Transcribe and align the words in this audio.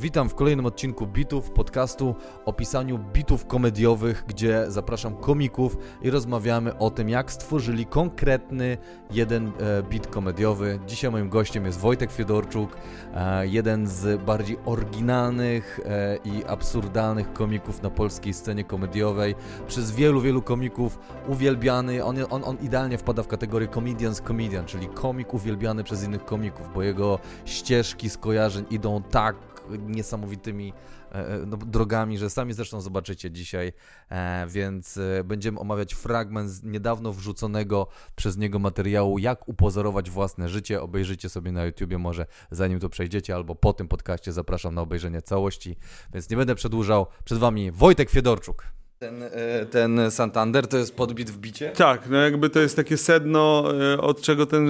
Witam 0.00 0.28
w 0.28 0.34
kolejnym 0.34 0.66
odcinku 0.66 1.06
Bitów, 1.06 1.50
podcastu 1.50 2.14
o 2.44 2.52
pisaniu 2.52 2.98
bitów 2.98 3.46
komediowych, 3.46 4.24
gdzie 4.28 4.64
zapraszam 4.68 5.16
komików 5.16 5.76
i 6.02 6.10
rozmawiamy 6.10 6.78
o 6.78 6.90
tym, 6.90 7.08
jak 7.08 7.32
stworzyli 7.32 7.86
konkretny 7.86 8.78
jeden 9.10 9.46
e, 9.46 9.82
bit 9.82 10.06
komediowy. 10.06 10.78
Dzisiaj 10.86 11.10
moim 11.10 11.28
gościem 11.28 11.66
jest 11.66 11.80
Wojtek 11.80 12.12
Fiedorczuk, 12.12 12.76
e, 13.14 13.46
jeden 13.46 13.86
z 13.86 14.22
bardziej 14.22 14.56
oryginalnych 14.64 15.80
e, 15.84 16.16
i 16.24 16.44
absurdalnych 16.44 17.32
komików 17.32 17.82
na 17.82 17.90
polskiej 17.90 18.34
scenie 18.34 18.64
komediowej. 18.64 19.34
Przez 19.68 19.90
wielu, 19.90 20.20
wielu 20.20 20.42
komików 20.42 20.98
uwielbiany. 21.28 22.04
On, 22.04 22.16
on, 22.30 22.44
on 22.44 22.56
idealnie 22.62 22.98
wpada 22.98 23.22
w 23.22 23.28
kategorię 23.28 23.68
comedians 23.68 24.20
comedian, 24.20 24.64
czyli 24.64 24.88
komik 24.88 25.34
uwielbiany 25.34 25.84
przez 25.84 26.04
innych 26.04 26.24
komików, 26.24 26.70
bo 26.74 26.82
jego 26.82 27.18
ścieżki 27.44 28.10
skojarzeń 28.10 28.64
idą 28.70 29.02
tak 29.02 29.49
niesamowitymi 29.76 30.72
e, 31.12 31.14
e, 31.14 31.46
no, 31.46 31.56
drogami, 31.56 32.18
że 32.18 32.30
sami 32.30 32.52
zresztą 32.52 32.80
zobaczycie 32.80 33.30
dzisiaj, 33.30 33.72
e, 34.10 34.46
więc 34.48 34.98
będziemy 35.24 35.60
omawiać 35.60 35.94
fragment 35.94 36.50
z 36.50 36.62
niedawno 36.62 37.12
wrzuconego 37.12 37.86
przez 38.16 38.36
niego 38.36 38.58
materiału, 38.58 39.18
jak 39.18 39.48
upozorować 39.48 40.10
własne 40.10 40.48
życie. 40.48 40.82
Obejrzyjcie 40.82 41.28
sobie 41.28 41.52
na 41.52 41.64
YouTubie 41.64 41.98
może 41.98 42.26
zanim 42.50 42.80
to 42.80 42.88
przejdziecie, 42.88 43.34
albo 43.34 43.54
po 43.54 43.72
tym 43.72 43.88
podcaście 43.88 44.32
zapraszam 44.32 44.74
na 44.74 44.82
obejrzenie 44.82 45.22
całości, 45.22 45.76
więc 46.14 46.30
nie 46.30 46.36
będę 46.36 46.54
przedłużał. 46.54 47.06
Przed 47.24 47.38
Wami 47.38 47.70
Wojtek 47.70 48.10
Fiedorczuk. 48.10 48.64
Ten, 48.98 49.24
ten 49.70 50.10
Santander 50.10 50.66
to 50.66 50.76
jest 50.76 50.96
podbit 50.96 51.30
w 51.30 51.38
bicie? 51.38 51.70
Tak, 51.70 52.08
no 52.10 52.16
jakby 52.16 52.50
to 52.50 52.60
jest 52.60 52.76
takie 52.76 52.96
sedno, 52.96 53.64
od 54.00 54.20
czego 54.20 54.46
ten 54.46 54.68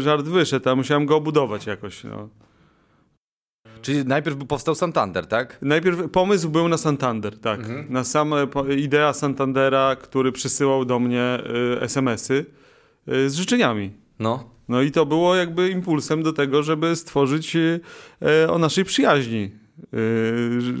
żart 0.00 0.26
wyszedł, 0.26 0.70
a 0.70 0.76
musiałem 0.76 1.06
go 1.06 1.16
obudować 1.16 1.66
jakoś. 1.66 2.04
No. 2.04 2.28
Czyli 3.82 4.04
najpierw 4.04 4.36
powstał 4.48 4.74
Santander, 4.74 5.26
tak? 5.26 5.58
Najpierw 5.62 6.10
pomysł 6.10 6.48
był 6.48 6.68
na 6.68 6.76
Santander, 6.76 7.38
tak. 7.38 7.60
Mhm. 7.60 7.86
Na 7.92 8.04
sam 8.04 8.34
idea 8.76 9.12
Santandera, 9.12 9.96
który 9.96 10.32
przysyłał 10.32 10.84
do 10.84 10.98
mnie 10.98 11.38
y, 11.76 11.80
SMS-y 11.80 12.46
y, 13.08 13.30
z 13.30 13.34
życzeniami. 13.34 13.92
No. 14.18 14.50
No 14.68 14.82
i 14.82 14.90
to 14.90 15.06
było 15.06 15.34
jakby 15.34 15.70
impulsem 15.70 16.22
do 16.22 16.32
tego, 16.32 16.62
żeby 16.62 16.96
stworzyć 16.96 17.56
y, 17.56 17.80
o 18.48 18.58
naszej 18.58 18.84
przyjaźni 18.84 19.50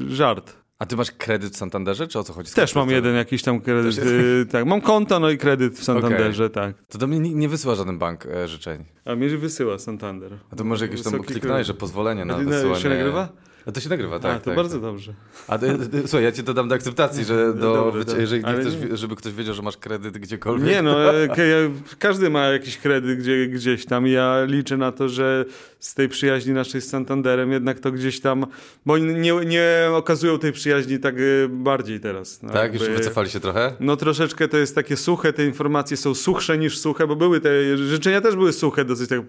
żart. 0.08 0.61
A 0.82 0.86
ty 0.86 0.96
masz 0.96 1.10
kredyt 1.10 1.54
w 1.54 1.56
Santanderze, 1.56 2.08
czy 2.08 2.18
o 2.18 2.24
co 2.24 2.32
chodzi? 2.32 2.52
Też 2.52 2.74
mam 2.74 2.90
jeden 2.90 3.14
jakiś 3.14 3.42
tam 3.42 3.60
kredyt. 3.60 3.98
Y, 3.98 4.46
tak, 4.52 4.66
mam 4.66 4.80
konto, 4.80 5.20
no 5.20 5.30
i 5.30 5.38
kredyt 5.38 5.74
w 5.74 5.84
Santanderze, 5.84 6.44
okay. 6.44 6.72
tak. 6.72 6.86
To 6.88 6.98
do 6.98 7.06
mnie 7.06 7.20
nie, 7.20 7.34
nie 7.34 7.48
wysyła 7.48 7.74
żaden 7.74 7.98
bank 7.98 8.26
e, 8.26 8.48
życzeń. 8.48 8.84
A 9.04 9.14
mnie 9.14 9.28
wysyła 9.28 9.78
Santander. 9.78 10.32
A 10.52 10.56
to 10.56 10.64
może 10.64 10.84
jakieś 10.84 11.02
tam 11.02 11.22
kliknąłeś, 11.22 11.66
że 11.66 11.74
pozwolenie 11.74 12.24
na 12.24 12.36
wysyłanie. 12.36 12.82
się 12.82 12.88
nagrywa? 12.88 13.28
A 13.66 13.72
to 13.72 13.80
się 13.80 13.88
nagrywa, 13.88 14.18
tak. 14.18 14.36
A, 14.36 14.38
to 14.38 14.44
tak, 14.44 14.56
bardzo 14.56 14.74
tak. 14.74 14.82
dobrze. 14.82 15.14
A 15.48 15.58
to, 15.58 15.66
słuchaj, 16.00 16.24
ja 16.24 16.32
ci 16.32 16.44
to 16.44 16.54
dam 16.54 16.68
do 16.68 16.74
akceptacji, 16.74 17.24
że 17.24 17.54
do, 17.54 17.92
dobrze, 17.92 18.20
jeżeli 18.20 18.44
nie 18.44 18.52
chcesz, 18.52 18.74
nie. 18.90 18.96
żeby 18.96 19.16
ktoś 19.16 19.32
wiedział, 19.32 19.54
że 19.54 19.62
masz 19.62 19.76
kredyt 19.76 20.18
gdziekolwiek. 20.18 20.68
Nie, 20.68 20.82
no, 20.82 20.96
każdy 21.98 22.30
ma 22.30 22.46
jakiś 22.46 22.78
kredyt 22.78 23.18
gdzie, 23.18 23.46
gdzieś 23.46 23.86
tam. 23.86 24.06
Ja 24.06 24.44
liczę 24.44 24.76
na 24.76 24.92
to, 24.92 25.08
że 25.08 25.44
z 25.78 25.94
tej 25.94 26.08
przyjaźni 26.08 26.52
naszej 26.52 26.80
z 26.80 26.88
Santanderem 26.88 27.52
jednak 27.52 27.80
to 27.80 27.92
gdzieś 27.92 28.20
tam, 28.20 28.46
bo 28.86 28.98
nie, 28.98 29.32
nie 29.46 29.88
okazują 29.92 30.38
tej 30.38 30.52
przyjaźni 30.52 30.98
tak 30.98 31.14
bardziej 31.48 32.00
teraz. 32.00 32.42
No, 32.42 32.52
tak? 32.52 32.72
Jakby, 32.72 32.88
już 32.88 32.98
wycofali 32.98 33.30
się 33.30 33.40
trochę? 33.40 33.72
No 33.80 33.96
troszeczkę 33.96 34.48
to 34.48 34.56
jest 34.56 34.74
takie 34.74 34.96
suche, 34.96 35.32
te 35.32 35.44
informacje 35.44 35.96
są 35.96 36.14
suchsze 36.14 36.58
niż 36.58 36.78
suche, 36.78 37.06
bo 37.06 37.16
były 37.16 37.40
te 37.40 37.76
życzenia 37.76 38.20
też 38.20 38.36
były 38.36 38.52
suche 38.52 38.84
dosyć. 38.84 39.08
Tak 39.08 39.20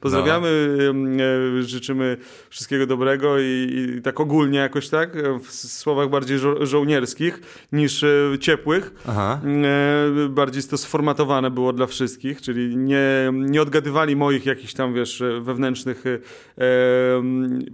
pozdrawiamy, 0.00 0.76
no. 0.94 1.62
życzymy 1.62 2.16
wszystkiego 2.50 2.86
dobrego 2.86 3.38
i, 3.38 3.81
i, 3.82 4.02
tak 4.02 4.20
ogólnie 4.20 4.58
jakoś 4.58 4.88
tak, 4.88 5.16
w 5.42 5.52
słowach 5.52 6.08
bardziej 6.08 6.38
żo 6.38 6.66
żołnierskich 6.66 7.40
niż 7.72 8.02
e, 8.02 8.38
ciepłych. 8.40 8.94
Aha. 9.08 9.40
E, 9.44 10.28
bardziej 10.28 10.62
to 10.62 10.78
sformatowane 10.78 11.50
było 11.50 11.72
dla 11.72 11.86
wszystkich, 11.86 12.40
czyli 12.40 12.76
nie, 12.76 13.30
nie 13.32 13.62
odgadywali 13.62 14.16
moich 14.16 14.46
jakichś 14.46 14.74
tam, 14.74 14.94
wiesz, 14.94 15.22
wewnętrznych 15.40 16.04
e, 16.06 16.18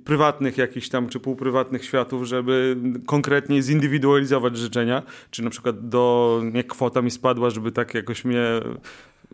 prywatnych 0.05 0.59
jakichś 0.59 0.89
tam, 0.89 1.09
czy 1.09 1.21
półprywatnych 1.21 1.85
światów, 1.85 2.25
żeby 2.25 2.77
konkretnie 3.07 3.63
zindywidualizować 3.63 4.57
życzenia, 4.57 5.03
czy 5.31 5.43
na 5.43 5.51
przykład 5.51 5.89
do, 5.89 6.41
nie 6.53 6.65
kwota 6.65 7.03
mi 7.03 7.11
spadła, 7.11 7.51
żeby 7.51 7.73
tak 7.73 7.95
jakoś 7.95 8.25
mnie 8.25 8.45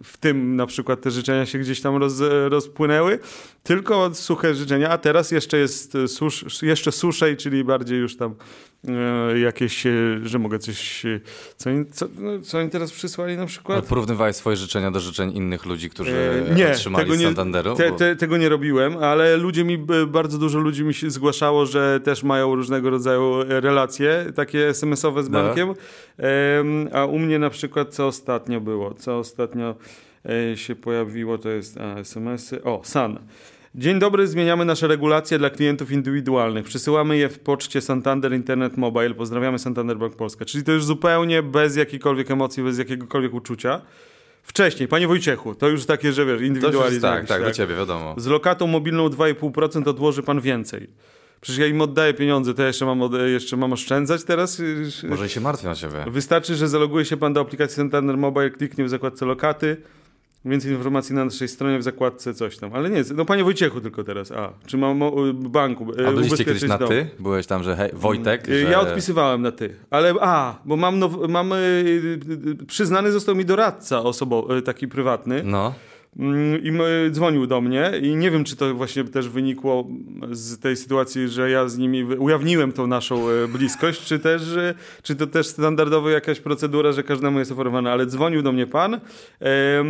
w 0.03 0.17
tym 0.17 0.57
na 0.57 0.67
przykład 0.67 1.01
te 1.01 1.11
życzenia 1.11 1.47
się 1.47 1.59
gdzieś 1.59 1.81
tam 1.81 1.97
roz, 1.97 2.13
rozpłynęły, 2.49 3.19
tylko 3.63 4.15
suche 4.15 4.55
życzenia, 4.55 4.91
a 4.91 4.99
teraz 4.99 5.31
jeszcze 5.31 5.59
jest 5.59 5.97
susz, 6.07 6.63
jeszcze 6.63 6.93
suszej, 6.93 7.37
czyli 7.37 7.65
bardziej 7.65 7.99
już 7.99 8.17
tam 8.17 8.33
e, 8.33 8.35
jakieś, 9.43 9.87
e, 9.87 9.93
że 10.23 10.39
mogę 10.39 10.59
coś, 10.59 11.07
e, 11.07 11.21
co, 11.57 11.71
co, 11.93 12.07
no, 12.19 12.41
co 12.41 12.59
oni 12.59 12.71
teraz 12.71 12.93
przysłali 12.93 13.37
na 13.37 13.47
przykład? 13.47 13.79
Ale 13.79 13.89
porównywałeś 13.89 14.37
swoje 14.37 14.57
życzenia 14.57 14.91
do 14.91 15.01
życzeń 15.01 15.37
innych 15.37 15.67
ludzi, 15.67 15.91
którzy 15.91 16.45
nie, 16.57 16.71
otrzymali 16.71 17.05
tego 17.05 17.17
nie, 17.17 17.27
Santanderu? 17.27 17.75
Te, 17.75 17.93
te, 17.93 18.17
tego 18.17 18.37
nie 18.37 18.49
robiłem, 18.49 18.97
ale 18.97 19.37
ludzie 19.37 19.65
mi, 19.65 19.79
bardzo 20.07 20.39
dużo 20.39 20.59
ludzi 20.59 20.85
mi 20.85 20.95
się 20.95 21.11
zgłaszało, 21.11 21.67
że 21.67 22.01
też 22.05 22.23
mają 22.23 22.55
różnego 22.55 22.91
rodzaju 22.91 23.45
relacje, 23.49 24.27
takie 24.35 24.69
SMS-owe 24.69 25.23
z 25.23 25.31
no. 25.31 25.43
bankiem, 25.43 25.75
a 26.93 27.05
u 27.05 27.19
mnie 27.19 27.39
na 27.39 27.51
przykład 27.51 27.95
co 27.95 28.07
ostatnio 28.07 28.61
było, 28.61 28.95
co 28.95 29.19
ostatnio 29.19 29.75
się 30.55 30.77
pojawiło, 30.77 31.39
to 31.39 31.49
jest 31.49 31.79
SMS-y, 31.97 32.63
o, 32.63 32.81
SAN. 32.85 33.19
Dzień 33.77 33.99
dobry, 33.99 34.27
zmieniamy 34.27 34.65
nasze 34.65 34.89
regulacje 34.89 35.39
dla 35.39 35.51
klientów 35.51 35.91
indywidualnych. 35.91 36.67
Przysyłamy 36.67 37.17
je 37.17 37.29
w 37.29 37.39
poczcie 37.39 37.81
Santander 37.81 38.33
Internet 38.33 38.77
Mobile. 38.77 39.15
Pozdrawiamy 39.15 39.59
Santander 39.59 39.99
Bank 39.99 40.17
Polska. 40.17 40.45
Czyli 40.45 40.65
to 40.65 40.73
już 40.73 40.85
zupełnie 40.85 41.43
bez 41.43 41.77
jakiejkolwiek 41.77 42.31
emocji, 42.31 42.63
bez 42.63 42.79
jakiegokolwiek 42.79 43.35
uczucia. 43.35 43.81
Wcześniej, 44.43 44.89
panie 44.89 45.09
Wojciechu, 45.09 45.55
to 45.55 45.69
już 45.69 45.87
takie, 45.87 46.13
że 46.13 46.27
wiesz, 46.27 46.41
indywidualizm. 46.41 47.01
Tak, 47.01 47.19
tak, 47.19 47.29
tak, 47.29 47.43
do 47.43 47.53
ciebie, 47.53 47.75
wiadomo. 47.77 48.15
Z 48.17 48.27
lokatą 48.27 48.67
mobilną 48.67 49.09
2,5% 49.09 49.89
odłoży 49.89 50.23
pan 50.23 50.41
więcej. 50.41 50.91
Przecież 51.41 51.59
ja 51.59 51.67
im 51.67 51.81
oddaję 51.81 52.15
pieniądze, 52.15 52.55
to 52.55 52.63
ja 52.63 52.69
jeszcze 52.69 52.87
mam, 52.87 53.01
jeszcze 53.27 53.57
mam 53.57 53.73
oszczędzać 53.73 54.25
teraz? 54.25 54.63
Może 55.09 55.29
się 55.29 55.41
martwią 55.41 55.71
o 55.71 55.75
ciebie. 55.75 56.05
Wystarczy, 56.07 56.55
że 56.55 56.69
zaloguje 56.69 57.05
się 57.05 57.17
pan 57.17 57.33
do 57.33 57.41
aplikacji 57.41 57.77
Santander 57.77 58.17
Mobile, 58.17 58.51
kliknie 58.51 58.85
w 58.85 58.89
zakładce 58.89 59.27
lokaty, 59.27 59.77
Więcej 60.45 60.73
informacji 60.73 61.15
na 61.15 61.25
naszej 61.25 61.49
stronie 61.49 61.79
w 61.79 61.83
zakładce 61.83 62.35
coś 62.35 62.59
tam. 62.59 62.75
Ale 62.75 62.91
nie, 62.91 63.05
no 63.15 63.25
panie 63.25 63.45
Wojciechu 63.45 63.81
tylko 63.81 64.05
teraz. 64.05 64.33
A, 64.33 64.53
czy 64.67 64.77
mam 64.77 65.01
banku. 65.35 65.87
A 66.09 66.13
byliście 66.13 66.45
kiedyś 66.45 66.63
na 66.63 66.79
ty? 66.79 67.11
Byłeś 67.19 67.47
tam, 67.47 67.63
że 67.63 67.77
hej, 67.77 67.91
Wojtek? 67.93 68.47
Że... 68.47 68.55
Ja 68.55 68.81
odpisywałem 68.81 69.43
na 69.43 69.53
ty. 69.53 69.77
Ale 69.91 70.15
a, 70.21 70.59
bo 70.65 70.77
mam, 70.77 70.99
now, 70.99 71.13
mam 71.29 71.53
przyznany 72.67 73.13
został 73.13 73.35
mi 73.35 73.45
doradca 73.45 74.03
osobowy, 74.03 74.63
taki 74.63 74.89
prywatny. 74.89 75.43
No 75.45 75.75
i 76.63 76.73
dzwonił 77.11 77.47
do 77.47 77.61
mnie 77.61 77.93
i 78.03 78.17
nie 78.17 78.31
wiem, 78.31 78.45
czy 78.45 78.57
to 78.57 78.75
właśnie 78.75 79.05
też 79.05 79.29
wynikło 79.29 79.89
z 80.31 80.59
tej 80.59 80.77
sytuacji, 80.77 81.29
że 81.29 81.51
ja 81.51 81.69
z 81.69 81.79
nimi 81.79 82.05
ujawniłem 82.05 82.73
tą 82.73 82.87
naszą 82.87 83.29
e, 83.29 83.49
bliskość, 83.49 84.05
czy 84.05 84.19
też, 84.19 84.43
czy 85.03 85.17
to 85.17 85.27
też 85.27 85.47
standardowa 85.47 86.11
jakaś 86.11 86.41
procedura, 86.41 86.93
że 86.93 87.03
każdemu 87.03 87.39
jest 87.39 87.53
oferowana, 87.53 87.93
ale 87.93 88.07
dzwonił 88.07 88.43
do 88.43 88.53
mnie 88.53 88.67
pan 88.67 88.95
e, 88.95 89.01
e, 89.41 89.81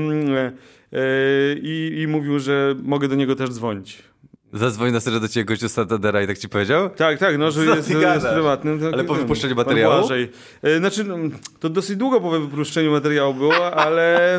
i, 1.63 2.01
i 2.03 2.07
mówił, 2.07 2.39
że 2.39 2.75
mogę 2.83 3.09
do 3.09 3.15
niego 3.15 3.37
też 3.37 3.51
dzwonić. 3.51 4.03
Zadzwoń 4.53 4.93
na 4.93 5.01
serio 5.01 5.21
do 5.21 5.29
ciebie 5.29 5.45
gościu 5.45 5.69
Santandera 5.69 6.23
i 6.23 6.27
tak 6.27 6.39
ci 6.39 6.49
powiedział? 6.49 6.91
Tak, 6.91 7.19
tak, 7.19 7.39
no, 7.39 7.51
że 7.51 7.65
jest, 7.65 7.91
jest 7.91 8.27
prywatnym. 8.27 8.81
Tak, 8.81 8.93
ale 8.93 9.05
po 9.05 9.15
wypuszczeniu 9.15 9.55
materiału? 9.55 10.09
Znaczy, 10.79 11.05
no, 11.05 11.17
to 11.61 11.69
dosyć 11.69 11.97
długo 11.97 12.21
po 12.21 12.31
wypuszczeniu 12.31 12.91
materiału 12.91 13.35
było, 13.35 13.75
ale... 13.75 14.39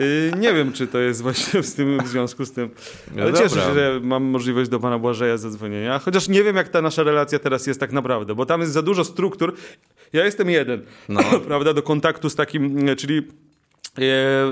Y, 0.00 0.32
nie 0.38 0.52
wiem, 0.52 0.72
czy 0.72 0.86
to 0.86 0.98
jest 0.98 1.22
właśnie 1.22 1.62
w, 1.62 1.74
tym, 1.74 1.98
w 2.04 2.08
związku 2.08 2.44
z 2.44 2.52
tym. 2.52 2.70
No 3.14 3.22
Ale 3.22 3.32
no 3.32 3.38
cieszę 3.38 3.54
się, 3.54 3.74
że 3.74 4.00
mam 4.02 4.24
możliwość 4.24 4.70
do 4.70 4.80
pana 4.80 4.98
Błażeja 4.98 5.36
zadzwonienia. 5.36 5.98
Chociaż 5.98 6.28
nie 6.28 6.42
wiem, 6.42 6.56
jak 6.56 6.68
ta 6.68 6.82
nasza 6.82 7.02
relacja 7.02 7.38
teraz 7.38 7.66
jest 7.66 7.80
tak 7.80 7.92
naprawdę, 7.92 8.34
bo 8.34 8.46
tam 8.46 8.60
jest 8.60 8.72
za 8.72 8.82
dużo 8.82 9.04
struktur. 9.04 9.54
Ja 10.12 10.24
jestem 10.24 10.50
jeden, 10.50 10.82
no. 11.08 11.20
prawda, 11.48 11.74
do 11.74 11.82
kontaktu 11.82 12.30
z 12.30 12.34
takim, 12.34 12.96
czyli 12.96 13.22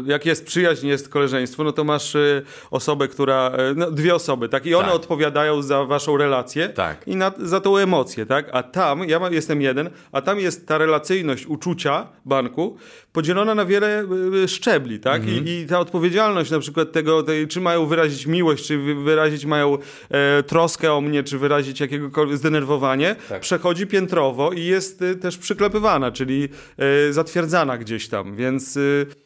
jak 0.06 0.26
jest 0.26 0.46
przyjaźń, 0.46 0.86
jest 0.86 1.08
koleżeństwo, 1.08 1.64
no 1.64 1.72
to 1.72 1.84
masz 1.84 2.16
e, 2.16 2.42
osobę, 2.70 3.08
która, 3.08 3.50
e, 3.50 3.74
no, 3.76 3.90
dwie 3.90 4.14
osoby, 4.14 4.48
tak? 4.48 4.66
I 4.66 4.74
one 4.74 4.86
tak. 4.86 4.94
odpowiadają 4.94 5.62
za 5.62 5.84
waszą 5.84 6.16
relację 6.16 6.68
tak. 6.68 7.08
i 7.08 7.16
na, 7.16 7.32
za 7.38 7.60
tą 7.60 7.76
emocję, 7.76 8.26
tak? 8.26 8.48
A 8.52 8.62
tam, 8.62 9.08
ja 9.08 9.20
jestem 9.30 9.62
jeden, 9.62 9.90
a 10.12 10.20
tam 10.20 10.40
jest 10.40 10.68
ta 10.68 10.78
relacyjność 10.78 11.46
uczucia 11.46 12.06
banku 12.24 12.76
podzielona 13.12 13.54
na 13.54 13.64
wiele 13.64 14.04
szczebli, 14.46 15.00
tak? 15.00 15.22
Mhm. 15.22 15.46
I, 15.46 15.50
I, 15.50 15.66
ta 15.66 15.80
odpowiedzialność 15.80 16.50
na 16.50 16.58
przykład 16.58 16.92
tego, 16.92 17.22
tej, 17.22 17.48
czy 17.48 17.60
mają 17.60 17.86
wyrazić 17.86 18.26
miłość, 18.26 18.66
czy 18.66 18.78
wyrazić 18.78 19.44
mają 19.44 19.78
e, 20.10 20.42
troskę 20.42 20.92
o 20.92 21.00
mnie, 21.00 21.22
czy 21.22 21.38
wyrazić 21.38 21.80
jakiegokolwiek 21.80 22.36
zdenerwowanie, 22.36 23.16
tak. 23.28 23.42
przechodzi 23.42 23.86
piętrowo 23.86 24.52
i 24.52 24.64
jest 24.64 25.02
e, 25.02 25.14
też 25.14 25.38
przyklepywana, 25.38 26.12
czyli 26.12 26.48
e, 26.78 27.12
zatwierdzana 27.12 27.78
gdzieś 27.78 28.08
tam, 28.08 28.36
więc... 28.36 28.78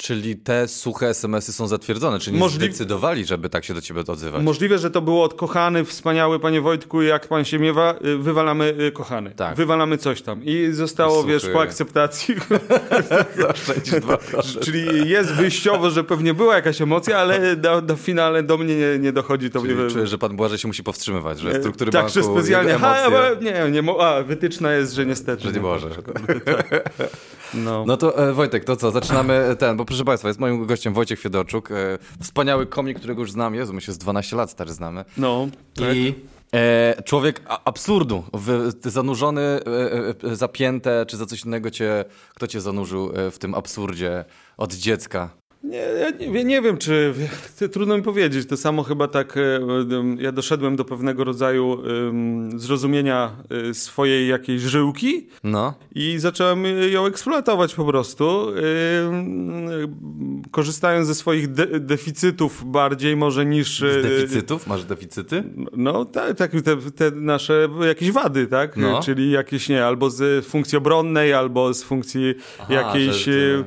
Czyli 0.06 0.37
te 0.37 0.69
suche 0.69 1.08
SMS-y 1.08 1.53
są 1.53 1.67
zatwierdzone, 1.67 2.19
czyli 2.19 2.38
Możli... 2.38 2.58
zdecydowali, 2.58 3.25
żeby 3.25 3.49
tak 3.49 3.64
się 3.64 3.75
do 3.75 3.81
ciebie 3.81 4.05
odzywać. 4.08 4.43
Możliwe, 4.43 4.79
że 4.79 4.91
to 4.91 5.03
było 5.03 5.25
od 5.25 5.35
kochany, 5.35 5.85
wspaniały 5.85 6.41
panie 6.41 6.61
Wojtku, 6.61 7.03
jak 7.03 7.29
pan 7.29 7.44
się 7.44 7.58
miewa, 7.58 7.94
y, 8.05 8.19
wywalamy 8.19 8.75
y, 8.81 8.93
kochany. 8.93 9.31
Tak. 9.31 9.56
Wywalamy 9.56 9.99
coś 9.99 10.23
tam. 10.23 10.44
I 10.44 10.69
zostało, 10.73 11.25
wiesz, 11.25 11.47
po 11.53 11.61
akceptacji. 11.61 12.35
Czyli 14.64 15.08
jest 15.11 15.32
wyjściowo, 15.32 15.91
że 15.91 16.05
pewnie 16.05 16.35
była 16.35 16.55
jakaś 16.56 16.81
emocja, 16.81 17.19
ale 17.19 17.56
do, 17.56 17.82
do 17.82 17.97
finale 17.97 18.43
do 18.43 18.59
mnie 18.59 18.76
nie, 18.76 18.99
nie 18.99 19.12
dochodzi 19.12 19.50
to. 19.50 19.62
Czyli 19.62 19.75
czuję, 19.93 20.06
że 20.06 20.19
pan 20.19 20.37
Błażej 20.37 20.59
się 20.59 20.69
musi 20.69 20.82
powstrzymywać, 20.82 21.41
że 21.41 21.61
struktury 21.61 21.93
tak, 21.93 22.02
banku... 22.02 22.14
Tak, 22.14 22.25
że 22.25 22.41
specjalnie. 22.41 22.73
Ha, 22.73 22.97
nie, 23.41 23.82
nie, 23.82 24.00
a, 24.00 24.23
wytyczna 24.23 24.73
jest, 24.73 24.93
że 24.93 25.06
niestety. 25.06 25.43
Że 25.43 25.52
nie 25.52 25.61
może. 25.61 25.88
No. 27.55 27.85
no 27.87 27.97
to 27.97 28.29
e, 28.29 28.33
Wojtek, 28.33 28.65
to 28.65 28.77
co, 28.77 28.91
zaczynamy 28.91 29.57
ten, 29.59 29.77
bo 29.77 29.85
proszę 29.85 30.05
Państwa, 30.05 30.29
jest 30.29 30.41
moim 30.41 30.67
gościem 30.67 30.95
Wojciech 30.95 31.21
Fiedoczuk, 31.21 31.71
e, 31.71 31.99
wspaniały 32.23 32.67
komik, 32.67 32.99
którego 32.99 33.21
już 33.21 33.33
znam, 33.33 33.55
Jezu, 33.55 33.73
my 33.73 33.81
się 33.81 33.93
z 33.93 33.99
12 33.99 34.37
lat 34.37 34.51
stary 34.51 34.73
znamy. 34.73 35.05
No, 35.17 35.49
tak. 35.75 35.97
I 35.97 36.15
e, 36.55 37.03
człowiek 37.05 37.43
absurdu, 37.65 38.25
w, 38.33 38.73
zanurzony, 38.85 39.43
e, 39.43 39.61
e, 40.31 40.37
zapięte, 40.37 41.07
czy 41.09 41.17
za 41.17 41.27
coś 41.27 41.45
innego 41.45 41.71
cię, 41.71 42.05
kto 42.35 42.47
cię 42.47 42.61
zanurzył 42.61 43.13
e, 43.15 43.31
w 43.31 43.39
tym 43.39 43.55
absurdzie 43.55 44.25
od 44.57 44.75
dziecka? 44.75 45.31
Nie, 45.67 45.79
ja 45.79 46.11
nie, 46.11 46.45
nie, 46.45 46.63
wiem, 46.63 46.79
czy 46.79 47.15
trudno 47.73 47.97
mi 47.97 48.03
powiedzieć. 48.03 48.49
To 48.49 48.57
samo 48.57 48.83
chyba 48.83 49.09
tak. 49.09 49.37
E, 49.37 49.61
ja 50.19 50.33
doszedłem 50.33 50.77
do 50.77 50.85
pewnego 50.85 51.25
rodzaju 51.25 51.69
um, 51.69 52.61
zrozumienia 52.61 53.31
e, 53.71 53.75
swojej 53.75 54.29
jakiejś 54.29 54.63
żyłki 54.63 55.27
no. 55.45 55.75
i 55.95 56.19
zacząłem 56.19 56.65
ją 56.91 57.07
eksploatować 57.07 57.75
po 57.75 57.85
prostu. 57.85 58.53
Um, 59.05 60.43
korzystając 60.51 61.07
ze 61.07 61.15
swoich 61.15 61.53
de 61.53 61.81
deficytów 61.81 62.71
bardziej 62.71 63.17
może 63.17 63.47
niż. 63.47 63.79
Z 63.79 64.03
deficytów? 64.03 64.67
Masz 64.67 64.85
deficyty? 64.85 65.45
No 65.77 66.05
tak, 66.05 66.37
tak 66.37 66.51
te, 66.51 66.77
te, 66.77 67.11
nasze 67.11 67.69
jakieś 67.87 68.11
wady, 68.11 68.47
tak? 68.47 68.77
No. 68.77 69.01
Czyli 69.03 69.31
jakieś 69.31 69.69
nie, 69.69 69.85
albo 69.85 70.11
z 70.11 70.47
funkcji 70.47 70.79
obronnej, 70.79 71.33
albo 71.33 71.75
z 71.75 71.83
funkcji 71.83 72.35
Aha, 72.59 72.75
jakiejś. 72.75 73.25
Że, 73.25 73.65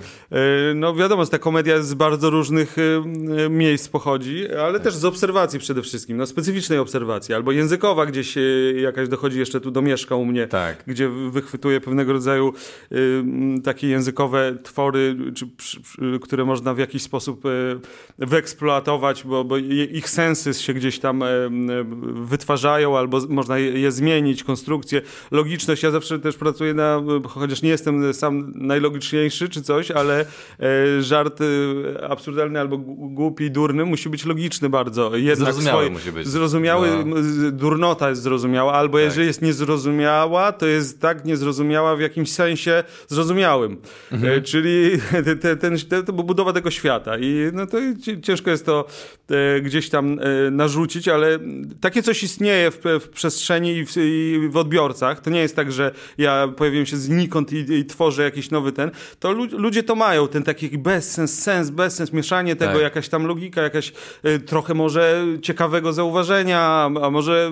no 0.75 0.95
wiadomo, 0.95 1.25
ta 1.25 1.40
komedia 1.40 1.75
jest 1.75 1.88
z 1.89 1.94
bardzo 1.94 2.30
różnych 2.30 2.77
y, 2.77 3.01
y, 3.45 3.50
miejsc 3.50 3.89
pochodzi, 3.89 4.51
ale 4.51 4.80
też 4.80 4.95
z 4.95 5.06
obserwacji 5.06 5.59
przede 5.59 5.81
wszystkim, 5.81 6.18
no 6.18 6.25
specyficznej 6.25 6.80
obserwacji, 6.80 7.36
albo 7.36 7.51
językowa 7.51 8.06
gdzieś 8.06 8.38
y, 8.38 8.80
jakaś 8.81 9.07
dochodzi 9.07 9.39
jeszcze 9.39 9.62
tu 9.62 9.71
do 9.71 9.81
mieszka 9.81 10.15
u 10.15 10.25
mnie, 10.25 10.47
tak. 10.47 10.83
gdzie 10.88 11.09
wychwytuje 11.09 11.81
pewnego 11.81 12.13
rodzaju 12.13 12.53
takie 13.63 13.88
językowe 13.88 14.57
twory, 14.63 15.15
czy, 15.36 15.47
które 16.21 16.45
można 16.45 16.74
w 16.74 16.77
jakiś 16.77 17.01
sposób 17.01 17.44
wyeksploatować, 18.18 19.24
bo, 19.24 19.44
bo 19.44 19.57
ich 19.57 20.09
sensy 20.09 20.53
się 20.53 20.74
gdzieś 20.74 21.00
tam 21.00 21.24
wytwarzają, 22.13 22.97
albo 22.97 23.19
można 23.30 23.57
je 23.57 23.92
zmienić, 23.92 24.44
konstrukcję, 24.44 25.01
logiczność. 25.31 25.83
Ja 25.83 25.92
zawsze 25.92 26.19
też 26.19 26.35
pracuję 26.35 26.74
na, 26.74 27.01
chociaż 27.27 27.62
nie 27.62 27.69
jestem 27.69 28.13
sam 28.13 28.53
najlogiczniejszy 28.56 29.50
czy 29.50 29.62
coś, 29.62 29.92
ale 29.92 30.25
żart 31.00 31.39
absurdalny 32.10 32.60
albo 32.60 32.78
głupi, 32.78 33.52
durny, 33.52 33.86
musi 33.86 34.10
być 34.10 34.26
logiczny 34.26 34.70
bardzo. 34.70 35.16
Jednak 35.16 35.54
zrozumiały 35.54 35.90
musi 35.90 36.12
być. 36.12 36.28
Zrozumiały, 36.28 36.90
no. 37.06 37.16
durnota 37.52 38.10
jest 38.10 38.22
zrozumiała, 38.22 38.74
albo 38.74 38.98
tak. 38.98 39.06
jeżeli 39.06 39.28
jest 39.28 39.42
niezrozumiała, 39.42 40.52
to 40.52 40.66
jest 40.66 41.02
tak 41.02 41.26
niezrozumiała 41.26 41.96
w 41.96 42.00
jakimś 42.00 42.31
sensie 42.31 42.84
zrozumiałym. 43.08 43.78
Mhm. 44.12 44.34
E, 44.34 44.42
czyli 44.42 44.92
te, 45.42 45.56
ten, 45.56 45.78
te, 45.78 46.04
te, 46.04 46.14
budowa 46.14 46.54
tego 46.54 46.72
świata. 46.72 47.18
I 47.18 47.52
no 47.54 47.68
to 47.68 47.78
ciężko 48.22 48.50
jest 48.50 48.66
to 48.66 48.86
e, 49.30 49.62
gdzieś 49.62 49.90
tam 49.90 50.20
e, 50.20 50.52
narzucić, 50.52 51.08
ale 51.08 51.40
takie 51.81 52.04
coś 52.04 52.24
istnieje 52.24 52.72
w, 52.72 52.80
w 53.00 53.10
przestrzeni 53.10 53.78
i 53.78 53.86
w, 53.86 53.98
i 53.98 54.50
w, 54.52 54.58
odbiorcach. 54.58 55.22
To 55.22 55.30
nie 55.30 55.42
jest 55.42 55.56
tak, 55.56 55.72
że 55.72 55.92
ja 56.18 56.48
pojawiłem 56.58 56.86
się 56.86 56.98
znikąd 56.98 57.54
i, 57.54 57.74
i 57.74 57.86
tworzę 57.86 58.24
jakiś 58.24 58.52
nowy 58.52 58.72
ten. 58.72 58.92
To 59.20 59.31
lu 59.31 59.46
ludzie 59.52 59.84
to 59.84 59.96
mają, 59.96 60.28
ten 60.28 60.44
taki 60.44 60.78
bezsens, 60.78 61.40
sens, 61.40 61.58
bezsens, 61.71 62.13
mieszanie 62.13 62.56
tego, 62.56 62.73
tak. 62.73 62.81
jakaś 62.81 63.09
tam 63.09 63.25
logika, 63.25 63.61
jakaś 63.61 63.94
y, 64.25 64.39
trochę 64.39 64.73
może 64.73 65.25
ciekawego 65.41 65.94
zauważenia, 65.94 66.61
a 67.01 67.09
może 67.09 67.51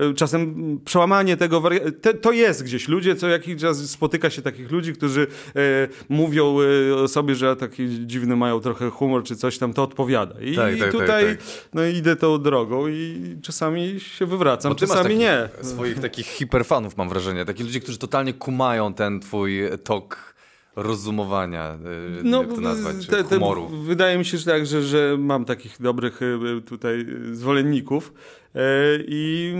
y, 0.00 0.14
czasem 0.14 0.54
przełamanie 0.84 1.36
tego. 1.36 1.62
Te, 2.00 2.14
to 2.14 2.32
jest 2.32 2.64
gdzieś. 2.64 2.88
Ludzie, 2.88 3.16
co 3.16 3.28
jakiś 3.28 3.60
czas 3.60 3.90
spotyka 3.90 4.30
się 4.30 4.42
takich 4.42 4.70
ludzi, 4.70 4.92
którzy 4.92 5.20
y, 5.20 5.88
mówią 6.08 6.56
o 7.04 7.08
sobie, 7.08 7.34
że 7.34 7.56
taki 7.56 8.06
dziwny 8.06 8.36
mają 8.36 8.60
trochę 8.60 8.90
humor 8.90 9.24
czy 9.24 9.36
coś 9.36 9.58
tam, 9.58 9.72
to 9.72 9.82
odpowiada. 9.82 10.40
I, 10.40 10.56
tak, 10.56 10.76
i 10.76 10.80
tak, 10.80 10.92
tutaj 10.92 11.24
tak, 11.24 11.36
tak. 11.38 11.68
no, 11.74 11.84
idę 11.84 12.16
tą 12.16 12.38
drogą 12.38 12.88
i 12.88 13.36
czasami 13.42 14.00
się 14.00 14.26
wywracam, 14.26 14.74
czasami 14.74 15.16
nie. 15.16 15.48
Swoich 15.62 16.00
takich 16.00 16.26
hiperfanów 16.26 16.96
mam 16.96 17.08
wrażenie, 17.08 17.44
takich 17.44 17.66
ludzi, 17.66 17.80
którzy 17.80 17.98
totalnie 17.98 18.32
kumają 18.32 18.94
ten 18.94 19.20
twój 19.20 19.60
tok 19.84 20.35
rozumowania, 20.76 21.78
y, 22.20 22.24
no, 22.24 22.42
jak 22.42 22.54
to 22.54 22.60
nazwać, 22.60 23.06
te, 23.06 23.24
te, 23.24 23.34
humoru. 23.34 23.68
Wydaje 23.68 24.18
mi 24.18 24.24
się, 24.24 24.38
że 24.38 24.44
tak, 24.44 24.66
że, 24.66 24.82
że 24.82 25.16
mam 25.18 25.44
takich 25.44 25.76
dobrych 25.80 26.22
y, 26.22 26.62
tutaj 26.66 27.06
zwolenników 27.32 28.12
e, 28.54 28.60
i 29.08 29.54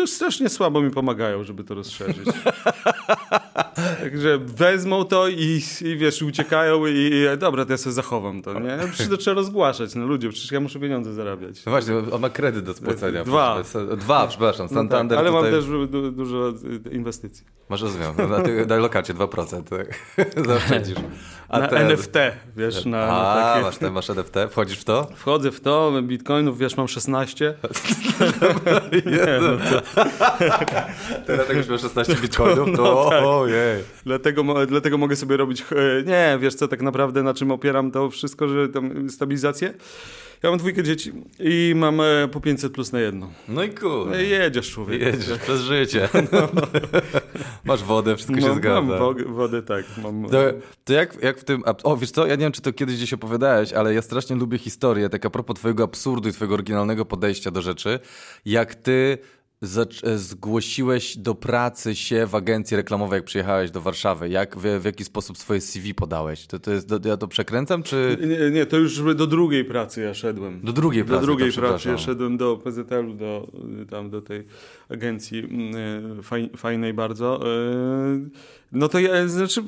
już 0.00 0.10
strasznie 0.10 0.48
słabo 0.48 0.82
mi 0.82 0.90
pomagają, 0.90 1.44
żeby 1.44 1.64
to 1.64 1.74
rozszerzyć. 1.74 2.26
Także 4.00 4.38
wezmą 4.38 5.04
to 5.04 5.28
i, 5.28 5.62
i 5.84 5.96
wiesz, 5.96 6.22
uciekają 6.22 6.86
i, 6.86 6.92
i 6.92 7.38
dobra, 7.38 7.64
to 7.64 7.72
ja 7.72 7.78
sobie 7.78 7.92
zachowam 7.92 8.42
to, 8.42 8.60
nie? 8.60 8.78
Przecież 8.88 9.08
to 9.08 9.16
trzeba 9.16 9.34
rozgłaszać, 9.34 9.94
no 9.94 10.06
ludzie, 10.06 10.28
przecież 10.28 10.52
ja 10.52 10.60
muszę 10.60 10.80
pieniądze 10.80 11.12
zarabiać. 11.12 11.64
No 11.66 11.72
właśnie, 11.72 11.94
on 12.12 12.20
ma 12.20 12.30
kredyt 12.30 12.64
do 12.64 12.74
spłacenia. 12.74 13.24
Dwa. 13.24 13.62
Dwa, 13.96 14.26
przepraszam, 14.26 14.68
Santander 14.68 15.18
no 15.18 15.24
tak, 15.24 15.32
Ale 15.32 15.38
tutaj... 15.38 15.52
mam 15.52 15.60
też 15.60 15.90
du 15.90 16.12
dużo 16.12 16.52
inwestycji. 16.92 17.46
Masz 17.68 17.82
rozumiem, 17.82 18.12
na, 18.16 18.66
na 18.66 18.76
lokacie 18.76 19.14
2%, 19.14 19.62
tak? 19.62 19.98
Zaoszczędzisz. 20.46 20.98
A 21.48 21.58
na 21.58 21.68
ten... 21.68 21.78
NFT, 21.78 22.14
wiesz, 22.56 22.84
na, 22.84 23.02
A, 23.02 23.36
na 23.36 23.42
takie... 23.44 23.64
masz, 23.64 23.78
te, 23.78 23.90
masz 23.90 24.10
NFT, 24.10 24.34
wchodzisz 24.50 24.78
w 24.78 24.84
to? 24.84 25.06
Wchodzę 25.16 25.50
w 25.50 25.60
to, 25.60 25.92
bitcoinów, 26.02 26.58
wiesz, 26.58 26.76
mam 26.76 26.88
16. 26.88 27.54
nie, 29.06 29.40
no 29.40 29.56
to... 29.70 29.82
Teraz 31.26 31.48
jak 31.48 31.56
już 31.56 31.68
masz 31.68 31.80
16 31.80 32.14
bitcoinów, 32.14 32.76
to 32.76 32.82
no, 32.82 33.10
tak. 33.10 33.24
ojej. 33.24 33.82
Dlatego, 34.04 34.66
dlatego 34.66 34.98
mogę 34.98 35.16
sobie 35.16 35.36
robić, 35.36 35.60
e, 35.60 36.02
nie, 36.02 36.38
wiesz 36.40 36.54
co, 36.54 36.68
tak 36.68 36.82
naprawdę 36.82 37.22
na 37.22 37.34
czym 37.34 37.50
opieram 37.50 37.90
to 37.90 38.10
wszystko, 38.10 38.48
że 38.48 38.68
tam 38.68 39.10
stabilizację? 39.10 39.74
Ja 40.42 40.50
mam 40.50 40.58
dwójkę 40.58 40.82
dzieci 40.82 41.12
i 41.38 41.72
mam 41.76 42.00
e, 42.00 42.28
po 42.32 42.40
500 42.40 42.72
plus 42.72 42.92
na 42.92 43.00
jedno. 43.00 43.30
No 43.48 43.62
i 43.62 43.70
kurde. 43.70 44.10
No 44.10 44.16
jedziesz 44.16 44.70
człowiek. 44.70 45.00
Jedziesz 45.02 45.38
przez 45.38 45.60
życie. 45.60 46.08
No. 46.32 46.48
Masz 47.64 47.84
wodę, 47.84 48.16
wszystko 48.16 48.40
się 48.40 48.54
zgadza. 48.54 48.80
Mam 48.80 49.34
wodę, 49.34 49.62
tak. 49.62 49.84
Mam... 50.02 50.26
To, 50.30 50.38
to 50.84 50.92
jak, 50.92 51.22
jak 51.22 51.38
w 51.38 51.44
tym... 51.44 51.62
O, 51.82 51.96
wiesz 51.96 52.10
co, 52.10 52.26
ja 52.26 52.34
nie 52.34 52.42
wiem, 52.42 52.52
czy 52.52 52.62
to 52.62 52.72
kiedyś 52.72 52.96
gdzieś 52.96 53.12
opowiadałeś, 53.12 53.72
ale 53.72 53.94
ja 53.94 54.02
strasznie 54.02 54.36
lubię 54.36 54.58
historię, 54.58 55.08
tak 55.08 55.26
a 55.26 55.30
propos 55.30 55.56
twojego 55.56 55.84
absurdu 55.84 56.28
i 56.28 56.32
twojego 56.32 56.54
oryginalnego 56.54 57.04
podejścia 57.04 57.50
do 57.50 57.62
rzeczy. 57.62 58.00
Jak 58.44 58.74
ty 58.74 59.18
E, 59.18 59.45
zgłosiłeś 60.16 61.16
do 61.16 61.34
pracy 61.34 61.94
się 61.94 62.26
w 62.26 62.34
agencji 62.34 62.76
reklamowej, 62.76 63.16
jak 63.16 63.24
przyjechałeś 63.24 63.70
do 63.70 63.80
Warszawy? 63.80 64.28
Jak, 64.28 64.56
w, 64.56 64.80
w 64.80 64.84
jaki 64.84 65.04
sposób 65.04 65.38
swoje 65.38 65.60
CV 65.60 65.94
podałeś? 65.94 66.46
To, 66.46 66.58
to 66.58 66.70
jest, 66.70 66.88
do, 66.88 67.08
ja 67.08 67.16
to 67.16 67.28
przekręcam, 67.28 67.82
czy... 67.82 68.18
Nie, 68.20 68.50
nie, 68.50 68.66
to 68.66 68.76
już 68.76 69.14
do 69.14 69.26
drugiej 69.26 69.64
pracy 69.64 70.00
ja 70.00 70.14
szedłem. 70.14 70.60
Do 70.64 70.72
drugiej 70.72 71.04
pracy, 71.04 71.20
Do 71.20 71.26
drugiej 71.26 71.52
pracy 71.52 71.88
ja 71.88 71.98
szedłem 71.98 72.36
do 72.36 72.56
PZL-u, 72.56 73.14
do, 73.14 73.48
tam 73.90 74.10
do 74.10 74.22
tej 74.22 74.44
agencji 74.88 75.38
mm, 75.38 76.20
e, 76.52 76.56
fajnej 76.56 76.94
bardzo. 76.94 77.40
No 78.72 78.88
to 78.88 78.98
ja, 78.98 79.28
znaczy, 79.28 79.62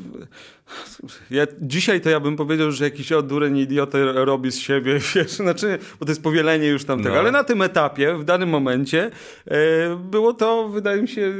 ja, 1.31 1.47
dzisiaj 1.61 2.01
to 2.01 2.11
ja 2.11 2.21
bym 2.21 2.37
powiedział, 2.37 2.73
że 2.73 2.85
jakiś 2.85 3.13
odureń 3.13 3.59
idiotę 3.59 4.13
robi 4.13 4.53
z 4.53 4.59
siebie, 4.59 4.99
wiesz, 5.15 5.31
znaczy, 5.31 5.79
bo 6.01 6.07
to 6.07 6.11
jest 6.11 6.23
powielenie 6.23 6.69
już 6.69 6.85
tamtego, 6.85 7.15
no. 7.15 7.21
ale 7.21 7.31
na 7.31 7.45
tym 7.45 7.63
etapie, 7.63 8.15
w 8.15 8.25
danym 8.25 8.49
momencie 8.49 9.11
e, 9.47 9.97
było 9.97 10.33
to, 10.33 10.69
wydaje 10.69 11.03
mi 11.03 11.09
się, 11.09 11.35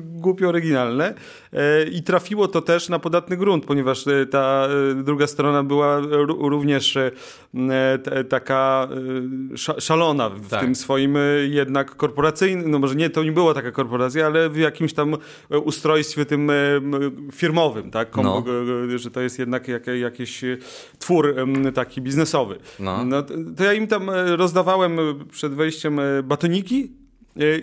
głupio 0.00 0.48
oryginalne 0.48 1.14
e, 1.52 1.84
i 1.84 2.02
trafiło 2.02 2.48
to 2.48 2.62
też 2.62 2.88
na 2.88 2.98
podatny 2.98 3.36
grunt, 3.36 3.64
ponieważ 3.64 4.06
e, 4.06 4.26
ta 4.26 4.68
e, 4.90 5.02
druga 5.02 5.26
strona 5.26 5.62
była 5.62 6.00
również 6.38 6.96
e, 6.96 7.10
taka 8.28 8.88
e, 9.54 9.80
szalona 9.80 10.30
w 10.30 10.48
tak. 10.48 10.60
tym 10.60 10.74
swoim 10.74 11.18
jednak 11.48 11.96
korporacyjnym, 11.96 12.70
no 12.70 12.78
może 12.78 12.94
nie, 12.94 13.10
to 13.10 13.24
nie 13.24 13.32
była 13.32 13.54
taka 13.54 13.72
korporacja, 13.72 14.26
ale 14.26 14.50
w 14.50 14.56
jakimś 14.56 14.92
tam 14.92 15.16
ustrojstwie 15.50 16.24
tym 16.24 16.50
firmowym, 17.32 17.90
tak? 17.90 18.16
No. 18.16 18.44
Że 18.96 19.10
to 19.10 19.20
jest 19.20 19.38
jednak 19.38 19.68
jak, 19.68 19.86
jakiś 19.86 20.44
twór 20.98 21.34
taki 21.74 22.02
biznesowy. 22.02 22.58
No. 22.80 23.04
no. 23.04 23.22
to 23.56 23.64
ja 23.64 23.72
im 23.72 23.86
tam 23.86 24.10
e, 24.10 24.36
rozdawałem 24.36 24.98
przed 25.30 25.54
wejściem 25.54 26.00
e, 26.00 26.22
batoniki 26.22 26.84
e, 26.84 27.05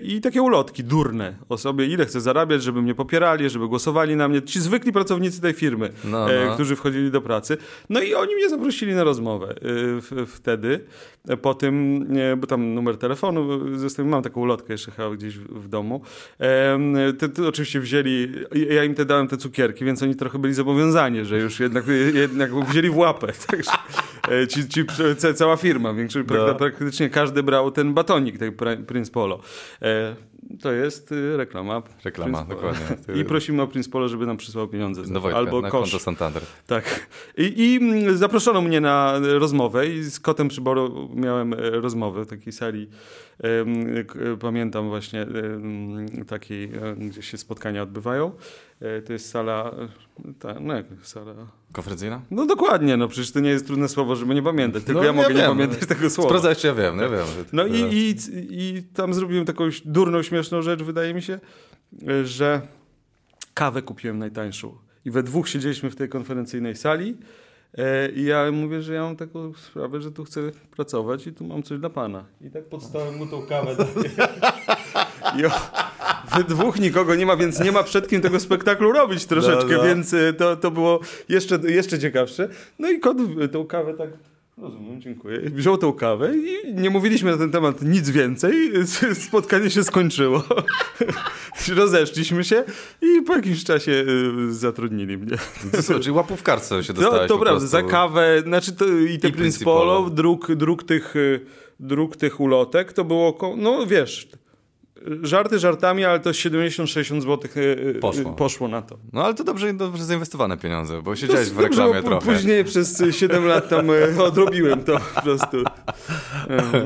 i 0.04 0.22
takie 0.22 0.42
ulotki 0.42 0.84
durne 0.84 1.34
o 1.50 1.58
sobie, 1.58 1.86
ile 1.86 2.06
chcę 2.06 2.22
zarabiać, 2.22 2.64
żeby 2.64 2.82
mnie 2.82 2.96
popierali, 2.96 3.50
żeby 3.50 3.68
głosowali 3.68 4.16
na 4.16 4.28
mnie. 4.28 4.42
Ci 4.42 4.62
zwykli 4.62 4.92
pracownicy 4.92 5.42
tej 5.42 5.54
firmy, 5.54 5.90
no, 6.04 6.28
no. 6.46 6.54
którzy 6.54 6.76
wchodzili 6.76 7.12
do 7.12 7.22
pracy. 7.22 7.58
No 7.90 8.02
i 8.02 8.14
oni 8.14 8.36
mnie 8.36 8.50
zaprosili 8.50 8.96
na 8.96 9.04
rozmowę 9.04 9.56
wtedy. 10.28 10.80
Po 11.42 11.54
tym, 11.54 12.08
bo 12.38 12.48
tam 12.48 12.74
numer 12.74 12.98
telefonu, 12.98 13.60
zresztą 13.78 14.06
mam 14.06 14.24
taką 14.24 14.42
ulotkę 14.42 14.74
jeszcze 14.74 14.92
chyba 14.92 15.10
gdzieś 15.10 15.38
w 15.38 15.70
domu. 15.70 16.02
Te, 17.20 17.30
te, 17.30 17.48
oczywiście 17.48 17.80
wzięli, 17.80 18.32
ja 18.70 18.84
im 18.84 18.96
te 18.96 19.06
dałem 19.06 19.28
te 19.28 19.38
cukierki, 19.38 19.86
więc 19.86 20.04
oni 20.04 20.16
trochę 20.16 20.40
byli 20.40 20.54
zobowiązani, 20.54 21.26
że 21.26 21.38
już 21.40 21.60
jednak, 21.60 21.86
jednak 22.14 22.66
wzięli 22.66 22.90
w 22.90 22.98
łapę. 22.98 23.28
Także 23.48 23.72
ci, 24.48 24.68
ci, 24.68 24.86
cała 25.36 25.58
firma, 25.58 25.94
większość, 25.94 26.28
no. 26.30 26.56
praktycznie 26.56 27.10
każdy 27.10 27.44
brał 27.44 27.72
ten 27.72 27.94
batonik, 27.94 28.38
tej 28.38 28.52
Prince 28.88 29.10
Polo. 29.10 29.40
E, 29.82 30.16
to 30.62 30.72
jest 30.72 31.12
y, 31.12 31.38
reklama. 31.38 31.82
Reklama, 32.04 32.46
dokładnie. 32.46 32.86
I 33.22 33.26
prosimy 33.26 33.62
o 33.62 33.68
Prince 33.68 33.90
Polo, 33.90 34.08
żeby 34.08 34.26
nam 34.26 34.38
przysłał 34.38 34.68
pieniądze. 34.68 35.02
No 35.10 35.22
Wojtka, 35.22 35.38
albo 35.38 35.62
na 35.62 35.70
kosz. 35.70 35.82
konto 35.92 36.04
Santander. 36.04 36.44
Tak. 36.68 37.08
I, 37.38 37.54
I, 37.58 37.78
mm, 37.78 38.18
zaproszono 38.18 38.62
mnie 38.62 38.82
na 38.82 39.20
rozmowę 39.20 39.88
i 39.88 40.04
z 40.04 40.20
Kotem 40.20 40.48
Przyboru 40.48 41.10
miałem 41.16 41.54
e, 41.54 41.58
rozmowę 41.58 42.24
w 42.24 42.28
takiej 42.28 42.54
sali. 42.54 42.90
Pamiętam 44.40 44.90
właśnie 44.90 45.26
takiej, 46.28 46.64
e, 46.64 46.96
gdzie 46.96 47.22
się 47.22 47.38
spotkania 47.38 47.84
odbywają. 47.84 48.32
E, 48.84 49.02
to 49.02 49.14
jest 49.14 49.30
sala, 49.30 49.76
ta, 50.40 50.60
no 50.60 50.76
jak 50.76 50.86
sala... 51.04 51.34
Konferencyjna? 51.72 52.22
No 52.32 52.46
dokładnie, 52.46 52.98
no 52.98 53.08
przecież 53.08 53.32
to 53.32 53.40
nie 53.40 53.50
jest 53.50 53.68
trudne 53.68 53.90
słowo, 53.90 54.16
żeby 54.16 54.36
nie 54.36 54.44
pamiętać, 54.44 54.84
tylko 54.84 55.02
no, 55.02 55.06
ja, 55.06 55.14
mogę 55.14 55.34
nie 55.34 55.42
pamiętać 55.42 55.90
tego 55.90 56.10
słowa. 56.10 56.30
Sprawdzać, 56.30 56.64
ja 56.64 56.74
wiem, 56.74 56.98
ja 56.98 57.10
wiem. 57.10 57.26
No 57.54 57.66
i, 57.66 57.80
i, 57.80 58.16
i 58.50 58.84
tam 58.84 59.14
zrobiłem 59.14 59.46
taką 59.46 59.64
durną, 59.86 60.24
śmieszną 60.24 60.62
rzecz, 60.62 60.84
wydaje 60.84 61.14
mi 61.14 61.22
się, 61.22 61.40
że 62.24 62.62
kawę 63.54 63.82
kupiłem 63.82 64.20
najtańszą. 64.20 64.78
I 65.06 65.12
we 65.12 65.24
dwóch 65.24 65.50
siedzieliśmy 65.50 65.90
w 65.90 65.96
tej 65.96 66.10
konferencyjnej 66.10 66.76
sali 66.76 67.18
e, 67.78 68.10
i 68.10 68.24
ja 68.24 68.52
mówię, 68.52 68.82
że 68.82 68.94
ja 68.94 69.02
mam 69.02 69.16
taką 69.16 69.54
sprawę, 69.54 70.02
że 70.02 70.12
tu 70.12 70.24
chcę 70.24 70.42
pracować 70.76 71.28
i 71.28 71.34
tu 71.34 71.44
mam 71.44 71.64
coś 71.64 71.80
dla 71.80 71.90
pana. 71.90 72.26
I 72.42 72.50
tak 72.50 72.66
podstałem 72.66 73.18
mu 73.18 73.28
tą 73.28 73.46
kawę. 73.46 73.76
I, 75.40 75.46
o, 75.46 75.50
we 75.50 75.93
dwóch 76.40 76.80
nikogo 76.80 77.16
nie 77.16 77.26
ma, 77.26 77.38
więc 77.38 77.60
nie 77.60 77.72
ma 77.72 77.84
przed 77.84 78.08
kim 78.08 78.22
tego 78.22 78.40
spektaklu 78.40 78.92
robić 78.92 79.26
troszeczkę, 79.26 79.72
no, 79.72 79.78
no. 79.78 79.84
więc 79.84 80.14
e, 80.14 80.34
to, 80.34 80.56
to 80.56 80.72
było 80.72 81.00
jeszcze, 81.30 81.60
jeszcze 81.64 82.00
ciekawsze. 82.00 82.50
No 82.80 82.90
i 82.90 83.00
kot 83.00 83.18
tą 83.52 83.66
kawę 83.66 83.94
tak 83.94 84.10
Rozumiem, 84.58 85.02
dziękuję. 85.02 85.40
Wziął 85.40 85.78
tą 85.78 85.94
kawę 85.94 86.34
i 86.38 86.74
nie 86.74 86.90
mówiliśmy 86.90 87.32
na 87.32 87.38
ten 87.38 87.52
temat 87.52 87.82
nic 87.82 88.10
więcej. 88.10 88.72
Spotkanie 89.28 89.70
się 89.70 89.84
skończyło. 89.84 90.44
Rozeszliśmy 91.76 92.44
się 92.44 92.64
i 93.02 93.22
po 93.22 93.36
jakimś 93.36 93.64
czasie 93.64 93.92
y, 93.92 94.54
zatrudnili 94.54 95.18
mnie. 95.18 95.38
Co, 95.82 96.00
czyli 96.00 96.12
łapówkarce 96.12 96.84
się 96.84 96.94
dostałeś 96.94 97.28
To, 97.28 97.38
to 97.38 97.42
prawda, 97.42 97.68
za 97.68 97.84
kawę, 97.84 98.42
znaczy 98.46 98.72
to, 98.72 98.86
i 98.86 99.20
te 99.20 99.28
I 99.28 99.64
Polo, 99.64 100.10
druk, 100.10 100.56
druk, 100.56 100.84
tych, 100.84 101.16
y, 101.16 101.40
druk 101.80 102.16
tych 102.16 102.40
ulotek, 102.40 102.94
to 102.94 103.04
było, 103.04 103.56
no 103.58 103.88
wiesz, 103.88 104.28
żarty 105.22 105.60
żartami, 105.60 106.06
ale 106.06 106.20
to 106.20 106.30
70-60 106.30 107.22
zł 107.22 107.40
e, 107.56 107.94
poszło. 107.94 108.34
poszło. 108.34 108.68
na 108.68 108.82
to. 108.82 108.98
No 109.14 109.24
ale 109.26 109.34
to 109.34 109.44
dobrze, 109.44 109.74
dobrze 109.74 110.04
zainwestowane 110.04 110.58
pieniądze, 110.58 111.02
bo 111.02 111.16
siedziałeś 111.16 111.50
w 111.50 111.60
reklamie 111.60 111.94
dobrze, 111.94 112.04
trochę. 112.04 112.26
Później 112.26 112.64
przez 112.64 113.04
7 113.12 113.46
lat 113.46 113.70
tam 113.70 113.90
e, 113.90 114.24
odrobiłem 114.24 114.84
to 114.84 115.00
po 115.16 115.22
prostu. 115.22 115.64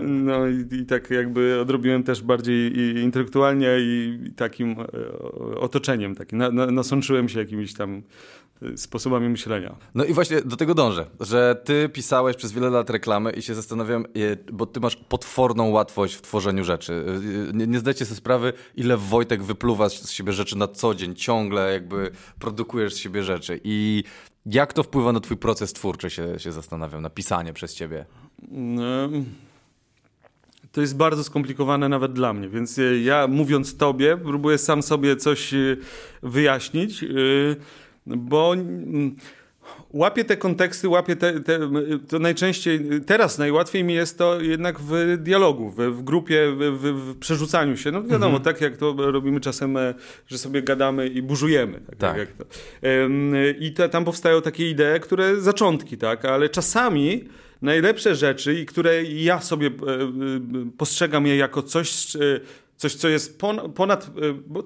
No 0.03 0.47
i, 0.47 0.75
i 0.75 0.85
tak 0.85 1.09
jakby 1.09 1.59
odrobiłem 1.61 2.03
też 2.03 2.21
bardziej 2.21 2.77
intelektualnie 2.99 3.75
i 3.79 4.19
takim 4.35 4.75
otoczeniem. 5.59 6.15
Takim. 6.15 6.43
nasączyłem 6.71 7.29
się 7.29 7.39
jakimiś 7.39 7.73
tam 7.73 8.01
sposobami 8.75 9.29
myślenia. 9.29 9.75
No 9.95 10.05
i 10.05 10.13
właśnie 10.13 10.41
do 10.41 10.55
tego 10.55 10.75
dążę, 10.75 11.05
że 11.19 11.61
ty 11.65 11.89
pisałeś 11.89 12.35
przez 12.35 12.51
wiele 12.51 12.69
lat 12.69 12.89
reklamy 12.89 13.31
i 13.31 13.41
się 13.41 13.55
zastanawiam, 13.55 14.05
bo 14.51 14.65
ty 14.65 14.79
masz 14.79 14.95
potworną 14.95 15.69
łatwość 15.69 16.15
w 16.15 16.21
tworzeniu 16.21 16.63
rzeczy. 16.63 17.05
Nie, 17.53 17.67
nie 17.67 17.79
zdajecie 17.79 18.05
sobie 18.05 18.17
sprawy, 18.17 18.53
ile 18.75 18.97
Wojtek 18.97 19.43
wypluwa 19.43 19.89
z 19.89 20.11
siebie 20.11 20.33
rzeczy 20.33 20.57
na 20.57 20.67
co 20.67 20.95
dzień, 20.95 21.15
ciągle 21.15 21.73
jakby 21.73 22.11
produkujesz 22.39 22.93
z 22.93 22.97
siebie 22.97 23.23
rzeczy 23.23 23.59
i 23.63 24.03
jak 24.45 24.73
to 24.73 24.83
wpływa 24.83 25.11
na 25.11 25.19
twój 25.19 25.37
proces 25.37 25.73
twórczy, 25.73 26.09
się, 26.09 26.39
się 26.39 26.51
zastanawiam, 26.51 27.01
na 27.01 27.09
pisanie 27.09 27.53
przez 27.53 27.73
ciebie? 27.73 28.05
No, 28.51 29.09
to 30.71 30.81
jest 30.81 30.97
bardzo 30.97 31.23
skomplikowane 31.23 31.89
nawet 31.89 32.13
dla 32.13 32.33
mnie, 32.33 32.49
więc 32.49 32.79
ja 33.03 33.27
mówiąc 33.27 33.77
tobie, 33.77 34.17
próbuję 34.23 34.57
sam 34.57 34.83
sobie 34.83 35.15
coś 35.15 35.53
wyjaśnić. 36.23 37.05
Bo 38.07 38.53
mm, 38.53 39.15
łapię 39.93 40.25
te 40.25 40.37
konteksty, 40.37 40.89
łapię 40.89 41.15
te, 41.15 41.39
te, 41.39 41.59
to 42.07 42.19
najczęściej, 42.19 42.81
teraz 43.05 43.37
najłatwiej 43.37 43.83
mi 43.83 43.93
jest 43.93 44.17
to 44.17 44.41
jednak 44.41 44.79
w 44.79 45.17
dialogu, 45.17 45.69
w, 45.69 45.75
w 45.75 46.03
grupie, 46.03 46.51
w, 46.51 46.81
w, 46.81 47.17
przerzucaniu 47.19 47.77
się. 47.77 47.91
No 47.91 48.03
wiadomo, 48.03 48.37
mhm. 48.37 48.43
tak 48.43 48.61
jak 48.61 48.77
to 48.77 48.95
robimy 48.97 49.39
czasem, 49.39 49.77
e, 49.77 49.93
że 50.27 50.37
sobie 50.37 50.61
gadamy 50.61 51.07
i 51.07 51.21
burzujemy. 51.21 51.79
Tak, 51.79 51.97
tak. 51.97 52.17
Jak 52.17 52.31
to. 52.31 52.45
I 53.59 53.71
to, 53.71 53.89
tam 53.89 54.05
powstają 54.05 54.41
takie 54.41 54.69
idee, 54.69 54.99
które 55.01 55.41
zaczątki, 55.41 55.97
tak, 55.97 56.25
ale 56.25 56.49
czasami 56.49 57.23
najlepsze 57.61 58.15
rzeczy 58.15 58.59
i 58.59 58.65
które 58.65 59.03
ja 59.03 59.41
sobie 59.41 59.67
e, 59.67 59.71
e, 59.71 60.09
postrzegam 60.77 61.27
je 61.27 61.37
jako 61.37 61.63
coś, 61.63 62.17
coś 62.75 62.95
co 62.95 63.09
jest 63.09 63.39
ponad, 63.75 64.11
bo 64.47 64.63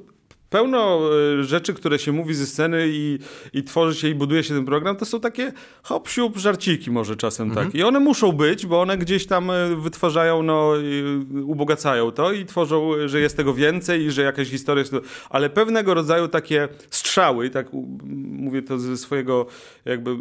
pełno 0.52 1.00
e, 1.40 1.44
rzeczy, 1.44 1.74
które 1.74 2.00
się 2.00 2.12
mówi 2.12 2.34
ze 2.34 2.46
sceny 2.46 2.88
i, 2.90 3.20
i 3.54 3.64
tworzy 3.64 3.96
się 3.96 4.08
i 4.08 4.16
buduje 4.16 4.44
się 4.44 4.54
ten 4.54 4.66
program, 4.66 4.96
to 4.96 5.06
są 5.06 5.20
takie 5.20 5.52
hop, 5.84 6.10
siup, 6.10 6.38
żarciki 6.38 6.92
może 6.92 7.16
czasem 7.16 7.50
mhm. 7.50 7.68
tak. 7.68 7.76
I 7.76 7.84
one 7.84 8.00
muszą 8.00 8.32
być, 8.32 8.66
bo 8.66 8.82
one 8.82 8.98
gdzieś 8.98 9.26
tam 9.26 9.52
e, 9.52 9.76
wytwarzają, 9.76 10.44
no, 10.44 10.74
ubogacają 11.46 12.12
to 12.12 12.32
i 12.32 12.46
tworzą, 12.46 12.92
że 13.06 13.20
jest 13.20 13.38
tego 13.38 13.54
więcej 13.54 14.02
i 14.02 14.12
że 14.12 14.22
jakaś 14.22 14.48
historia 14.48 14.80
jest... 14.80 14.94
Ale 15.30 15.50
pewnego 15.50 15.94
rodzaju 15.94 16.28
takie 16.28 16.68
strzały, 16.90 17.50
tak 17.50 17.68
mówię 18.14 18.62
to 18.62 18.80
ze 18.80 18.98
swojego 18.98 19.46
jakby 19.86 20.16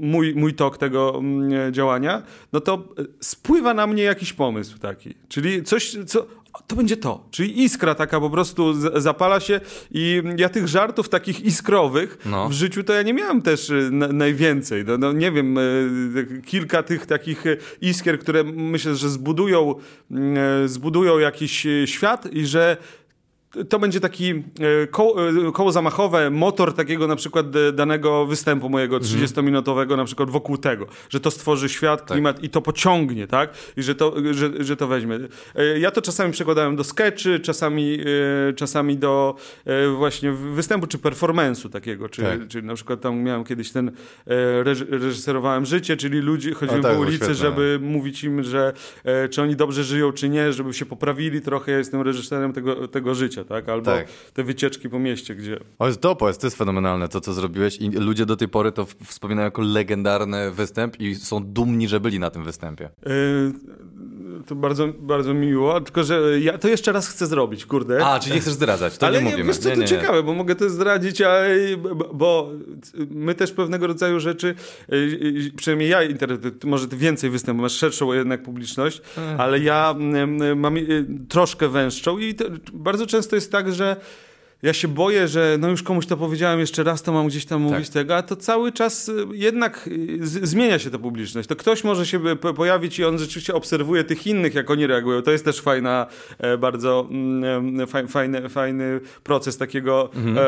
mój, 0.00 0.34
mój 0.34 0.54
tok 0.54 0.78
tego 0.78 1.22
działania, 1.70 2.22
no 2.52 2.60
to 2.60 2.94
spływa 3.20 3.74
na 3.74 3.86
mnie 3.86 4.02
jakiś 4.02 4.32
pomysł 4.32 4.78
taki. 4.78 5.14
Czyli 5.28 5.62
coś, 5.62 5.96
co 6.06 6.26
to 6.66 6.76
będzie 6.76 6.96
to. 6.96 7.24
Czyli 7.30 7.62
iskra 7.62 7.94
taka 7.94 8.20
po 8.20 8.30
prostu 8.30 8.74
zapala 9.00 9.40
się 9.40 9.60
i 9.90 10.22
ja 10.36 10.48
tych 10.48 10.68
żartów 10.68 11.08
takich 11.08 11.40
iskrowych 11.40 12.18
no. 12.24 12.48
w 12.48 12.52
życiu 12.52 12.84
to 12.84 12.92
ja 12.92 13.02
nie 13.02 13.14
miałem 13.14 13.42
też 13.42 13.70
y, 13.70 13.88
na, 13.92 14.08
najwięcej. 14.08 14.84
No, 14.84 14.98
no, 14.98 15.12
nie 15.12 15.32
wiem, 15.32 15.58
y, 15.58 16.42
kilka 16.46 16.82
tych 16.82 17.06
takich 17.06 17.46
y, 17.46 17.58
iskier, 17.80 18.18
które 18.18 18.44
myślę, 18.44 18.96
że 18.96 19.08
zbudują, 19.10 19.74
zbudują 20.66 21.18
jakiś 21.18 21.66
świat 21.86 22.32
i 22.32 22.46
że 22.46 22.76
to 23.68 23.78
będzie 23.78 24.00
taki 24.00 24.30
e, 24.30 24.86
koło, 24.90 25.28
e, 25.28 25.52
koło, 25.52 25.72
zamachowe, 25.72 26.30
motor 26.30 26.74
takiego 26.74 27.06
na 27.06 27.16
przykład 27.16 27.46
danego 27.72 28.26
występu 28.26 28.68
mojego 28.68 28.98
30-minutowego 28.98 29.82
mhm. 29.82 30.00
na 30.00 30.04
przykład 30.04 30.30
wokół 30.30 30.58
tego, 30.58 30.86
że 31.10 31.20
to 31.20 31.30
stworzy 31.30 31.68
świat, 31.68 32.00
tak. 32.00 32.08
klimat 32.08 32.36
tak. 32.36 32.44
i 32.44 32.50
to 32.50 32.60
pociągnie, 32.60 33.26
tak? 33.26 33.50
I 33.76 33.82
że 33.82 33.94
to, 33.94 34.14
że, 34.30 34.64
że 34.64 34.76
to 34.76 34.86
weźmie. 34.86 35.18
E, 35.54 35.78
ja 35.78 35.90
to 35.90 36.02
czasami 36.02 36.32
przekładałem 36.32 36.76
do 36.76 36.84
sketchy, 36.84 37.40
czasami, 37.40 37.98
czasami 38.56 38.96
do 38.96 39.34
właśnie 39.96 40.32
występu 40.32 40.86
czy 40.86 40.98
performance'u 40.98 41.70
takiego, 41.70 42.08
czy, 42.08 42.22
tak. 42.22 42.48
czy 42.48 42.62
na 42.62 42.74
przykład 42.74 43.00
tam 43.00 43.18
miałem 43.18 43.44
kiedyś 43.44 43.70
ten 43.70 43.90
reżyserowałem 44.90 45.66
życie, 45.66 45.96
czyli 45.96 46.18
ludzi, 46.20 46.52
chodziłem 46.52 46.82
tak, 46.82 46.94
po 46.94 47.00
ulicy, 47.00 47.34
żeby 47.34 47.78
mówić 47.82 48.24
im, 48.24 48.42
że 48.42 48.72
czy 49.30 49.42
oni 49.42 49.56
dobrze 49.56 49.84
żyją, 49.84 50.12
czy 50.12 50.28
nie, 50.28 50.52
żeby 50.52 50.74
się 50.74 50.86
poprawili 50.86 51.40
trochę, 51.40 51.72
ja 51.72 51.78
jestem 51.78 52.02
reżyserem 52.02 52.52
tego, 52.52 52.88
tego 52.88 53.14
życia 53.14 53.38
tak? 53.48 53.68
Albo 53.68 53.84
tak. 53.84 54.08
te 54.32 54.44
wycieczki 54.44 54.88
po 54.88 54.98
mieście, 54.98 55.34
gdzie... 55.34 55.60
O, 55.78 55.86
jest 55.86 56.00
to, 56.00 56.14
to 56.14 56.26
jest 56.26 56.56
fenomenalne 56.56 57.08
to, 57.08 57.20
co 57.20 57.32
zrobiłeś 57.32 57.76
i 57.76 57.90
ludzie 57.90 58.26
do 58.26 58.36
tej 58.36 58.48
pory 58.48 58.72
to 58.72 58.86
wspominają 59.04 59.44
jako 59.46 59.62
legendarny 59.62 60.50
występ 60.50 61.00
i 61.00 61.14
są 61.14 61.44
dumni, 61.44 61.88
że 61.88 62.00
byli 62.00 62.18
na 62.18 62.30
tym 62.30 62.44
występie. 62.44 62.90
Yy, 63.06 63.52
to 64.46 64.54
bardzo, 64.54 64.88
bardzo 64.98 65.34
miło, 65.34 65.80
tylko 65.80 66.04
że 66.04 66.40
ja 66.40 66.58
to 66.58 66.68
jeszcze 66.68 66.92
raz 66.92 67.08
chcę 67.08 67.26
zrobić, 67.26 67.66
kurde. 67.66 68.06
A, 68.06 68.20
czyli 68.20 68.34
nie 68.34 68.40
chcesz 68.40 68.52
zdradzać, 68.52 68.98
to 68.98 69.06
Ale 69.06 69.18
nie, 69.18 69.24
nie 69.24 69.30
mówimy. 69.30 69.48
wiesz 69.48 69.58
co, 69.58 69.68
nie, 69.68 69.76
to 69.76 69.84
ciekawe, 69.84 70.22
bo 70.22 70.34
mogę 70.34 70.54
to 70.54 70.70
zdradzić, 70.70 71.22
a, 71.22 71.40
bo 72.14 72.50
my 73.10 73.34
też 73.34 73.52
pewnego 73.52 73.86
rodzaju 73.86 74.20
rzeczy, 74.20 74.54
y, 74.92 74.96
y, 74.96 75.52
przynajmniej 75.56 75.88
ja, 75.88 75.98
może 76.64 76.88
ty 76.88 76.96
więcej 76.96 77.30
występów, 77.30 77.62
masz 77.62 77.72
szerszą 77.72 78.12
jednak 78.12 78.42
publiczność, 78.42 79.02
ale 79.38 79.60
ja 79.60 79.94
mam 80.56 80.76
y, 80.76 81.06
troszkę 81.28 81.68
węższą 81.68 82.18
i 82.18 82.34
bardzo 82.72 83.06
często 83.06 83.36
jest 83.36 83.52
tak, 83.52 83.72
że 83.72 83.96
ja 84.62 84.72
się 84.72 84.88
boję, 84.88 85.28
że 85.28 85.56
no 85.60 85.68
już 85.68 85.82
komuś 85.82 86.06
to 86.06 86.16
powiedziałem 86.16 86.60
jeszcze 86.60 86.84
raz, 86.84 87.02
to 87.02 87.12
mam 87.12 87.26
gdzieś 87.26 87.44
tam 87.46 87.62
mówić 87.62 87.88
tak. 87.88 87.94
tego, 87.94 88.16
a 88.16 88.22
to 88.22 88.36
cały 88.36 88.72
czas 88.72 89.08
y, 89.08 89.26
jednak 89.32 89.88
y, 89.88 90.18
zmienia 90.22 90.78
się 90.78 90.90
ta 90.90 90.98
publiczność. 90.98 91.48
To 91.48 91.56
ktoś 91.56 91.84
może 91.84 92.06
się 92.06 92.36
pojawić 92.36 92.98
i 92.98 93.04
on 93.04 93.18
rzeczywiście 93.18 93.54
obserwuje 93.54 94.04
tych 94.04 94.26
innych, 94.26 94.54
jak 94.54 94.70
oni 94.70 94.86
reagują. 94.86 95.22
To 95.22 95.30
jest 95.30 95.44
też 95.44 95.60
fajna, 95.60 96.06
e, 96.38 96.58
bardzo 96.58 97.06
mm, 97.10 97.80
e, 97.80 98.06
fajny, 98.08 98.48
fajny 98.48 99.00
proces 99.24 99.56
takiego 99.56 100.10
mhm. 100.14 100.38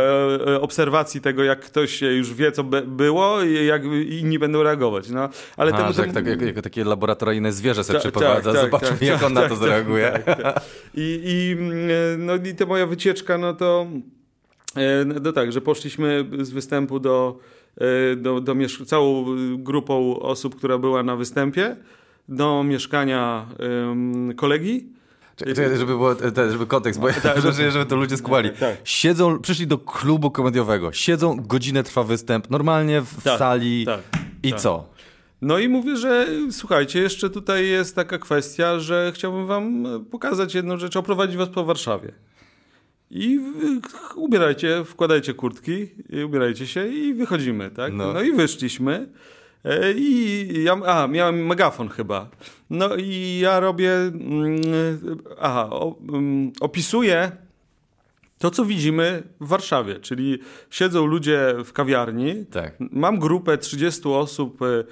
E, 0.49 0.61
obserwacji 0.61 1.21
tego, 1.21 1.45
jak 1.45 1.61
ktoś 1.61 2.03
już 2.03 2.35
wie, 2.35 2.53
co 2.53 2.65
było 2.65 3.43
i 3.43 3.67
jak 3.67 3.85
inni 4.09 4.39
będą 4.39 4.63
reagować. 4.63 5.09
No, 5.09 5.29
ale 5.57 5.73
Aha, 5.73 5.83
temu, 5.83 5.95
temu... 5.95 6.13
Tak, 6.13 6.25
tak, 6.25 6.41
jak, 6.43 6.61
takie 6.61 6.85
laboratoryjne 6.85 7.53
zwierzę 7.53 7.85
sobie 7.85 7.99
ta, 7.99 8.01
przeprowadza, 8.01 8.53
tak, 8.53 8.63
zobaczmy 8.63 8.89
tak, 8.89 9.03
jak 9.03 9.23
on 9.23 9.33
na 9.33 9.41
to 9.41 9.49
tak, 9.49 9.59
tak, 9.59 9.69
zareaguje. 9.69 10.23
Tak, 10.27 10.63
I, 10.95 11.21
i, 11.25 11.53
mm, 11.53 12.27
no, 12.27 12.35
I 12.35 12.55
ta 12.55 12.67
moja 12.67 12.87
wycieczka, 12.87 13.39
no 13.39 13.55
to 13.55 13.87
no 15.07 15.33
tak, 15.33 15.53
że 15.53 15.61
poszliśmy 15.61 16.25
z 16.41 16.51
występu 16.51 17.01
do, 17.01 17.39
e, 17.77 18.17
do, 18.17 18.41
do 18.41 18.55
całą 18.87 19.25
grupą 19.57 20.21
osób, 20.21 20.57
która 20.57 20.79
była 20.79 21.03
na 21.03 21.17
występie, 21.17 21.77
do 22.29 22.63
mieszkania 22.63 23.47
um, 23.59 24.35
kolegi. 24.37 24.87
Czekaj, 25.37 25.77
żeby, 25.77 25.87
było, 25.87 26.15
żeby 26.51 26.67
kontekst, 26.67 27.01
bo 27.01 27.09
ja 27.09 27.15
tak, 27.15 27.41
żeby, 27.41 27.71
żeby 27.71 27.87
to 27.87 27.97
ludzie 27.97 28.17
skłali. 28.17 28.51
Tak. 28.51 28.77
Siedzą, 28.85 29.39
przyszli 29.39 29.67
do 29.67 29.79
klubu 29.79 30.31
komediowego, 30.31 30.93
siedzą, 30.93 31.37
godzinę 31.37 31.83
trwa 31.83 32.05
występ, 32.05 32.51
normalnie 32.51 33.01
w 33.01 33.23
tak, 33.23 33.39
sali 33.39 33.87
tak, 33.87 34.01
i 34.43 34.51
tak. 34.51 34.61
co? 34.61 34.85
No 35.43 35.59
i 35.59 35.69
mówię, 35.69 35.97
że 35.97 36.27
słuchajcie, 36.51 37.01
jeszcze 37.01 37.31
tutaj 37.31 37.69
jest 37.69 37.97
taka 37.97 38.19
kwestia, 38.19 38.79
że 38.79 39.13
chciałbym 39.15 39.47
wam 39.47 39.87
pokazać 40.11 40.55
jedną 40.55 40.77
rzecz, 40.77 40.97
oprowadzić 40.97 41.37
was 41.37 41.49
po 41.49 41.65
Warszawie. 41.65 42.13
I 43.11 43.41
ubierajcie, 44.15 44.85
wkładajcie 44.85 45.35
kurtki, 45.35 45.89
ubierajcie 46.27 46.67
się 46.67 46.89
i 46.89 47.15
wychodzimy, 47.15 47.71
tak? 47.71 47.93
No, 47.93 48.13
no 48.13 48.23
i 48.23 48.33
wyszliśmy. 48.33 49.09
E, 49.65 49.93
I 49.93 50.63
ja, 50.65 50.73
a, 50.87 51.07
miałem 51.07 51.47
megafon 51.47 51.89
chyba. 51.89 52.31
No 52.71 52.97
i 52.97 53.39
ja 53.43 53.61
robię, 53.61 53.93
mm, 53.93 54.61
aha, 55.41 55.71
mm, 56.09 56.53
opisuję 56.61 57.33
to, 58.39 58.51
co 58.51 58.65
widzimy 58.65 59.23
w 59.41 59.47
Warszawie, 59.49 60.01
czyli 60.01 60.39
siedzą 60.71 61.07
ludzie 61.07 61.55
w 61.65 61.73
kawiarni. 61.73 62.47
Tak. 62.47 62.75
Mam 62.81 63.19
grupę 63.19 63.59
30 63.59 64.09
osób 64.09 64.63
e, 64.63 64.85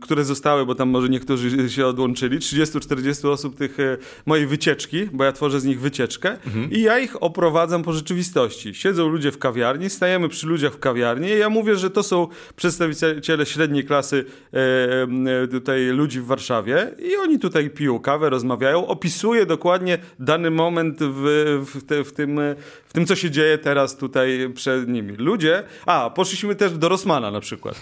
które 0.00 0.24
zostały, 0.24 0.66
bo 0.66 0.74
tam 0.74 0.88
może 0.88 1.08
niektórzy 1.08 1.70
się 1.70 1.86
odłączyli, 1.86 2.38
30-40 2.38 3.28
osób 3.28 3.56
tych 3.56 3.80
e, 3.80 3.96
mojej 4.26 4.46
wycieczki, 4.46 5.08
bo 5.12 5.24
ja 5.24 5.32
tworzę 5.32 5.60
z 5.60 5.64
nich 5.64 5.80
wycieczkę 5.80 6.30
mhm. 6.30 6.70
i 6.70 6.80
ja 6.80 6.98
ich 6.98 7.22
oprowadzam 7.22 7.82
po 7.82 7.92
rzeczywistości. 7.92 8.74
Siedzą 8.74 9.08
ludzie 9.08 9.32
w 9.32 9.38
kawiarni, 9.38 9.90
stajemy 9.90 10.28
przy 10.28 10.46
ludziach 10.46 10.72
w 10.72 10.78
kawiarni 10.78 11.28
i 11.28 11.38
ja 11.38 11.50
mówię, 11.50 11.76
że 11.76 11.90
to 11.90 12.02
są 12.02 12.28
przedstawiciele 12.56 13.46
średniej 13.46 13.84
klasy 13.84 14.24
e, 14.52 15.48
tutaj 15.48 15.86
ludzi 15.86 16.20
w 16.20 16.26
Warszawie 16.26 16.90
i 16.98 17.16
oni 17.16 17.38
tutaj 17.38 17.70
piją 17.70 17.98
kawę, 17.98 18.30
rozmawiają, 18.30 18.86
opisuję 18.86 19.46
dokładnie 19.46 19.98
dany 20.18 20.50
moment 20.50 20.98
w, 21.00 21.64
w, 21.74 21.84
te, 21.84 22.04
w, 22.04 22.12
tym, 22.12 22.40
w 22.86 22.92
tym, 22.92 23.06
co 23.06 23.16
się 23.16 23.30
dzieje 23.30 23.58
teraz 23.58 23.96
tutaj 23.96 24.50
przed 24.54 24.88
nimi. 24.88 25.16
Ludzie, 25.16 25.62
a, 25.86 26.10
poszliśmy 26.10 26.54
też 26.54 26.72
do 26.72 26.88
Rosmana 26.88 27.30
na 27.30 27.40
przykład. 27.40 27.80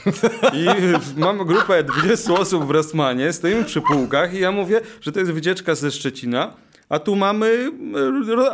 I 0.53 0.67
mam 1.17 1.47
grupę 1.47 1.85
20 1.85 2.33
osób 2.41 2.67
w 2.67 2.71
Rosmanie, 2.71 3.33
stoimy 3.33 3.65
przy 3.65 3.81
półkach 3.81 4.35
i 4.35 4.41
ja 4.41 4.53
mówię, 4.53 4.81
że 5.01 5.13
to 5.13 5.21
jest 5.21 5.33
wycieczka 5.33 5.75
ze 5.75 5.91
Szczecina 5.91 6.53
a 6.89 6.99
tu 6.99 7.17
mamy 7.17 7.71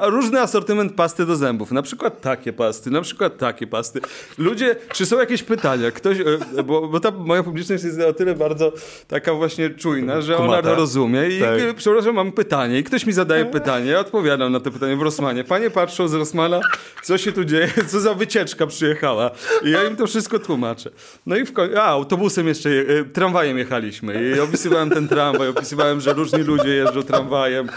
e, 0.02 0.10
różny 0.10 0.40
asortyment 0.40 0.94
pasty 0.94 1.26
do 1.26 1.36
zębów. 1.36 1.72
Na 1.72 1.82
przykład 1.82 2.20
takie 2.20 2.52
pasty, 2.52 2.90
na 2.90 3.00
przykład 3.00 3.38
takie 3.38 3.66
pasty. 3.66 4.00
Ludzie, 4.38 4.76
czy 4.92 5.06
są 5.06 5.18
jakieś 5.18 5.42
pytania? 5.42 5.90
Ktoś, 5.90 6.18
e, 6.20 6.62
bo, 6.62 6.88
bo 6.88 7.00
ta 7.00 7.10
moja 7.10 7.42
publiczność 7.42 7.84
jest 7.84 8.00
o 8.00 8.12
tyle 8.12 8.34
bardzo 8.34 8.72
taka 9.08 9.34
właśnie 9.34 9.70
czujna, 9.70 10.20
że 10.20 10.34
Kumata. 10.34 10.58
ona 10.58 10.62
to 10.62 10.74
rozumie. 10.74 11.28
I 11.28 11.40
tak. 11.40 11.74
przepraszam, 11.76 12.14
mam 12.14 12.32
pytanie. 12.32 12.78
I 12.78 12.84
ktoś 12.84 13.06
mi 13.06 13.12
zadaje 13.12 13.44
pytanie, 13.44 13.90
ja 13.90 14.00
odpowiadam 14.00 14.52
na 14.52 14.60
to 14.60 14.70
pytanie 14.70 14.96
w 14.96 15.02
Rosmanie. 15.02 15.44
Panie 15.44 15.70
patrzą 15.70 16.08
z 16.08 16.14
Rosmana, 16.14 16.60
co 17.02 17.18
się 17.18 17.32
tu 17.32 17.44
dzieje, 17.44 17.68
co 17.90 18.00
za 18.00 18.14
wycieczka 18.14 18.66
przyjechała. 18.66 19.30
I 19.64 19.70
ja 19.70 19.84
im 19.84 19.96
to 19.96 20.06
wszystko 20.06 20.38
tłumaczę. 20.38 20.90
No 21.26 21.36
i 21.36 21.44
w 21.44 21.52
końcu, 21.52 21.78
a 21.78 21.82
autobusem 21.82 22.48
jeszcze, 22.48 22.70
e, 22.70 23.04
tramwajem 23.04 23.58
jechaliśmy. 23.58 24.32
I 24.36 24.40
opisywałem 24.40 24.90
ten 24.90 25.08
tramwaj, 25.08 25.48
opisywałem, 25.48 26.00
że 26.00 26.12
różni 26.12 26.42
ludzie 26.42 26.70
jeżdżą 26.70 27.02
tramwajem 27.02 27.68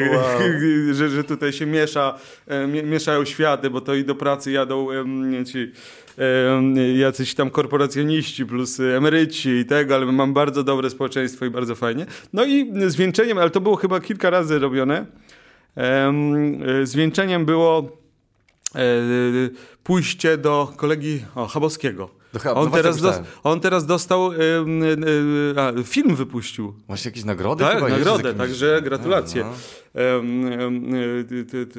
wow. 0.00 0.40
że, 0.92 1.08
że 1.08 1.24
tutaj 1.24 1.52
się 1.52 1.66
miesza, 1.66 2.18
e, 2.46 2.66
mieszają 2.66 3.24
światy, 3.24 3.70
bo 3.70 3.80
to 3.80 3.94
i 3.94 4.04
do 4.04 4.14
pracy 4.14 4.52
jadą 4.52 4.88
ci 5.46 5.72
jacyś 6.96 7.34
tam 7.34 7.50
korporacjoniści 7.50 8.46
plus 8.46 8.80
emeryci 8.80 9.48
i 9.48 9.64
tego, 9.64 9.94
ale 9.94 10.06
mam 10.06 10.34
bardzo 10.34 10.62
dobre 10.62 10.90
społeczeństwo 10.90 11.44
i 11.44 11.50
bardzo 11.50 11.74
fajnie. 11.74 12.06
No 12.32 12.44
i 12.44 12.72
zwieńczeniem, 12.86 13.38
ale 13.38 13.50
to 13.50 13.60
było 13.60 13.76
chyba 13.76 14.00
kilka 14.00 14.30
razy 14.30 14.58
robione, 14.58 15.06
zwieńczeniem 16.82 17.44
było 17.44 17.98
e, 18.74 18.80
pójście 19.82 20.38
do 20.38 20.72
kolegi 20.76 21.24
o, 21.34 21.46
Chabowskiego 21.46 22.10
on, 22.44 22.64
no 22.64 22.70
teraz 22.70 23.00
dos, 23.00 23.20
on 23.42 23.60
teraz 23.60 23.86
dostał 23.86 24.32
y, 24.32 24.36
y, 24.36 25.60
a, 25.60 25.72
film 25.84 26.16
wypuścił. 26.16 26.74
Właśnie 26.86 27.08
jakieś 27.08 27.24
nagrody? 27.24 27.64
Tak, 27.64 27.80
nagrodę, 27.82 28.28
jakimś... 28.28 28.38
także 28.38 28.82
gratulacje. 28.82 29.44
No. 29.44 29.52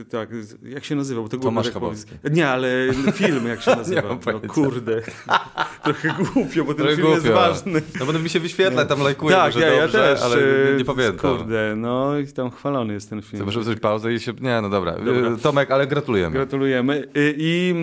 Tak, 0.09 0.29
jak 0.63 0.85
się 0.85 0.95
nazywał? 0.95 1.29
To 1.29 1.37
Tomasz 1.37 1.69
Chabowski. 1.69 2.11
Nie, 2.31 2.49
ale 2.49 2.69
film 3.13 3.47
jak 3.47 3.61
się 3.61 3.75
nazywa. 3.81 4.01
no, 4.25 4.39
kurde. 4.47 5.01
Trochę 5.83 6.15
głupio, 6.33 6.63
bo 6.63 6.73
ten 6.73 6.85
Trochę 6.85 6.95
film 6.95 7.07
głupio. 7.07 7.13
jest 7.13 7.27
ważny. 7.27 7.81
No 7.99 8.05
bo 8.05 8.13
mi 8.13 8.29
się 8.29 8.39
wyświetla, 8.39 8.85
tam 8.85 8.99
lajkuję 8.99 9.35
tak, 9.35 9.55
ja, 9.55 9.67
ja 9.67 9.81
dobrze, 9.81 9.97
też, 9.97 10.21
ale 10.21 10.35
nie, 10.71 10.77
nie 10.77 10.85
pamiętam. 10.85 11.37
Kurde, 11.37 11.73
no 11.77 12.19
i 12.19 12.27
tam 12.27 12.51
chwalony 12.51 12.93
jest 12.93 13.09
ten 13.09 13.21
film. 13.21 13.45
Może 13.45 13.63
zrobić 13.63 13.81
pauzę 13.81 14.13
i 14.13 14.19
się... 14.19 14.33
Nie, 14.41 14.61
no 14.61 14.69
dobra. 14.69 14.91
dobra. 14.91 15.37
Tomek, 15.41 15.71
ale 15.71 15.87
gratulujemy. 15.87 16.33
Gratulujemy. 16.33 17.07
I, 17.15 17.35
i 17.39 17.73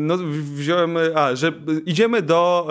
no, 0.00 0.18
wziąłem... 0.54 0.96
A, 1.14 1.36
że 1.36 1.52
idziemy 1.86 2.22
do 2.22 2.68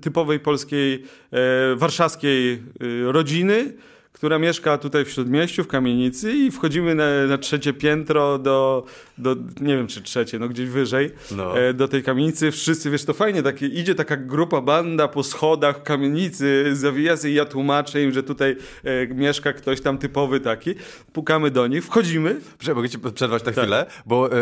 typowej 0.00 0.40
polskiej, 0.40 1.04
e, 1.32 1.76
warszawskiej 1.76 2.52
e, 2.52 3.12
rodziny, 3.12 3.72
która 4.20 4.38
mieszka 4.38 4.78
tutaj 4.78 5.04
w 5.04 5.10
Śródmieściu, 5.10 5.64
w 5.64 5.68
kamienicy 5.68 6.32
i 6.32 6.50
wchodzimy 6.50 6.94
na, 6.94 7.04
na 7.28 7.38
trzecie 7.38 7.72
piętro 7.72 8.38
do, 8.38 8.84
do, 9.18 9.36
nie 9.60 9.76
wiem 9.76 9.86
czy 9.86 10.02
trzecie, 10.02 10.38
no 10.38 10.48
gdzieś 10.48 10.68
wyżej, 10.68 11.10
no. 11.30 11.58
e, 11.58 11.74
do 11.74 11.88
tej 11.88 12.02
kamienicy. 12.02 12.50
Wszyscy, 12.50 12.90
wiesz, 12.90 13.04
to 13.04 13.12
fajnie, 13.12 13.42
takie, 13.42 13.66
idzie 13.66 13.94
taka 13.94 14.16
grupa, 14.16 14.60
banda 14.60 15.08
po 15.08 15.22
schodach 15.22 15.82
kamienicy, 15.82 16.70
zawija 16.72 17.16
się 17.16 17.28
i 17.28 17.34
ja 17.34 17.44
tłumaczę 17.44 18.02
im, 18.02 18.12
że 18.12 18.22
tutaj 18.22 18.56
e, 18.84 19.06
mieszka 19.06 19.52
ktoś 19.52 19.80
tam 19.80 19.98
typowy 19.98 20.40
taki. 20.40 20.74
Pukamy 21.12 21.50
do 21.50 21.66
nich, 21.66 21.84
wchodzimy. 21.84 22.40
Przepraszam, 22.40 22.76
mogę 22.76 22.88
ci 22.88 22.98
przerwać 22.98 23.44
na 23.44 23.52
tak. 23.52 23.64
chwilę, 23.64 23.86
bo 24.06 24.32
e, 24.32 24.36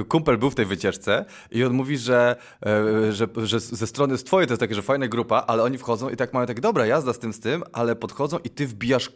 e, 0.00 0.04
kumpel 0.04 0.38
był 0.38 0.50
w 0.50 0.54
tej 0.54 0.66
wycieczce 0.66 1.24
i 1.50 1.64
on 1.64 1.72
mówi, 1.72 1.98
że, 1.98 2.36
e, 2.66 3.12
że, 3.12 3.26
że 3.36 3.60
ze 3.60 3.86
strony 3.86 4.18
z 4.18 4.24
twojej 4.24 4.46
to 4.46 4.52
jest 4.52 4.60
takie, 4.60 4.74
że 4.74 4.82
fajna 4.82 5.08
grupa, 5.08 5.44
ale 5.46 5.62
oni 5.62 5.78
wchodzą 5.78 6.08
i 6.08 6.16
tak 6.16 6.32
mają 6.32 6.46
tak, 6.46 6.60
dobra, 6.60 6.86
jazda 6.86 7.12
z 7.12 7.18
tym, 7.18 7.32
z 7.32 7.40
tym, 7.40 7.62
ale 7.72 7.96
podchodzą 7.96 8.38
i 8.44 8.50
ty 8.50 8.66
wbijasz 8.66 9.08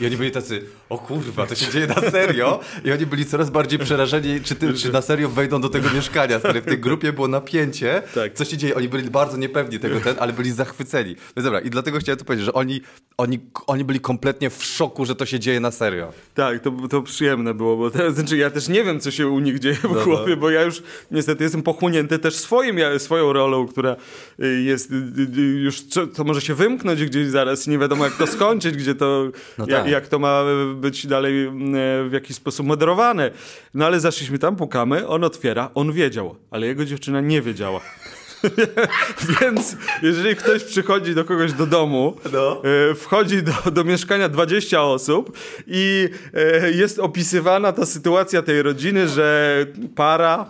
I 0.00 0.06
oni 0.06 0.16
byli 0.16 0.30
tacy, 0.30 0.64
o 0.88 0.98
kurwa, 0.98 1.46
to 1.46 1.54
się 1.54 1.72
dzieje 1.72 1.86
na 1.86 2.10
serio? 2.10 2.60
I 2.84 2.92
oni 2.92 3.06
byli 3.06 3.26
coraz 3.26 3.50
bardziej 3.50 3.78
przerażeni, 3.78 4.40
czy, 4.40 4.54
ty, 4.54 4.74
czy 4.74 4.92
na 4.92 5.02
serio 5.02 5.28
wejdą 5.28 5.60
do 5.60 5.68
tego 5.68 5.90
mieszkania, 5.90 6.38
stary. 6.38 6.60
W 6.60 6.64
tej 6.64 6.78
grupie 6.78 7.12
było 7.12 7.28
napięcie, 7.28 8.02
tak. 8.14 8.34
co 8.34 8.44
się 8.44 8.56
dzieje. 8.56 8.74
Oni 8.74 8.88
byli 8.88 9.10
bardzo 9.10 9.36
niepewni 9.36 9.78
tego, 9.78 10.00
ten, 10.00 10.16
ale 10.18 10.32
byli 10.32 10.52
zachwyceni. 10.52 11.16
No 11.36 11.42
dobra, 11.42 11.60
i 11.60 11.70
dlatego 11.70 11.98
chciałem 11.98 12.18
tu 12.18 12.24
powiedzieć, 12.24 12.46
że 12.46 12.52
oni, 12.52 12.80
oni, 13.18 13.40
oni 13.66 13.84
byli 13.84 14.00
kompletnie 14.00 14.50
w 14.50 14.64
szoku, 14.64 15.04
że 15.04 15.14
to 15.14 15.26
się 15.26 15.40
dzieje 15.40 15.60
na 15.60 15.70
serio. 15.70 16.12
Tak, 16.34 16.62
to, 16.62 16.72
to 16.90 17.02
przyjemne 17.02 17.54
było, 17.54 17.76
bo 17.76 17.90
to, 17.90 18.12
znaczy 18.12 18.36
ja 18.36 18.50
też 18.50 18.68
nie 18.68 18.84
wiem, 18.84 19.00
co 19.00 19.10
się 19.10 19.28
u 19.28 19.40
nich 19.40 19.58
dzieje 19.58 19.74
w 19.74 19.82
no, 19.82 19.94
no. 19.94 20.04
głowie, 20.04 20.36
bo 20.36 20.50
ja 20.50 20.62
już 20.62 20.82
niestety 21.10 21.44
jestem 21.44 21.62
pochłonięty 21.62 22.18
też 22.18 22.34
swoim, 22.34 22.76
swoją 22.98 23.32
rolą, 23.32 23.68
która 23.68 23.96
y, 24.42 24.62
jest 24.62 24.90
y, 24.90 24.94
y, 25.38 25.40
już, 25.40 25.82
to 26.14 26.24
może 26.24 26.40
się 26.40 26.54
wymknąć 26.54 27.04
gdzieś 27.04 27.28
zaraz, 27.28 27.66
nie 27.66 27.78
wiadomo 27.78 28.04
jak 28.04 28.16
to 28.16 28.26
skończyć, 28.26 28.76
gdzie 28.76 28.94
to 28.94 29.27
no 29.58 29.66
tak. 29.66 29.74
jak, 29.74 29.88
jak, 29.88 30.08
to 30.08 30.18
ma 30.18 30.44
być 30.74 31.06
dalej 31.06 31.46
e, 31.46 31.50
w 32.08 32.10
jakiś 32.12 32.36
sposób 32.36 32.66
moderowane. 32.66 33.30
No 33.74 33.86
ale 33.86 34.00
zaszliśmy 34.00 34.38
tam, 34.38 34.56
pukamy, 34.56 35.08
on 35.08 35.24
otwiera, 35.24 35.70
on 35.74 35.92
wiedział, 35.92 36.36
ale 36.50 36.66
jego 36.66 36.84
dziewczyna 36.84 37.20
nie 37.20 37.42
wiedziała. 37.42 37.80
Więc 39.40 39.76
jeżeli 40.02 40.36
ktoś 40.36 40.64
przychodzi 40.64 41.14
do 41.14 41.24
kogoś 41.24 41.52
do 41.52 41.66
domu, 41.66 42.16
no. 42.32 42.62
E, 42.90 42.94
wchodzi 42.94 43.42
do, 43.42 43.70
do 43.70 43.84
mieszkania 43.84 44.28
20 44.28 44.82
osób 44.82 45.38
i 45.66 46.08
e, 46.34 46.70
jest 46.70 46.98
opisywana 46.98 47.72
ta 47.72 47.86
sytuacja 47.86 48.42
tej 48.42 48.62
rodziny, 48.62 49.08
że 49.08 49.66
para 49.94 50.46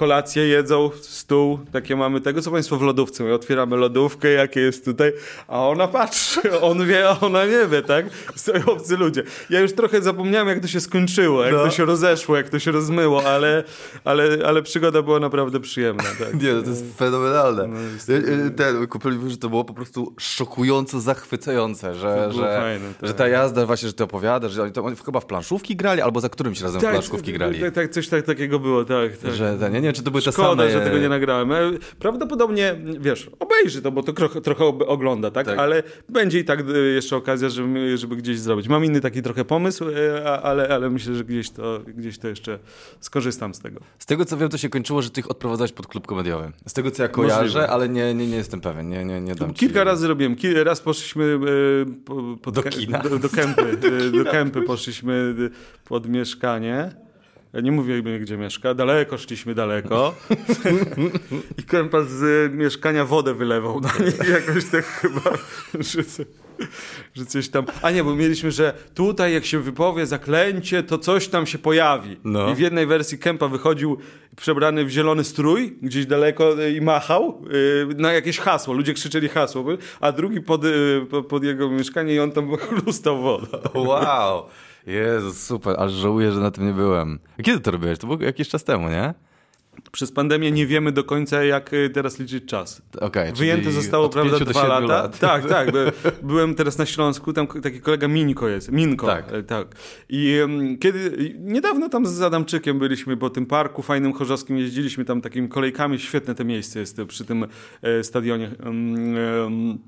kolację 0.00 0.48
jedzą, 0.48 0.90
stół, 1.02 1.58
takie 1.72 1.96
mamy 1.96 2.20
tego, 2.20 2.42
co 2.42 2.50
państwo 2.50 2.76
w 2.76 2.82
lodówce. 2.82 3.24
My 3.24 3.34
otwieramy 3.34 3.76
lodówkę, 3.76 4.28
jakie 4.28 4.60
jest 4.60 4.84
tutaj, 4.84 5.12
a 5.48 5.68
ona 5.68 5.88
patrzy, 5.88 6.40
on 6.70 6.86
wie, 6.86 7.08
a 7.08 7.20
ona 7.20 7.46
nie 7.46 7.66
wie, 7.66 7.82
tak? 7.82 8.06
Stoją 8.34 8.64
obcy 8.66 8.96
ludzie. 8.96 9.22
Ja 9.50 9.60
już 9.60 9.72
trochę 9.72 10.02
zapomniałem, 10.02 10.48
jak 10.48 10.60
to 10.60 10.68
się 10.68 10.80
skończyło, 10.80 11.44
jak 11.44 11.52
no. 11.52 11.64
to 11.64 11.70
się 11.70 11.84
rozeszło, 11.84 12.36
jak 12.36 12.48
to 12.48 12.58
się 12.58 12.70
rozmyło, 12.70 13.24
ale, 13.24 13.64
ale, 14.04 14.38
ale 14.46 14.62
przygoda 14.62 15.02
była 15.02 15.20
naprawdę 15.20 15.60
przyjemna. 15.60 16.04
Tak? 16.18 16.42
Nie, 16.42 16.52
no 16.52 16.62
to 16.62 16.70
jest 16.70 16.84
fenomenalne. 16.96 17.66
No, 17.66 17.80
jest... 17.80 18.12
Ten, 18.56 19.30
że 19.30 19.36
to 19.36 19.48
było 19.48 19.64
po 19.64 19.74
prostu 19.74 20.14
szokująco 20.18 21.00
zachwycające, 21.00 21.94
że, 21.94 22.32
że, 22.32 22.60
fajne, 22.60 22.94
tak. 23.00 23.08
że 23.08 23.14
ta 23.14 23.28
jazda 23.28 23.66
właśnie, 23.66 23.88
że 23.88 23.94
ty 23.94 24.04
opowiadasz, 24.04 24.52
że 24.52 24.62
oni, 24.62 24.72
to, 24.72 24.84
oni 24.84 24.96
chyba 25.04 25.20
w 25.20 25.26
planszówki 25.26 25.76
grali, 25.76 26.00
albo 26.00 26.20
za 26.20 26.28
którymś 26.28 26.60
razem 26.60 26.80
tak, 26.80 26.90
w 26.90 26.92
planszówki 26.92 27.32
grali. 27.32 27.60
Tak, 27.60 27.74
tak, 27.74 27.90
coś 27.90 28.08
tak, 28.08 28.24
takiego 28.24 28.58
było, 28.58 28.84
tak. 28.84 29.16
tak. 29.16 29.34
Że, 29.34 29.58
nie, 29.72 29.80
nie 29.80 29.89
wiem, 29.90 29.96
czy 29.96 30.02
to 30.02 30.10
były 30.10 30.20
Szkoda, 30.20 30.62
te 30.62 30.70
same... 30.70 30.84
że 30.84 30.90
tego 30.90 31.02
nie 31.02 31.08
nagrałem. 31.08 31.52
E, 31.52 31.56
prawdopodobnie, 31.98 32.76
wiesz, 33.00 33.30
obejrzy 33.38 33.82
to, 33.82 33.92
bo 33.92 34.02
to 34.02 34.12
trochę, 34.12 34.40
trochę 34.40 34.64
ogląda, 34.64 35.30
tak? 35.30 35.46
tak? 35.46 35.58
Ale 35.58 35.82
będzie 36.08 36.38
i 36.38 36.44
tak 36.44 36.60
e, 36.60 36.78
jeszcze 36.78 37.16
okazja, 37.16 37.48
żeby, 37.48 37.98
żeby 37.98 38.16
gdzieś 38.16 38.38
zrobić. 38.38 38.68
Mam 38.68 38.84
inny 38.84 39.00
taki 39.00 39.22
trochę 39.22 39.44
pomysł, 39.44 39.84
e, 39.88 40.24
ale, 40.42 40.68
ale 40.68 40.90
myślę, 40.90 41.14
że 41.14 41.24
gdzieś 41.24 41.50
to, 41.50 41.80
gdzieś 41.96 42.18
to 42.18 42.28
jeszcze 42.28 42.58
skorzystam 43.00 43.54
z 43.54 43.60
tego. 43.60 43.80
Z 43.98 44.06
tego, 44.06 44.24
co 44.24 44.36
wiem, 44.36 44.48
to 44.48 44.58
się 44.58 44.68
kończyło, 44.68 45.02
że 45.02 45.10
ty 45.10 45.20
ich 45.20 45.30
odprowadzałeś 45.30 45.72
pod 45.72 45.86
klub 45.86 46.06
komediowy. 46.06 46.52
Z 46.66 46.72
tego, 46.72 46.90
co 46.90 47.02
ja 47.02 47.08
kojarzę, 47.08 47.42
Możliwe. 47.42 47.68
ale 47.68 47.88
nie, 47.88 48.14
nie, 48.14 48.26
nie 48.26 48.36
jestem 48.36 48.60
pewien. 48.60 48.88
Nie, 48.88 49.04
nie, 49.04 49.20
nie 49.20 49.34
dam 49.34 49.54
Kilka 49.54 49.80
ci... 49.80 49.84
razy 49.84 50.08
robiłem. 50.08 50.36
Raz 50.64 50.80
poszliśmy 50.80 51.40
pod 52.42 52.54
do 52.54 52.62
kina. 52.62 52.98
Do, 52.98 53.18
do 53.18 53.28
kępy. 53.28 53.76
do, 54.10 54.24
do 54.24 54.30
kępy 54.30 54.62
poszliśmy 54.62 55.34
pod 55.84 56.08
mieszkanie. 56.08 56.90
Nie 57.54 57.72
mówię, 57.72 58.02
gdzie 58.02 58.36
mieszka. 58.36 58.74
Daleko 58.74 59.18
szliśmy 59.18 59.54
daleko. 59.54 60.14
I 61.58 61.62
kępa 61.62 62.02
z 62.02 62.52
mieszkania 62.54 63.04
wodę 63.04 63.34
wylewał 63.34 63.80
na 63.80 63.88
nie. 63.88 64.28
Jakoś 64.34 64.64
tak 64.64 64.84
chyba, 64.84 65.20
że, 65.74 66.02
że 67.14 67.26
coś 67.26 67.48
tam... 67.48 67.64
A 67.82 67.90
nie, 67.90 68.04
bo 68.04 68.16
mieliśmy, 68.16 68.50
że 68.50 68.74
tutaj 68.94 69.32
jak 69.32 69.44
się 69.44 69.58
wypowie 69.58 70.06
zaklęcie, 70.06 70.82
to 70.82 70.98
coś 70.98 71.28
tam 71.28 71.46
się 71.46 71.58
pojawi. 71.58 72.16
No. 72.24 72.50
I 72.50 72.54
w 72.54 72.58
jednej 72.58 72.86
wersji 72.86 73.18
kępa 73.18 73.48
wychodził 73.48 73.98
przebrany 74.36 74.84
w 74.84 74.90
zielony 74.90 75.24
strój, 75.24 75.78
gdzieś 75.82 76.06
daleko 76.06 76.64
i 76.64 76.80
machał 76.80 77.42
yy, 77.88 77.94
na 77.94 78.12
jakieś 78.12 78.38
hasło. 78.38 78.74
Ludzie 78.74 78.94
krzyczeli 78.94 79.28
hasło, 79.28 79.64
a 80.00 80.12
drugi 80.12 80.40
pod, 80.40 80.64
yy, 80.64 81.06
pod 81.28 81.44
jego 81.44 81.70
mieszkanie 81.70 82.14
i 82.14 82.20
on 82.20 82.32
tam 82.32 82.56
chlustał 82.68 83.22
wodę. 83.22 83.58
Wow. 83.74 84.46
Jezus, 84.86 85.42
super, 85.42 85.76
aż 85.78 85.92
żałuję, 85.92 86.32
że 86.32 86.40
na 86.40 86.50
tym 86.50 86.66
nie 86.66 86.72
byłem. 86.72 87.18
Kiedy 87.42 87.60
to 87.60 87.70
robiłeś? 87.70 87.98
To 87.98 88.06
było 88.06 88.22
jakiś 88.22 88.48
czas 88.48 88.64
temu, 88.64 88.88
nie? 88.88 89.14
Przez 89.92 90.12
pandemię 90.12 90.52
nie 90.52 90.66
wiemy 90.66 90.92
do 90.92 91.04
końca, 91.04 91.44
jak 91.44 91.72
y, 91.72 91.90
teraz 91.90 92.18
liczyć 92.18 92.44
czas. 92.44 92.82
Okay, 93.00 93.32
Wyjęte 93.32 93.72
zostało, 93.72 94.08
prawda, 94.08 94.38
dwa 94.38 94.66
lata. 94.66 94.86
Lat. 94.86 95.18
Tak, 95.18 95.48
tak. 95.48 95.68
Byłem 96.22 96.54
teraz 96.54 96.78
na 96.78 96.86
Śląsku, 96.86 97.32
tam 97.32 97.46
taki 97.46 97.80
kolega 97.80 98.08
Minko 98.08 98.48
jest. 98.48 98.72
Minko, 98.72 99.06
tak. 99.06 99.32
E, 99.32 99.42
tak. 99.42 99.66
I 100.08 100.38
um, 100.42 100.78
kiedy, 100.78 101.34
niedawno 101.38 101.88
tam 101.88 102.06
z 102.06 102.22
Adamczykiem 102.22 102.78
byliśmy 102.78 103.16
po 103.16 103.30
tym 103.30 103.46
parku 103.46 103.82
fajnym 103.82 104.12
chorzowskim, 104.12 104.58
jeździliśmy 104.58 105.04
tam 105.04 105.20
takimi 105.20 105.48
kolejkami, 105.48 105.98
świetne 105.98 106.34
to 106.34 106.44
miejsce 106.44 106.80
jest 106.80 107.00
przy 107.08 107.24
tym 107.24 107.46
e, 107.82 108.04
stadionie. 108.04 108.50
Um, 108.64 109.78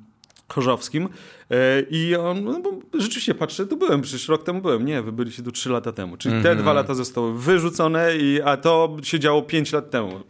Chorzowskim 0.52 1.08
e, 1.50 1.56
i 1.90 2.16
on, 2.16 2.44
no, 2.44 2.60
rzeczywiście 3.00 3.34
patrzę, 3.34 3.66
tu 3.66 3.76
byłem, 3.76 4.02
przecież 4.02 4.28
rok 4.28 4.42
temu 4.42 4.60
byłem, 4.60 4.84
nie, 4.84 5.02
wy 5.02 5.12
byliście 5.12 5.42
tu 5.42 5.52
trzy 5.52 5.70
lata 5.70 5.92
temu, 5.92 6.16
czyli 6.16 6.32
mm 6.32 6.40
-hmm. 6.40 6.44
te 6.44 6.50
mhm. 6.50 6.64
dwa 6.64 6.72
lata 6.72 6.94
zostały 6.94 7.38
wyrzucone, 7.38 8.16
i, 8.16 8.40
a 8.44 8.56
to 8.56 8.96
się 9.02 9.18
działo 9.18 9.42
pięć 9.42 9.72
lat 9.72 9.90
temu. 9.90 10.20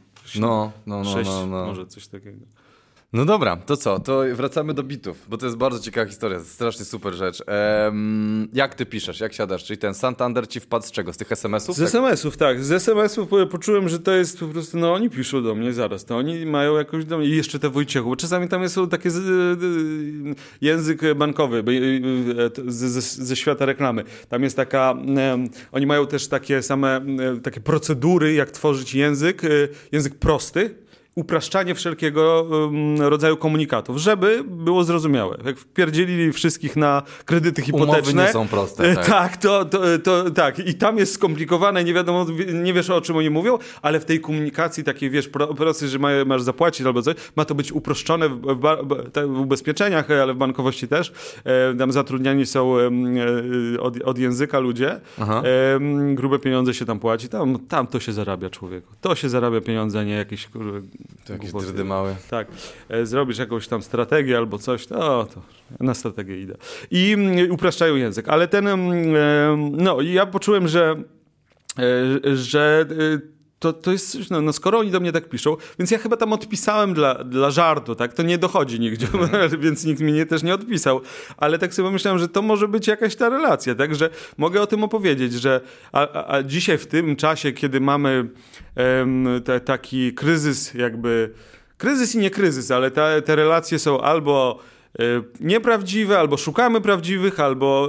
No, 0.41 0.73
no, 0.87 1.03
no, 1.03 1.05
Sześć, 1.05 1.31
no, 1.31 1.47
no. 1.47 1.67
może 1.67 1.87
coś 1.87 2.07
takiego. 2.07 2.47
No 3.13 3.25
dobra, 3.25 3.57
to 3.57 3.77
co? 3.77 4.01
To 4.01 4.23
wracamy 4.33 4.75
do 4.75 4.83
bitów, 4.83 5.27
bo 5.29 5.39
to 5.39 5.47
jest 5.47 5.59
bardzo 5.59 5.81
ciekawa 5.81 6.07
historia, 6.07 6.41
strasznie 6.41 6.85
super 6.85 7.15
rzecz. 7.15 7.43
Ehm, 7.47 8.49
jak 8.53 8.75
ty 8.75 8.87
piszesz, 8.87 9.21
jak 9.21 9.33
siadasz? 9.33 9.65
Czyli 9.65 9.79
ten 9.79 9.95
Santander 9.95 10.49
ci 10.49 10.61
wpadł 10.61 10.87
z 10.87 10.91
czego? 10.91 11.13
Z 11.13 11.17
tych 11.17 11.33
SMS-ów? 11.33 11.77
Z 11.77 11.79
tak? 11.79 11.89
SMS-ów, 11.89 12.37
tak. 12.37 12.65
Z 12.65 12.73
SMS-ów 12.73 13.29
poczułem, 13.51 13.89
że 13.89 13.99
to 13.99 14.13
jest 14.13 14.41
po 14.41 14.47
prostu, 14.47 14.79
no 14.79 14.95
oni 14.95 15.11
piszą 15.11 15.43
do 15.43 15.55
mnie 15.55 15.73
zaraz, 15.73 16.05
to 16.05 16.17
oni 16.17 16.47
mają 16.47 16.77
jakąś 16.77 17.05
do 17.05 17.19
mnie 17.19 17.27
i 17.27 17.37
jeszcze 17.37 17.59
te 17.59 17.69
Wojciechu, 17.69 18.09
bo 18.09 18.17
czasami 18.17 18.49
tam 18.49 18.63
jest 18.63 18.77
takie 18.91 19.11
z, 19.11 19.59
język 20.61 21.01
bankowy 21.17 21.65
ze, 22.67 23.01
ze, 23.01 23.37
świata 23.37 23.67
reklamy. 23.67 24.05
Tam 24.29 24.43
jest 24.43 24.57
taka, 24.57 24.95
oni 25.73 25.87
mają 25.87 26.07
też 26.07 26.29
takie 26.29 26.63
same, 26.63 27.01
takie 27.43 27.61
procedury, 27.61 28.35
jak 28.35 28.51
tworzyć 28.51 28.95
język, 28.95 29.45
e, 29.45 29.49
język 29.93 30.15
prosty, 30.15 30.82
upraszczanie 31.15 31.75
wszelkiego 31.75 32.49
rodzaju 32.99 33.37
komunikatów, 33.37 33.99
żeby 33.99 34.45
było 34.45 34.85
zrozumiałe. 34.85 35.39
Jak 35.45 35.59
wpierdzielili 35.59 36.33
wszystkich 36.33 36.77
na 36.77 37.03
kredyty 37.25 37.63
hipoteczne. 37.63 38.13
Umowy 38.13 38.27
nie 38.27 38.33
są 38.33 38.49
proste. 38.49 38.91
E, 38.91 38.95
tak, 38.95 39.07
tak 39.07 39.37
to, 39.37 39.65
to, 39.65 39.81
to, 40.05 40.31
tak. 40.31 40.59
I 40.59 40.75
tam 40.75 40.99
jest 40.99 41.15
skomplikowane, 41.15 41.85
nie 41.85 41.95
wiadomo, 41.95 42.27
nie 42.53 42.73
wiesz 42.73 42.91
o 42.91 43.01
czym 43.01 43.17
oni 43.17 43.31
mówią, 43.31 43.59
ale 43.83 44.01
w 44.01 44.05
tej 44.05 44.21
komunikacji 44.21 44.85
takiej, 44.85 45.11
wiesz, 45.11 45.29
prosty, 45.57 45.89
że 45.89 45.99
masz 46.27 46.43
zapłacić 46.43 46.87
albo 46.87 47.03
coś, 47.03 47.15
ma 47.37 47.45
to 47.45 47.55
być 47.55 47.73
uproszczone 47.73 48.29
w, 48.29 48.41
w, 49.27 49.41
ubezpieczeniach, 49.41 50.11
ale 50.11 50.35
w 50.35 50.37
bankowości 50.37 50.89
też. 50.89 51.13
E, 51.45 51.75
tam 51.75 51.93
zatrudniani 51.93 52.47
są 52.47 52.79
e, 52.79 52.91
od, 53.81 54.03
od, 54.03 54.19
języka 54.19 54.59
ludzie. 54.59 55.01
E, 55.21 55.41
grube 56.15 56.39
pieniądze 56.39 56.75
się 56.75 56.85
tam 56.85 56.99
płaci. 56.99 57.29
Tam, 57.29 57.59
tam 57.59 57.87
to 57.87 58.01
się 58.01 58.13
zarabia 58.13 58.51
człowieku. 58.51 58.93
To 59.01 59.15
się 59.15 59.29
zarabia 59.29 59.61
pieniądze, 59.61 60.01
a 60.01 60.03
nie 60.03 60.15
jakieś 60.15 60.49
to 61.25 61.33
jakieś 61.33 61.53
drdy 61.53 61.85
małe. 61.85 62.17
Tak. 62.31 62.49
E, 62.89 63.07
zrobisz 63.07 63.39
jakąś 63.39 63.69
tam 63.69 63.83
strategię 63.83 64.37
albo 64.39 64.59
coś, 64.59 64.87
to, 64.87 65.27
to 65.35 65.43
na 65.81 65.95
strategię 65.95 66.41
idę. 66.41 66.55
I 66.91 67.13
mm, 67.13 67.53
upraszczają 67.53 67.97
język. 67.97 68.29
Ale 68.29 68.49
ten, 68.49 68.67
mm, 68.67 69.17
e, 69.17 69.71
no 69.73 70.01
ja 70.01 70.27
poczułem, 70.27 70.69
że 70.69 71.03
e, 71.79 72.37
że 72.37 72.87
to, 73.63 73.73
to 73.73 73.93
jest, 73.93 74.31
no, 74.31 74.41
no, 74.41 74.53
skoro 74.53 74.79
oni 74.79 74.91
do 74.91 75.01
mnie 75.01 75.13
tak 75.13 75.29
piszą, 75.29 75.57
więc 75.79 75.91
ja 75.91 75.99
chyba 75.99 76.17
tam 76.17 76.33
odpisałem 76.33 76.95
dla, 76.95 77.15
dla 77.15 77.51
żartu, 77.51 77.95
tak? 77.95 78.13
To 78.13 78.23
nie 78.23 78.39
dochodzi 78.39 78.81
nigdzie, 78.81 79.07
mm. 79.15 79.31
więc 79.65 79.85
nikt 79.85 80.01
mi 80.01 80.13
nie, 80.13 80.27
też 80.27 80.43
nie 80.43 80.55
odpisał. 80.55 81.01
Ale 81.37 81.59
tak 81.59 81.75
sobie 81.75 81.91
myślałem, 81.91 82.19
że 82.19 82.29
to 82.29 82.43
może 82.43 82.69
być 82.69 82.87
jakaś 82.87 83.17
ta 83.17 83.29
relacja, 83.29 83.75
tak? 83.75 83.95
Że 83.95 84.11
mogę 84.39 84.63
o 84.63 84.67
tym 84.67 84.85
opowiedzieć, 84.85 85.33
że 85.33 85.61
a, 85.93 86.27
a 86.35 86.43
dzisiaj 86.43 86.79
w 86.79 86.87
tym 86.87 87.17
czasie, 87.17 87.53
kiedy 87.53 87.81
mamy 87.81 88.29
um, 88.77 89.27
te, 89.45 89.61
taki 89.61 90.15
kryzys 90.15 90.75
jakby, 90.75 91.31
kryzys 91.79 92.15
i 92.15 92.19
nie 92.19 92.31
kryzys, 92.31 92.71
ale 92.71 92.91
te, 92.91 93.23
te 93.23 93.37
relacje 93.37 93.79
są 93.79 94.01
albo 94.01 94.59
nieprawdziwe, 95.41 96.19
albo 96.19 96.37
szukamy 96.37 96.81
prawdziwych, 96.81 97.41
albo, 97.41 97.89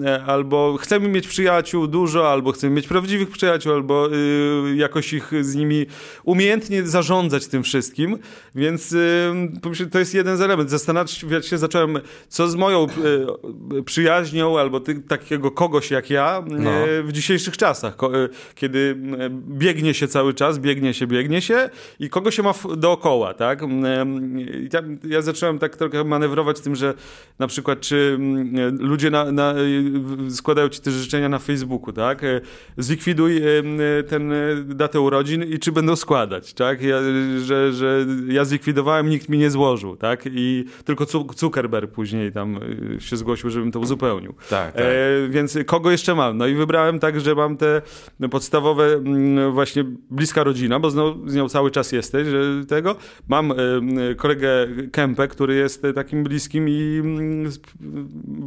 yy, 0.00 0.24
albo 0.24 0.76
chcemy 0.80 1.08
mieć 1.08 1.28
przyjaciół 1.28 1.86
dużo, 1.86 2.30
albo 2.30 2.52
chcemy 2.52 2.74
mieć 2.74 2.86
prawdziwych 2.86 3.30
przyjaciół, 3.30 3.72
albo 3.72 4.08
yy, 4.08 4.76
jakoś 4.76 5.12
ich 5.12 5.32
z 5.40 5.54
nimi 5.54 5.86
umiejętnie 6.24 6.82
zarządzać 6.86 7.46
tym 7.46 7.62
wszystkim. 7.62 8.18
Więc 8.54 8.90
yy, 8.90 9.88
to 9.90 9.98
jest 9.98 10.14
jeden 10.14 10.36
z 10.36 10.40
elementów. 10.40 10.70
Zastanawiać 10.70 11.46
się 11.46 11.58
zacząłem, 11.58 11.98
co 12.28 12.48
z 12.48 12.54
moją 12.54 12.86
y, 13.78 13.82
przyjaźnią, 13.82 14.58
albo 14.58 14.80
ty, 14.80 14.94
takiego 14.94 15.50
kogoś 15.50 15.90
jak 15.90 16.10
ja 16.10 16.44
no. 16.48 16.70
w 17.02 17.12
dzisiejszych 17.12 17.56
czasach, 17.56 17.96
kiedy 18.54 18.96
biegnie 19.48 19.94
się 19.94 20.08
cały 20.08 20.34
czas, 20.34 20.58
biegnie 20.58 20.94
się, 20.94 21.06
biegnie 21.06 21.40
się 21.40 21.70
i 22.00 22.10
kogo 22.10 22.30
się 22.30 22.42
ma 22.42 22.54
dookoła, 22.76 23.34
tak? 23.34 23.62
Ja, 24.72 24.82
ja 25.04 25.22
zacząłem 25.22 25.58
tak 25.58 25.76
trochę 25.76 26.04
manewrować 26.18 26.60
tym, 26.60 26.76
że 26.76 26.94
na 27.38 27.46
przykład 27.46 27.80
czy 27.80 28.16
mm, 28.18 28.76
ludzie 28.80 29.10
na, 29.10 29.32
na, 29.32 29.54
składają 30.30 30.68
ci 30.68 30.80
te 30.80 30.90
życzenia 30.90 31.28
na 31.28 31.38
Facebooku, 31.38 31.92
tak? 31.92 32.24
E, 32.24 32.40
zlikwiduj 32.76 33.36
e, 33.36 33.42
ten 34.02 34.32
e, 34.32 34.36
datę 34.66 35.00
urodzin 35.00 35.42
i 35.42 35.58
czy 35.58 35.72
będą 35.72 35.96
składać, 35.96 36.54
tak? 36.54 36.82
Ja, 36.82 36.98
że, 37.44 37.72
że 37.72 38.06
ja 38.28 38.44
zlikwidowałem, 38.44 39.08
nikt 39.08 39.28
mi 39.28 39.38
nie 39.38 39.50
złożył, 39.50 39.96
tak? 39.96 40.22
I 40.32 40.64
tylko 40.84 41.06
Zuckerberg 41.36 41.90
później 41.90 42.32
tam 42.32 42.60
się 42.98 43.16
zgłosił, 43.16 43.50
żebym 43.50 43.72
to 43.72 43.80
uzupełnił. 43.80 44.34
Tak, 44.50 44.72
tak. 44.72 44.84
E, 44.84 45.28
więc 45.28 45.58
kogo 45.66 45.90
jeszcze 45.90 46.14
mam? 46.14 46.38
No 46.38 46.46
i 46.46 46.54
wybrałem 46.54 46.98
tak, 46.98 47.20
że 47.20 47.34
mam 47.34 47.56
te 47.56 47.82
podstawowe 48.30 49.02
właśnie 49.52 49.84
bliska 50.10 50.44
rodzina, 50.44 50.80
bo 50.80 50.90
z 50.90 50.96
nią, 50.96 51.28
z 51.28 51.34
nią 51.34 51.48
cały 51.48 51.70
czas 51.70 51.92
jesteś, 51.92 52.28
że 52.28 52.66
tego. 52.68 52.96
Mam 53.28 53.52
kolegę 54.16 54.48
Kempę, 54.92 55.28
który 55.28 55.54
jest 55.54 55.82
tak 55.94 56.07
takim 56.08 56.24
bliskim 56.24 56.68
i 56.68 57.00
mm, 57.04 57.50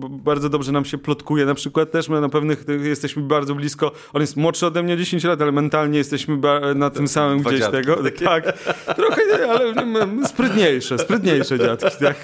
bardzo 0.09 0.49
dobrze 0.49 0.71
nam 0.71 0.85
się 0.85 0.97
plotkuje 0.97 1.45
na 1.45 1.53
przykład 1.53 1.91
też. 1.91 2.09
My 2.09 2.21
na 2.21 2.29
pewnych 2.29 2.65
jesteśmy 2.83 3.23
bardzo 3.23 3.55
blisko. 3.55 3.91
On 4.13 4.21
jest 4.21 4.37
młodszy 4.37 4.65
ode 4.65 4.83
mnie 4.83 4.97
10 4.97 5.23
lat, 5.23 5.41
ale 5.41 5.51
mentalnie 5.51 5.97
jesteśmy 5.97 6.37
na 6.75 6.89
tym 6.89 7.07
samym 7.07 7.39
Dwa 7.39 7.49
gdzieś 7.49 7.67
tego. 7.67 7.97
Tak, 8.25 8.57
trochę, 8.95 9.21
ale 9.49 10.07
sprytniejsze, 10.27 10.99
sprytniejsze 10.99 11.59
dziadki. 11.59 11.97
Tak. 11.99 12.23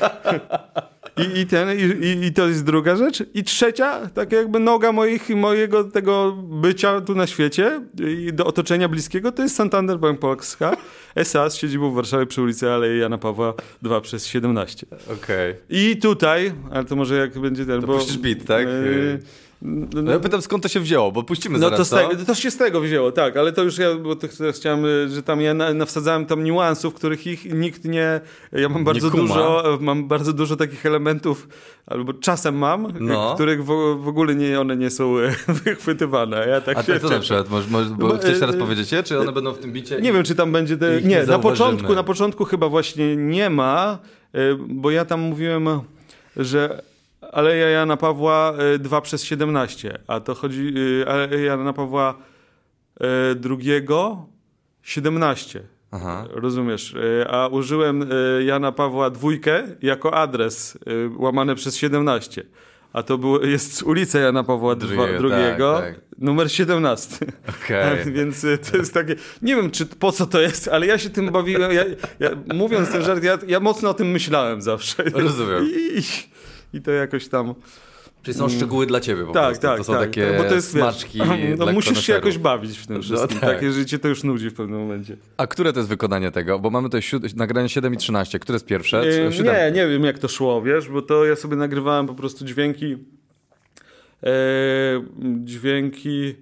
I, 1.18 1.40
i, 1.40 1.48
ten, 1.48 1.68
i, 1.80 2.26
i, 2.26 2.34
to 2.34 2.48
jest 2.48 2.66
druga 2.66 2.96
rzecz. 2.96 3.24
I 3.34 3.44
trzecia, 3.44 4.10
tak 4.10 4.32
jakby 4.32 4.60
noga 4.60 4.92
moich, 4.92 5.30
mojego 5.30 5.84
tego 5.84 6.32
bycia 6.44 7.02
tu 7.02 7.16
na 7.16 7.28
świecie 7.28 7.82
i 8.08 8.34
do 8.34 8.46
otoczenia 8.46 8.90
bliskiego, 8.90 9.32
to 9.32 9.44
jest 9.44 9.56
Santander 9.56 10.00
Bank 10.00 10.20
Polska 10.20 10.78
SA 11.16 11.50
z 11.50 11.56
siedzibą 11.56 11.92
w 11.92 11.96
Warszawie 11.96 12.26
przy 12.26 12.42
ulicy 12.42 12.72
Alei 12.72 13.00
Jana 13.00 13.18
Pawła 13.18 13.54
2 13.82 14.02
przez 14.02 14.28
17. 14.28 14.88
Okej. 14.92 15.52
Okay. 15.52 15.62
I 15.70 15.98
tutaj, 15.98 16.54
ale 16.72 16.86
to 16.86 16.96
może 16.96 17.18
jak 17.18 17.40
będzie 17.40 17.66
ten... 17.66 17.82
To 17.82 17.88
bo, 17.88 18.00
bit, 18.22 18.46
tak? 18.46 18.68
Yy, 18.68 19.20
no 19.62 20.12
ja 20.12 20.20
pytam 20.20 20.42
skąd 20.42 20.64
to 20.64 20.70
się 20.70 20.80
wzięło, 20.80 21.12
bo 21.12 21.24
puścimy 21.24 21.60
no 21.60 21.70
zaraz 21.70 21.90
to, 21.90 21.96
tego, 21.96 22.26
to 22.26 22.36
się 22.36 22.52
z 22.52 22.58
tego 22.58 22.82
wzięło, 22.82 23.12
tak, 23.12 23.38
ale 23.38 23.54
to 23.54 23.64
już 23.64 23.78
ja, 23.78 23.96
bo 23.96 24.16
to 24.16 24.28
chciałem, 24.52 24.86
że 25.10 25.24
tam 25.24 25.42
ja 25.42 25.54
nawsadzałem 25.54 26.26
tam 26.26 26.44
niuansów, 26.44 26.94
których 26.94 27.28
ich 27.28 27.54
nikt 27.54 27.86
nie, 27.86 28.22
ja 28.52 28.70
mam 28.70 28.84
bardzo 28.84 29.10
dużo, 29.10 29.78
mam 29.82 30.08
bardzo 30.08 30.34
dużo 30.34 30.56
takich 30.56 30.86
elementów, 30.86 31.48
albo 31.88 32.14
czasem 32.14 32.58
mam, 32.58 32.94
no. 33.00 33.36
których 33.36 33.66
w, 33.66 33.68
w, 34.04 34.08
ogóle 34.08 34.36
nie, 34.36 34.60
one 34.60 34.78
nie 34.78 34.90
są 34.90 35.16
wychwytywane. 35.66 36.48
Ja 36.48 36.62
tak 36.62 36.78
A 36.78 36.84
to, 36.84 37.00
to 37.00 37.10
na 37.10 37.20
przykład, 37.20 37.50
może, 37.50 37.68
może, 37.70 37.90
bo 37.90 38.08
no, 38.08 38.18
chcesz 38.18 38.40
teraz 38.40 38.56
e, 38.56 38.60
powiedzieć 38.60 38.92
je, 38.92 39.04
czy 39.04 39.20
one 39.20 39.32
będą 39.32 39.54
w 39.54 39.60
tym 39.60 39.74
bicie? 39.74 40.02
Nie 40.02 40.14
wiem, 40.14 40.24
czy 40.24 40.36
tam 40.36 40.52
będzie, 40.52 40.78
te, 40.78 41.02
nie, 41.02 41.08
nie 41.08 41.24
na 41.24 41.40
początku, 41.40 41.96
na 41.96 42.04
początku 42.04 42.46
chyba 42.46 42.70
właśnie 42.70 43.16
nie 43.16 43.50
ma, 43.50 44.00
e, 44.34 44.40
bo 44.68 44.92
ja 44.92 45.06
tam 45.06 45.20
mówiłem, 45.20 45.68
że 46.36 46.82
Aleja 47.32 47.70
Jana 47.70 47.98
Pawła 47.98 48.54
2 48.80 48.98
y, 48.98 49.02
przez 49.02 49.24
17, 49.24 50.00
a 50.08 50.20
to 50.20 50.36
chodzi 50.36 50.74
y, 50.78 51.08
Aleja 51.08 51.46
Jana 51.46 51.74
Pawła 51.74 52.16
y, 53.02 53.36
17. 54.82 55.62
Aha. 55.92 56.26
Rozumiesz? 56.32 56.96
A 57.30 57.48
użyłem 57.48 58.10
Jana 58.46 58.72
Pawła 58.72 59.10
dwójkę 59.10 59.64
jako 59.82 60.14
adres 60.14 60.78
łamane 61.18 61.56
przez 61.56 61.78
17. 61.78 62.44
A 62.94 63.04
to 63.04 63.18
było, 63.18 63.46
jest 63.46 63.84
ulica 63.84 64.20
Jana 64.20 64.44
Pawła 64.44 64.76
II, 64.90 64.98
tak, 65.30 65.58
tak. 65.60 66.02
numer 66.18 66.52
17. 66.52 67.26
Okay. 67.50 68.06
Więc 68.18 68.46
to 68.72 68.78
jest 68.78 68.94
takie. 68.94 69.16
Nie 69.42 69.56
wiem, 69.56 69.72
czy 69.72 69.86
po 69.86 70.12
co 70.12 70.26
to 70.26 70.42
jest, 70.42 70.68
ale 70.68 70.86
ja 70.86 70.98
się 70.98 71.10
tym 71.10 71.32
bawiłem. 71.32 71.72
Ja, 71.72 71.84
ja, 72.20 72.30
mówiąc 72.54 72.92
ten 72.92 73.04
żart, 73.04 73.24
ja, 73.24 73.38
ja 73.48 73.60
mocno 73.60 73.90
o 73.90 73.94
tym 73.94 74.08
myślałem 74.08 74.62
zawsze. 74.62 75.04
Rozumiem. 75.04 75.66
I, 75.66 76.02
i 76.74 76.82
to 76.82 76.92
jakoś 76.92 77.28
tam... 77.28 77.56
Czyli 78.24 78.38
są 78.38 78.50
szczegóły 78.50 78.86
dla 78.86 79.00
ciebie 79.00 79.26
po 79.26 79.32
tak, 79.32 79.44
prostu. 79.44 79.62
Tak, 79.62 79.78
to 79.78 79.84
są 79.84 79.94
tak, 79.94 80.02
takie 80.02 80.34
bo 80.38 80.44
to 80.44 80.56
jest, 80.56 80.72
smaczki 80.72 81.20
wiesz, 81.20 81.60
no, 81.66 81.72
Musisz 81.72 82.06
się 82.06 82.14
jakoś 82.14 82.38
bawić 82.38 82.78
w 82.78 82.88
tym 82.88 82.96
no 82.96 83.02
wszystkim. 83.02 83.36
No, 83.36 83.42
tak. 83.42 83.56
Takie 83.56 83.72
życie 83.72 84.00
to 84.00 84.08
już 84.08 84.24
nudzi 84.24 84.50
w 84.50 84.54
pewnym 84.54 84.80
momencie. 84.80 85.18
A 85.38 85.48
które 85.48 85.74
to 85.74 85.80
jest 85.80 85.90
wykonanie 85.90 86.32
tego? 86.32 86.60
Bo 86.60 86.70
mamy 86.70 86.90
tutaj 86.90 87.02
nagranie 87.36 87.70
7 87.70 87.94
i 87.94 87.98
13. 87.98 88.40
Które 88.40 88.56
jest 88.56 88.66
pierwsze? 88.66 89.06
Yy, 89.06 89.44
nie, 89.44 89.72
nie 89.74 89.88
wiem 89.88 90.04
jak 90.04 90.20
to 90.20 90.28
szło, 90.28 90.62
wiesz, 90.62 90.90
bo 90.90 91.02
to 91.02 91.26
ja 91.26 91.36
sobie 91.36 91.56
nagrywałem 91.56 92.08
po 92.08 92.14
prostu 92.14 92.46
dźwięki 92.46 92.98
e, 94.24 94.30
dźwięki 95.44 96.36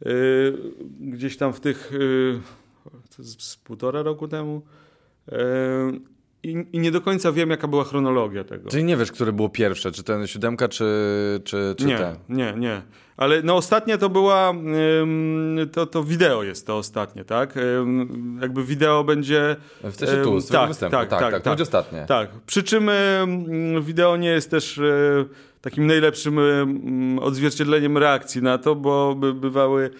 e, 0.00 0.10
gdzieś 1.00 1.36
tam 1.36 1.52
w 1.52 1.60
tych 1.60 1.92
e, 3.18 3.24
z 3.24 3.56
półtora 3.56 4.02
roku 4.02 4.28
temu 4.28 4.62
i, 6.42 6.66
I, 6.72 6.78
nie 6.78 6.90
do 6.90 7.00
końca 7.00 7.32
wiem, 7.32 7.50
jaka 7.50 7.68
była 7.68 7.84
chronologia 7.84 8.44
tego. 8.44 8.70
Czyli 8.70 8.84
nie 8.84 8.96
wiesz, 8.96 9.12
które 9.12 9.32
było 9.32 9.48
pierwsze, 9.48 9.92
czy 9.92 10.02
ten 10.02 10.26
siódemka, 10.26 10.68
czy, 10.68 10.84
czy, 11.44 11.74
czy 11.78 11.86
nie, 11.86 11.98
ten? 11.98 12.16
Nie, 12.28 12.54
nie. 12.56 12.82
Ale 13.16 13.42
no 13.42 13.56
ostatnie 13.56 13.98
to 13.98 14.08
była, 14.08 14.54
to, 15.72 15.86
to 15.86 16.04
wideo 16.04 16.42
jest 16.42 16.66
to 16.66 16.76
ostatnie, 16.76 17.24
tak? 17.24 17.54
jakby 18.40 18.64
wideo 18.64 19.04
będzie... 19.04 19.56
W 19.84 19.96
sensie 19.96 20.22
tu, 20.22 20.40
z 20.40 20.48
tak, 20.48 20.68
występu. 20.68 20.96
Tak, 20.96 21.08
tak, 21.08 21.20
tak, 21.20 21.32
tak, 21.32 21.42
to 21.42 21.50
będzie 21.50 21.62
ostatnie. 21.62 22.04
Tak, 22.08 22.30
przy 22.46 22.62
czym 22.62 22.90
wideo 23.82 24.16
nie 24.16 24.28
jest 24.28 24.50
też 24.50 24.78
e, 24.78 25.24
takim 25.60 25.86
najlepszym 25.86 26.38
odzwierciedleniem 27.22 27.98
reakcji 27.98 28.42
na 28.42 28.58
to, 28.58 28.74
bo 28.74 29.14
by, 29.14 29.34
bywały 29.34 29.90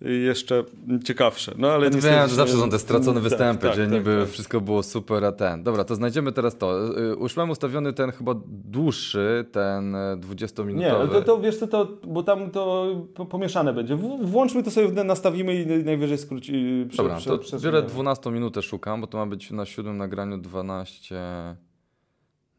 jeszcze 0.00 0.64
ciekawsze. 1.04 1.54
No 1.58 1.68
ale 1.68 1.90
no, 1.90 2.00
wiem, 2.00 2.28
że 2.28 2.34
zawsze 2.34 2.56
są 2.56 2.70
te 2.70 2.78
stracone 2.78 3.20
tak, 3.20 3.22
występy, 3.22 3.66
tak, 3.66 3.76
że 3.76 3.82
tak, 3.82 3.92
niby 3.92 4.18
tak. 4.20 4.28
wszystko 4.28 4.60
było 4.60 4.82
super, 4.82 5.24
a 5.24 5.32
ten. 5.32 5.62
Dobra, 5.62 5.84
to 5.84 5.94
znajdziemy 5.94 6.32
teraz 6.32 6.58
to. 6.58 6.98
Y, 6.98 7.16
uszłem 7.16 7.50
ustawiony 7.50 7.92
ten 7.92 8.12
chyba 8.12 8.34
dłuższy, 8.46 9.44
ten 9.52 9.92
20-minutowy. 10.16 10.74
Nie, 10.74 11.08
to, 11.08 11.22
to 11.22 11.40
wiesz 11.40 11.58
co, 11.58 11.66
to, 11.66 11.88
bo 12.06 12.22
tam 12.22 12.50
to 12.50 12.86
pomieszane 13.30 13.72
będzie. 13.72 13.96
włączmy 14.22 14.62
to 14.62 14.70
sobie, 14.70 15.04
nastawimy 15.04 15.54
i 15.54 15.84
najwyżej 15.84 16.18
skróci. 16.18 16.86
Prze, 16.88 16.96
Dobra, 16.96 17.16
prze, 17.16 17.38
to 17.38 17.60
biorę 17.60 17.82
12 17.82 18.30
minutę 18.30 18.62
szukam, 18.62 19.00
bo 19.00 19.06
to 19.06 19.18
ma 19.18 19.26
być 19.26 19.50
na 19.50 19.64
siódmym 19.64 19.96
nagraniu 19.96 20.38
12... 20.38 21.16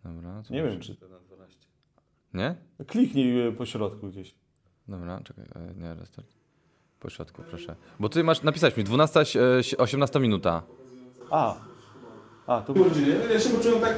Dobra. 0.03 0.43
Nie 0.49 0.63
wiem, 0.63 0.79
czy 0.79 0.95
to 0.95 1.07
na 1.07 1.19
12. 1.19 1.67
Nie? 2.33 2.55
Kliknij 2.87 3.51
po 3.57 3.65
środku 3.65 4.07
gdzieś. 4.07 4.35
Dobra, 4.87 5.21
czekaj, 5.23 5.45
nie, 5.77 5.95
restart. 5.95 6.36
Po 6.99 7.09
środku, 7.09 7.43
proszę. 7.49 7.75
Bo 7.99 8.09
tutaj 8.09 8.23
masz, 8.23 8.43
napisać 8.43 8.77
mi 8.77 8.83
12, 8.83 9.23
18 9.77 10.19
minuta. 10.19 10.61
A, 11.31 11.55
a 12.47 12.61
to 12.61 12.73
godziny. 12.73 13.15
Ja 13.33 13.39
się 13.39 13.49
poczułem 13.49 13.81
tak, 13.81 13.97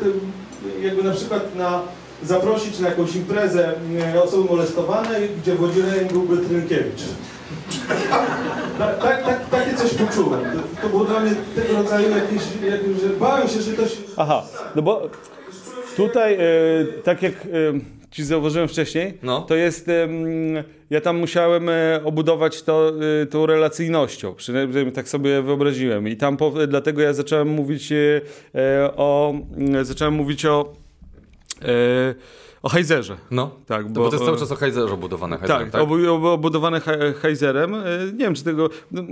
jakby 0.81 1.03
na 1.03 1.11
przykład 1.11 1.55
na 1.55 1.81
zaprosić 2.23 2.79
na 2.79 2.89
jakąś 2.89 3.15
imprezę 3.15 3.73
e, 4.13 4.23
osoby 4.23 4.49
molestowane, 4.49 5.19
gdzie 5.41 5.55
wodzirejem 5.55 6.07
byłby 6.07 6.37
Trynkiewicz. 6.37 7.01
Tak, 8.77 8.99
tak, 9.01 9.23
tak, 9.23 9.49
takie 9.49 9.75
coś 9.75 9.93
poczułem. 9.93 10.41
To, 10.41 10.81
to, 10.81 10.89
było 10.89 11.05
dla 11.05 11.19
mnie 11.19 11.31
tego 11.55 11.73
rodzaju 11.73 12.09
jakieś, 12.09 12.41
jakieś 12.71 13.01
że 13.01 13.09
bałem 13.09 13.47
się, 13.47 13.61
że 13.61 13.73
to 13.73 13.87
się... 13.87 13.97
Aha, 14.17 14.43
no 14.75 14.81
bo 14.81 15.09
tutaj, 16.07 16.33
e, 16.33 16.39
tak 17.03 17.21
jak... 17.21 17.33
E, 17.33 17.99
ci 18.11 18.23
zauważyłem 18.23 18.67
wcześniej, 18.67 19.17
no. 19.23 19.41
to 19.41 19.55
jest, 19.55 19.87
ja 20.89 21.01
tam 21.01 21.17
musiałem 21.17 21.69
e, 21.69 22.01
obudować 22.03 22.63
to 22.63 22.91
tą 23.29 23.45
relacyjnością, 23.45 24.35
przynajmniej 24.35 24.91
tak 24.91 25.09
sobie 25.09 25.41
wyobraziłem 25.41 26.07
i 26.07 26.17
tam 26.17 26.37
po, 26.37 26.53
dlatego 26.67 27.01
ja 27.01 27.13
zacząłem 27.13 27.47
mówić 27.47 27.93
o, 28.95 29.33
zacząłem 29.81 30.13
mówić 30.13 30.45
o 30.45 30.73
o 32.63 32.69
Heizerze. 32.69 33.17
No, 33.31 33.55
tak, 33.65 33.87
bo, 33.87 34.01
bo 34.01 34.09
to 34.09 34.15
jest 34.15 34.25
cały 34.25 34.37
czas 34.37 34.51
o 34.51 34.55
Heizerze 34.55 34.93
obudowane. 34.93 35.37
tak, 35.37 35.71
tak? 35.71 35.81
obudowane 35.81 36.81
Heizerem. 37.21 37.75
Nie 38.13 38.25
wiem, 38.25 38.35
czy 38.35 38.43
tego... 38.43 38.69
No, 38.91 39.03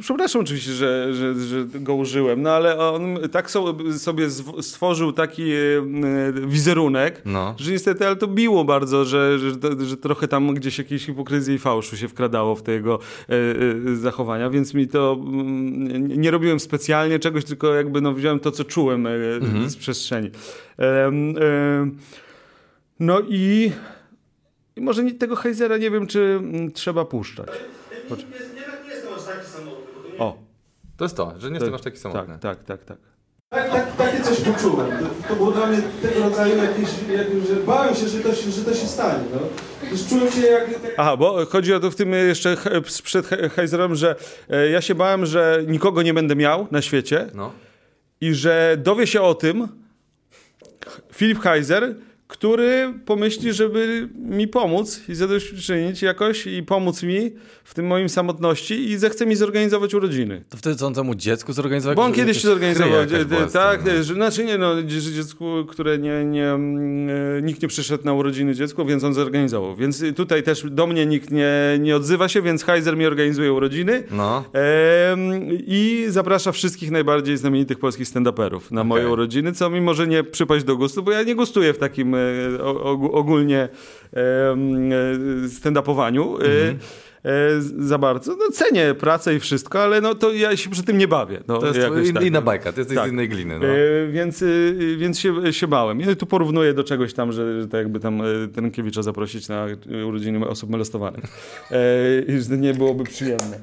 przepraszam 0.00 0.42
oczywiście, 0.42 0.72
że, 0.72 1.14
że, 1.14 1.34
że 1.34 1.64
go 1.74 1.94
użyłem, 1.94 2.42
no 2.42 2.50
ale 2.50 2.78
on 2.78 3.18
tak 3.32 3.50
sobie 3.98 4.30
stworzył 4.60 5.12
taki 5.12 5.52
e, 5.52 5.56
wizerunek, 6.46 7.22
no. 7.24 7.54
że 7.58 7.72
niestety, 7.72 8.06
ale 8.06 8.16
to 8.16 8.26
biło 8.26 8.64
bardzo, 8.64 9.04
że, 9.04 9.38
że, 9.38 9.50
że 9.86 9.96
trochę 9.96 10.28
tam 10.28 10.54
gdzieś 10.54 10.78
jakieś 10.78 11.06
hipokryzji 11.06 11.54
i 11.54 11.58
fałszu 11.58 11.96
się 11.96 12.08
wkradało 12.08 12.54
w 12.54 12.62
te 12.62 12.72
jego 12.72 12.98
e, 13.28 13.34
e, 13.92 13.96
zachowania, 13.96 14.50
więc 14.50 14.74
mi 14.74 14.88
to 14.88 15.18
mm, 15.20 16.20
nie 16.20 16.30
robiłem 16.30 16.60
specjalnie 16.60 17.18
czegoś, 17.18 17.44
tylko 17.44 17.74
jakby 17.74 18.00
no, 18.00 18.12
wziąłem 18.12 18.40
to, 18.40 18.50
co 18.50 18.64
czułem 18.64 19.06
mhm. 19.06 19.70
z 19.70 19.76
przestrzeni. 19.76 20.30
No 23.00 23.20
i, 23.28 23.72
i 24.76 24.80
może 24.80 25.10
tego 25.10 25.36
Heizera 25.36 25.76
nie 25.76 25.90
wiem, 25.90 26.06
czy 26.06 26.20
mm, 26.20 26.72
trzeba 26.72 27.04
puszczać. 27.04 27.48
O. 30.22 30.36
To 30.96 31.04
jest 31.04 31.16
to, 31.16 31.32
że 31.38 31.50
nie 31.50 31.54
jestem 31.54 31.74
aż 31.74 31.80
taki 31.80 31.96
samotny. 31.96 32.38
Tak, 32.38 32.64
tak, 32.64 32.64
tak, 32.64 32.84
tak. 32.84 32.98
Tak, 33.48 33.70
tak, 33.70 33.96
takie 33.96 34.20
coś 34.20 34.40
poczułem. 34.40 34.90
To, 34.90 35.28
to, 35.28 35.36
było 35.36 35.50
dla 35.50 35.66
mnie 35.66 35.78
tego 36.02 36.20
rodzaju 36.20 36.56
jakieś, 36.56 36.88
że 37.48 37.56
bałem 37.66 37.94
się, 37.94 38.08
że 38.08 38.20
to 38.20 38.34
się, 38.34 38.50
że 38.50 38.64
to 38.64 38.74
się 38.74 38.86
stanie. 38.86 39.24
No. 39.34 39.38
Już 39.90 40.06
czułem 40.06 40.32
się 40.32 40.40
jak... 40.40 40.64
Aha, 40.96 41.16
bo 41.16 41.46
chodzi 41.46 41.74
o 41.74 41.80
to 41.80 41.90
w 41.90 41.94
tym 41.94 42.12
jeszcze 42.12 42.56
przed 43.04 43.26
Heizerem, 43.26 43.94
że 43.94 44.16
e, 44.50 44.70
ja 44.70 44.80
się 44.80 44.94
bałem, 44.94 45.26
że 45.26 45.64
nikogo 45.66 46.02
nie 46.02 46.14
będę 46.14 46.36
miał 46.36 46.66
na 46.70 46.82
świecie 46.82 47.26
no. 47.34 47.52
i 48.20 48.34
że 48.34 48.76
dowie 48.78 49.06
się 49.06 49.22
o 49.22 49.34
tym 49.34 49.68
Filip 51.12 51.38
Heiser, 51.38 51.94
który 52.32 52.94
pomyśli, 53.04 53.52
żeby 53.52 54.08
mi 54.14 54.48
pomóc 54.48 55.00
i 55.08 55.14
zadośćuczynić 55.14 56.02
jakoś 56.02 56.46
i 56.46 56.62
pomóc 56.62 57.02
mi 57.02 57.30
w 57.64 57.74
tym 57.74 57.86
moim 57.86 58.08
samotności 58.08 58.90
i 58.90 58.98
zechce 58.98 59.26
mi 59.26 59.36
zorganizować 59.36 59.94
urodziny. 59.94 60.44
To 60.48 60.56
wtedy 60.56 60.76
co 60.76 60.86
on 60.86 60.94
temu 60.94 61.14
dziecku 61.14 61.52
zorganizował? 61.52 61.96
Bo 61.96 62.02
on 62.02 62.12
kiedyś 62.12 62.36
się 62.36 62.48
zorganizował. 62.48 63.06
Tak, 63.52 63.84
no. 63.84 64.02
że, 64.02 64.14
znaczy 64.14 64.44
nie, 64.44 64.58
no, 64.58 64.82
dziecku, 64.82 65.44
które 65.68 65.98
nie, 65.98 66.24
nie, 66.24 66.48
mm, 66.48 67.10
e, 67.38 67.42
nikt 67.42 67.62
nie 67.62 67.68
przyszedł 67.68 68.04
na 68.04 68.12
urodziny 68.12 68.54
dziecku, 68.54 68.84
więc 68.84 69.04
on 69.04 69.14
zorganizował. 69.14 69.76
Więc 69.76 70.02
tutaj 70.16 70.42
też 70.42 70.64
do 70.70 70.86
mnie 70.86 71.06
nikt 71.06 71.30
nie, 71.30 71.52
nie 71.80 71.96
odzywa 71.96 72.28
się, 72.28 72.42
więc 72.42 72.64
Heiser 72.64 72.96
mi 72.96 73.06
organizuje 73.06 73.52
urodziny 73.52 74.02
no. 74.10 74.44
e, 74.54 75.16
i 75.66 76.04
zaprasza 76.08 76.52
wszystkich 76.52 76.90
najbardziej 76.90 77.36
znamienitych 77.36 77.78
polskich 77.78 78.08
stand-uperów 78.08 78.60
na 78.70 78.80
okay. 78.80 78.84
moje 78.84 79.08
urodziny, 79.08 79.52
co 79.52 79.70
mi 79.70 79.80
może 79.80 80.06
nie 80.06 80.24
przypaść 80.24 80.64
do 80.64 80.76
gustu, 80.76 81.02
bo 81.02 81.12
ja 81.12 81.22
nie 81.22 81.34
gustuję 81.34 81.72
w 81.72 81.78
takim 81.78 82.14
e, 82.14 82.21
ogólnie 83.12 83.68
stand-upowaniu. 85.48 86.34
Mhm. 86.34 86.78
za 87.78 87.98
bardzo. 87.98 88.36
No, 88.36 88.50
cenię 88.52 88.94
pracę 88.94 89.34
i 89.34 89.40
wszystko, 89.40 89.82
ale 89.82 90.00
no 90.00 90.14
to 90.14 90.32
ja 90.32 90.56
się 90.56 90.70
przy 90.70 90.82
tym 90.82 90.98
nie 90.98 91.08
bawię. 91.08 91.42
No, 91.48 91.58
to 91.58 91.66
jest 91.66 92.08
in, 92.08 92.14
tak. 92.14 92.24
inna 92.24 92.40
bajka, 92.40 92.72
ty 92.72 92.80
jesteś 92.80 92.96
tak. 92.96 93.08
z 93.08 93.12
innej 93.12 93.28
gliny. 93.28 93.58
No. 93.58 93.66
więc 94.12 94.44
więc 94.96 95.18
się, 95.18 95.52
się 95.52 95.66
bałem. 95.66 96.16
Tu 96.16 96.26
porównuję 96.26 96.74
do 96.74 96.84
czegoś 96.84 97.14
tam, 97.14 97.32
że, 97.32 97.60
że 97.60 97.68
tak 97.68 97.78
jakby 97.78 98.00
tam 98.00 98.22
Trynkiewicza 98.54 99.02
zaprosić 99.02 99.48
na 99.48 99.66
urodziny 100.06 100.48
osób 100.48 100.70
molestowanych. 100.70 101.24
I 102.28 102.38
że 102.38 102.58
nie 102.58 102.74
byłoby 102.74 103.04
przyjemne. 103.04 103.58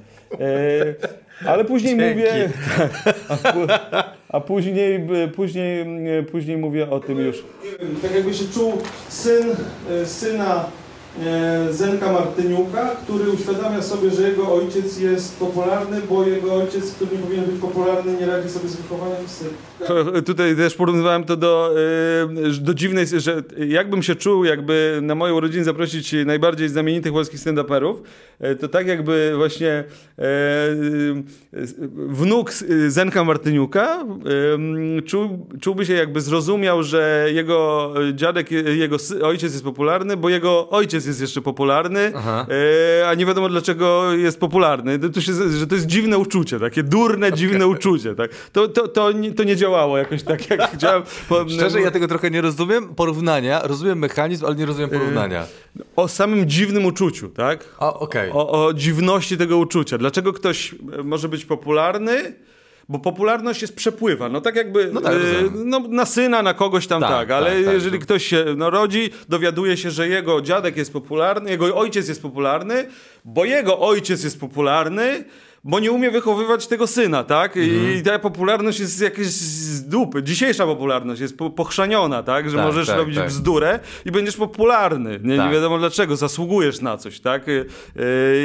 Ale 1.45 1.65
później 1.65 1.97
Dzięki. 1.97 2.19
mówię. 2.19 2.49
Tak, 3.27 3.55
a, 3.91 4.18
a, 4.29 4.39
później, 4.39 5.07
później, 5.35 5.85
później 6.31 6.57
mówię 6.57 6.89
o 6.89 6.99
tym 6.99 7.17
już. 7.19 7.43
Tak 8.01 8.15
jakby 8.15 8.33
się 8.33 8.45
czuł 8.53 8.73
syn 9.09 9.55
syna 10.05 10.65
E, 10.65 10.78
Zenka 11.71 12.11
Martyniuka, 12.11 12.95
który 13.03 13.31
uświadamia 13.31 13.81
sobie, 13.81 14.11
że 14.11 14.29
jego 14.29 14.53
ojciec 14.53 14.99
jest 14.99 15.39
popularny, 15.39 16.01
bo 16.09 16.25
jego 16.25 16.53
ojciec, 16.55 16.91
który 16.91 17.11
nie 17.11 17.23
powinien 17.23 17.45
być 17.45 17.61
popularny, 17.61 18.13
nie 18.19 18.25
radzi 18.25 18.49
sobie 18.49 18.69
z 18.69 18.75
wychowaniem 18.75 19.27
syna. 19.27 19.51
Tutaj 20.25 20.55
też 20.55 20.75
porównywałem 20.75 21.23
to 21.23 21.37
do, 21.37 21.75
e, 22.47 22.51
do 22.61 22.73
dziwnej, 22.73 23.05
że 23.17 23.43
jakbym 23.67 24.03
się 24.03 24.15
czuł, 24.15 24.45
jakby 24.45 24.99
na 25.01 25.15
moją 25.15 25.39
rodzinę 25.39 25.63
zaprosić 25.63 26.15
najbardziej 26.25 26.69
znamienitych 26.69 27.13
polskich 27.13 27.39
stand-uperów, 27.39 27.95
e, 28.39 28.55
to 28.55 28.67
tak 28.67 28.87
jakby 28.87 29.33
właśnie 29.37 29.83
wnuk 32.07 32.53
Zenka 32.87 33.23
Martyniuka 33.23 34.05
czuł, 35.05 35.47
czułby 35.61 35.85
się 35.85 35.93
jakby 35.93 36.21
zrozumiał, 36.21 36.83
że 36.83 37.27
jego 37.33 37.93
dziadek, 38.13 38.51
jego 38.51 38.97
ojciec 39.21 39.51
jest 39.51 39.63
popularny, 39.63 40.17
bo 40.17 40.29
jego 40.29 40.69
ojciec 40.69 41.05
jest 41.05 41.08
jeszcze 41.21 41.41
popularny, 41.41 42.13
e, 42.99 43.07
a 43.07 43.13
nie 43.13 43.25
wiadomo 43.25 43.49
dlaczego 43.49 44.13
jest 44.13 44.39
popularny. 44.39 44.99
To, 44.99 45.09
to 45.09 45.21
się, 45.21 45.33
że 45.57 45.67
to 45.67 45.75
jest 45.75 45.87
dziwne 45.87 46.17
uczucie, 46.17 46.59
takie 46.59 46.83
durne, 46.83 47.27
okay. 47.27 47.37
dziwne 47.37 47.67
uczucie. 47.67 48.15
Tak? 48.15 48.31
To, 48.51 48.67
to, 48.67 48.87
to, 48.87 49.11
nie, 49.11 49.33
to 49.33 49.43
nie 49.43 49.55
działało 49.55 49.97
jakoś 49.97 50.23
tak, 50.23 50.49
jak 50.49 50.61
chciałem. 50.75 51.03
Szczerze, 51.47 51.81
ja 51.81 51.91
tego 51.91 52.07
trochę 52.07 52.31
nie 52.31 52.41
rozumiem. 52.41 52.95
Porównania, 52.95 53.61
rozumiem 53.63 53.99
mechanizm, 53.99 54.45
ale 54.45 54.55
nie 54.55 54.65
rozumiem 54.65 54.89
porównania. 54.89 55.41
E, 55.41 55.83
o 55.95 56.07
samym 56.07 56.49
dziwnym 56.49 56.85
uczuciu, 56.85 57.29
tak? 57.29 57.75
Okay. 57.77 58.33
o, 58.33 58.65
o 58.65 58.73
dziwności 58.73 59.37
tego 59.37 59.57
uczucia. 59.57 59.97
Dlaczego 59.97 60.33
ktoś 60.33 60.75
może 61.03 61.29
być 61.29 61.45
popularny, 61.45 62.33
bo 62.89 62.99
popularność 62.99 63.61
jest 63.61 63.75
przepływa. 63.75 64.29
No 64.29 64.41
tak 64.41 64.55
jakby 64.55 64.89
no, 64.93 65.01
tak, 65.01 65.13
yy, 65.13 65.51
no, 65.65 65.79
na 65.79 66.05
syna, 66.05 66.41
na 66.41 66.53
kogoś 66.53 66.87
tam 66.87 67.01
tak, 67.01 67.11
tak 67.11 67.31
ale 67.31 67.55
tak, 67.55 67.65
tak, 67.65 67.73
jeżeli 67.73 67.99
ktoś 67.99 68.25
się 68.25 68.45
no, 68.57 68.69
rodzi, 68.69 69.09
dowiaduje 69.29 69.77
się, 69.77 69.91
że 69.91 70.07
jego 70.07 70.41
dziadek 70.41 70.77
jest 70.77 70.93
popularny, 70.93 71.49
jego 71.49 71.75
ojciec 71.75 72.07
jest 72.07 72.21
popularny, 72.21 72.87
bo 73.25 73.45
jego 73.45 73.79
ojciec 73.79 74.23
jest 74.23 74.39
popularny, 74.39 75.25
bo 75.63 75.79
nie 75.79 75.91
umie 75.91 76.11
wychowywać 76.11 76.67
tego 76.67 76.87
syna, 76.87 77.23
tak? 77.23 77.57
Mhm. 77.57 77.93
I 77.97 78.03
ta 78.03 78.19
popularność 78.19 78.79
jest 78.79 79.01
jakaś 79.01 79.25
z 79.25 79.87
dupy. 79.87 80.23
Dzisiejsza 80.23 80.65
popularność 80.65 81.21
jest 81.21 81.37
po, 81.37 81.49
pochrzaniona, 81.49 82.23
tak? 82.23 82.49
Że 82.49 82.57
tak, 82.57 82.65
możesz 82.65 82.87
tak, 82.87 82.97
robić 82.97 83.15
tak. 83.15 83.27
bzdurę 83.27 83.79
i 84.05 84.11
będziesz 84.11 84.37
popularny. 84.37 85.19
Nie, 85.23 85.37
tak. 85.37 85.47
nie 85.47 85.53
wiadomo 85.53 85.77
dlaczego, 85.77 86.15
zasługujesz 86.15 86.81
na 86.81 86.97
coś, 86.97 87.19
tak? 87.19 87.47
Yy, 87.47 87.65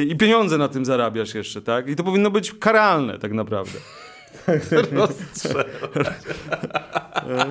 I 0.08 0.16
pieniądze 0.16 0.58
na 0.58 0.68
tym 0.68 0.84
zarabiasz 0.84 1.34
jeszcze, 1.34 1.62
tak? 1.62 1.88
I 1.88 1.96
to 1.96 2.04
powinno 2.04 2.30
być 2.30 2.52
karalne 2.52 3.18
tak 3.18 3.32
naprawdę. 3.32 3.78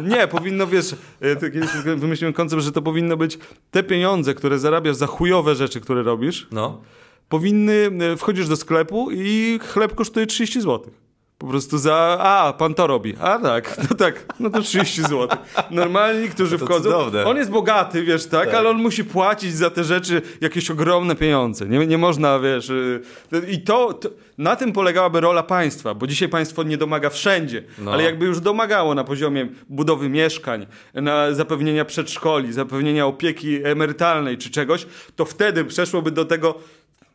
Nie, 0.09 0.27
powinno, 0.27 0.67
wiesz, 0.67 0.95
e, 1.21 1.35
kiedyś 1.35 1.69
wymyśliłem 1.95 2.33
koncept, 2.33 2.61
że 2.61 2.71
to 2.71 2.81
powinno 2.81 3.17
być 3.17 3.37
te 3.71 3.83
pieniądze, 3.83 4.33
które 4.33 4.59
zarabiasz 4.59 4.95
za 4.95 5.07
chujowe 5.07 5.55
rzeczy, 5.55 5.81
które 5.81 6.03
robisz, 6.03 6.47
no. 6.51 6.81
powinny, 7.29 7.89
e, 8.13 8.17
wchodzisz 8.17 8.47
do 8.47 8.55
sklepu 8.55 9.09
i 9.11 9.59
chleb 9.63 9.95
kosztuje 9.95 10.25
30 10.25 10.61
złotych. 10.61 11.02
Po 11.43 11.47
prostu 11.49 11.77
za, 11.77 12.17
a, 12.19 12.53
pan 12.53 12.73
to 12.73 12.87
robi. 12.87 13.15
A 13.19 13.39
tak, 13.39 13.77
no 13.89 13.95
tak, 13.95 14.25
no 14.39 14.49
to 14.49 14.61
30 14.61 15.01
zł. 15.01 15.27
Normalni, 15.71 16.29
którzy 16.29 16.57
wchodzą. 16.57 16.89
Cudowne. 16.89 17.25
On 17.25 17.37
jest 17.37 17.51
bogaty, 17.51 18.03
wiesz, 18.03 18.25
tak, 18.25 18.45
tak, 18.45 18.55
ale 18.55 18.69
on 18.69 18.77
musi 18.77 19.03
płacić 19.03 19.55
za 19.55 19.69
te 19.69 19.83
rzeczy 19.83 20.21
jakieś 20.41 20.71
ogromne 20.71 21.15
pieniądze. 21.15 21.65
Nie, 21.65 21.87
nie 21.87 21.97
można, 21.97 22.39
wiesz. 22.39 22.69
Y, 22.69 23.01
I 23.47 23.61
to, 23.61 23.93
to, 23.93 24.09
na 24.37 24.55
tym 24.55 24.71
polegałaby 24.71 25.21
rola 25.21 25.43
państwa, 25.43 25.93
bo 25.93 26.07
dzisiaj 26.07 26.29
państwo 26.29 26.63
nie 26.63 26.77
domaga 26.77 27.09
wszędzie, 27.09 27.63
no. 27.79 27.91
ale 27.91 28.03
jakby 28.03 28.25
już 28.25 28.39
domagało 28.39 28.95
na 28.95 29.03
poziomie 29.03 29.47
budowy 29.69 30.09
mieszkań, 30.09 30.65
na 30.93 31.33
zapewnienia 31.33 31.85
przedszkoli, 31.85 32.53
zapewnienia 32.53 33.05
opieki 33.05 33.65
emerytalnej 33.65 34.37
czy 34.37 34.49
czegoś, 34.49 34.87
to 35.15 35.25
wtedy 35.25 35.65
przeszłoby 35.65 36.11
do 36.11 36.25
tego 36.25 36.55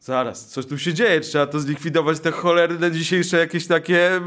zaraz, 0.01 0.47
coś 0.47 0.67
tu 0.67 0.79
się 0.79 0.95
dzieje, 0.95 1.21
trzeba 1.21 1.47
to 1.47 1.61
zlikwidować, 1.61 2.21
te 2.21 2.31
cholerne 2.31 2.91
dzisiejsze 2.91 3.39
jakieś 3.39 3.67
takie 3.67 4.21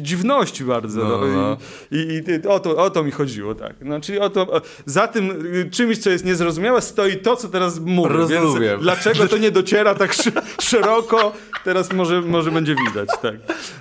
dziwności 0.00 0.64
bardzo. 0.64 1.04
No, 1.04 1.18
no. 1.18 1.26
no. 1.26 1.56
I, 1.90 2.22
i, 2.44 2.48
o, 2.48 2.60
to, 2.60 2.76
o 2.76 2.90
to 2.90 3.02
mi 3.02 3.10
chodziło, 3.10 3.54
tak. 3.54 3.76
No, 3.80 4.00
czyli 4.00 4.18
o 4.18 4.30
to, 4.30 4.62
za 4.86 5.08
tym 5.08 5.46
y, 5.56 5.70
czymś, 5.70 5.98
co 5.98 6.10
jest 6.10 6.24
niezrozumiałe, 6.24 6.80
stoi 6.80 7.16
to, 7.16 7.36
co 7.36 7.48
teraz 7.48 7.80
mówię. 7.80 8.14
Rozumiem. 8.14 8.60
Więc 8.60 8.82
dlaczego 8.82 9.28
to 9.28 9.38
nie 9.38 9.50
dociera 9.50 9.94
tak 9.94 10.14
szeroko, 10.70 11.32
teraz 11.64 11.92
może, 11.92 12.20
może 12.20 12.50
będzie 12.50 12.74
widać, 12.88 13.08
tak. 13.22 13.34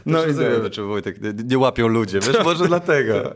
No 0.05 0.23
i 0.23 0.27
rozumiem, 0.27 0.69
czy 0.71 0.81
Wojtek, 0.83 1.15
nie 1.45 1.57
łapią 1.57 1.87
ludzie, 1.87 2.19
wiesz, 2.19 2.43
może 2.43 2.67
dlatego. 2.67 3.35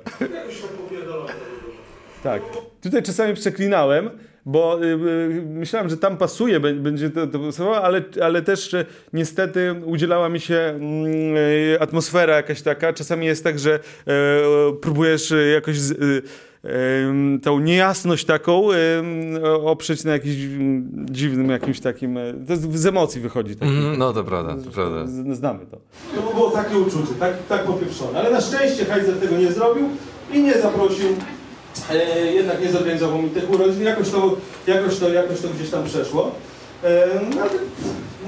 Tak. 2.24 2.42
Tutaj 2.82 3.04
czasami 3.04 3.34
przeklinałem, 3.34 4.10
bo 4.46 4.84
y, 4.84 4.88
y, 4.88 5.44
myślałem, 5.48 5.90
że 5.90 5.98
tam 5.98 6.18
pasuje, 6.18 6.60
będzie 6.60 7.10
to, 7.10 7.28
to 7.28 7.40
pasowało, 7.40 7.82
ale, 7.82 8.04
ale 8.22 8.42
też 8.42 8.76
niestety 9.14 9.76
udzielała 9.86 10.30
mi 10.30 10.40
się 10.40 10.56
mm, 10.56 11.08
y, 11.38 11.78
atmosfera 11.80 12.36
jakaś 12.36 12.62
taka. 12.62 12.94
Czasami 12.94 13.26
jest 13.26 13.44
tak, 13.44 13.60
że 13.60 13.80
e, 14.08 14.12
próbujesz 14.82 15.34
jakoś 15.54 15.78
z, 15.78 16.26
tą 17.44 17.60
niejasność 17.60 18.26
taką 18.26 18.68
oprzeć 19.64 20.04
na 20.04 20.12
jakimś 20.12 20.36
dziwnym 21.12 21.50
jakimś 21.50 21.80
takim... 21.80 22.18
E, 22.18 22.34
to 22.48 22.56
z 22.58 22.86
emocji 22.86 23.22
wychodzi. 23.22 23.56
Mm, 23.62 23.98
no 23.98 24.14
to 24.14 24.24
prawda, 24.24 24.56
to 24.66 24.72
prawda. 24.72 25.06
Znamy 25.36 25.66
to. 25.66 25.78
To 26.16 26.34
było 26.34 26.52
takie 26.52 26.78
uczucie, 26.78 27.14
tak, 27.20 27.34
tak 27.50 27.64
popieprzone. 27.64 28.20
Ale 28.20 28.32
na 28.32 28.42
szczęście 28.42 28.86
Heiser 28.86 29.16
tego 29.16 29.38
nie 29.38 29.52
zrobił 29.52 29.90
i 30.34 30.44
nie 30.44 30.54
zaprosił 30.54 31.08
e, 31.92 32.26
jednak 32.34 32.62
nie 32.62 32.72
zorganizował 32.72 33.22
mi 33.22 33.30
tych 33.30 33.50
urodzin, 33.50 33.84
jakoś 33.84 34.10
to, 34.10 34.38
jakoś 34.68 35.00
to, 35.00 35.10
jakoś 35.10 35.42
to 35.42 35.48
gdzieś 35.48 35.70
tam 35.70 35.84
przeszło. 35.84 36.32
E, 36.84 37.08
no, 37.36 37.42
ale 37.42 37.52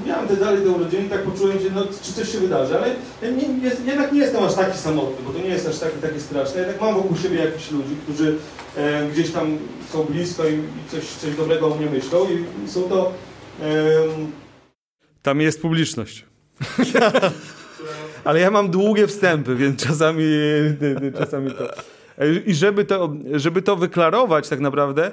miałem 0.06 0.28
te 0.28 0.36
dalej 0.36 0.62
te 0.62 0.70
urodziny 0.70 1.06
i 1.06 1.08
tak 1.08 1.22
poczułem 1.22 1.58
się, 1.58 1.70
no 1.74 1.84
czy 2.02 2.12
coś 2.12 2.32
się 2.32 2.38
wydarzy, 2.38 2.78
ale 2.78 2.94
nie, 3.32 3.70
jednak 3.86 4.12
nie 4.12 4.20
jestem 4.20 4.44
aż 4.44 4.54
taki 4.54 4.78
samotny, 4.78 5.24
bo 5.26 5.32
to 5.32 5.38
nie 5.38 5.48
jest 5.48 5.68
aż 5.68 5.78
taki, 5.78 5.98
taki 5.98 6.20
straszny. 6.20 6.60
Jednak 6.60 6.80
mam 6.80 6.94
wokół 6.94 7.16
siebie 7.16 7.36
jakichś 7.36 7.70
ludzi, 7.70 7.96
którzy 8.04 8.36
e, 8.76 9.08
gdzieś 9.12 9.30
tam 9.30 9.58
są 9.92 10.04
blisko 10.04 10.48
i, 10.48 10.54
i, 10.54 10.90
coś, 10.90 11.04
coś 11.04 11.36
dobrego 11.36 11.66
o 11.66 11.74
mnie 11.74 11.86
myślą 11.86 12.26
i, 12.30 12.64
i 12.64 12.68
są 12.70 12.82
to... 12.82 13.12
Tam 15.22 15.40
jest 15.40 15.62
publiczność. 15.62 16.24
ale 18.24 18.40
ja 18.40 18.50
mam 18.50 18.70
długie 18.70 19.06
wstępy, 19.06 19.56
więc 19.56 19.86
czasami, 19.86 20.24
czasami 21.18 21.50
to... 21.50 21.64
I 22.46 22.54
żeby 22.54 22.84
to, 22.84 23.12
żeby 23.32 23.62
to 23.62 23.76
wyklarować 23.76 24.48
tak 24.48 24.60
naprawdę, 24.60 25.10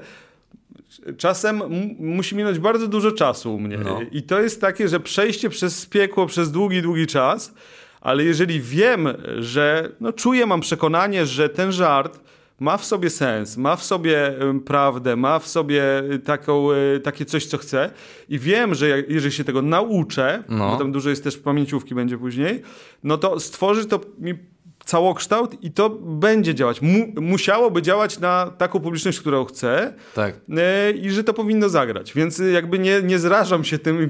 czasem 1.18 1.62
musi 2.00 2.36
minąć 2.36 2.60
bardzo 2.60 2.88
dużo 2.88 3.12
czasu 3.12 3.56
u 3.56 3.60
mnie. 3.60 3.78
No. 3.78 4.00
I 4.12 4.24
to 4.24 4.41
jest 4.41 4.62
takie, 4.62 4.88
że 4.88 5.00
przejście 5.00 5.50
przez 5.50 5.86
piekło 5.86 6.26
przez 6.26 6.52
długi, 6.52 6.82
długi 6.82 7.08
czas, 7.08 7.54
ale 8.02 8.24
jeżeli 8.24 8.62
wiem, 8.62 9.08
że 9.39 9.89
no 10.00 10.13
czuję, 10.13 10.46
mam 10.46 10.62
przekonanie, 10.62 11.26
że 11.26 11.50
ten 11.50 11.72
żart 11.72 12.20
ma 12.60 12.78
w 12.78 12.86
sobie 12.86 13.10
sens, 13.10 13.58
ma 13.58 13.76
w 13.76 13.84
sobie 13.84 14.34
prawdę, 14.65 15.15
ma 15.15 15.39
w 15.39 15.48
sobie 15.48 15.84
taką, 16.26 16.72
e, 16.72 17.00
takie 17.00 17.26
coś, 17.26 17.46
co 17.46 17.58
chcę 17.58 17.91
i 18.30 18.39
wiem, 18.39 18.76
że 18.76 19.04
jeżeli 19.08 19.36
się 19.36 19.44
tego 19.44 19.62
nauczę, 19.62 20.44
no. 20.50 20.72
bo 20.72 20.78
tam 20.78 20.91
dużo 20.91 21.10
jest 21.10 21.24
też 21.24 21.38
pamięciówki 21.38 21.96
będzie 21.96 22.18
później, 22.18 22.62
no 23.04 23.18
to 23.18 23.39
stworzy 23.39 23.86
to 23.86 24.00
mi 24.20 24.34
całokształt 24.86 25.63
i 25.63 25.71
to 25.71 25.89
będzie 25.89 26.56
działać. 26.56 26.82
Mu, 26.82 27.08
musiałoby 27.21 27.82
działać 27.82 28.19
na 28.19 28.52
taką 28.58 28.80
publiczność, 28.80 29.19
którą 29.19 29.45
chcę 29.45 29.93
tak. 30.15 30.36
E, 30.58 30.91
i 30.91 31.10
że 31.10 31.24
to 31.24 31.34
powinno 31.34 31.69
zagrać. 31.69 32.13
Więc 32.13 32.41
jakby 32.54 32.80
nie, 32.80 33.02
nie 33.02 33.19
zrażam 33.19 33.63
się 33.63 33.80
tym, 33.80 34.10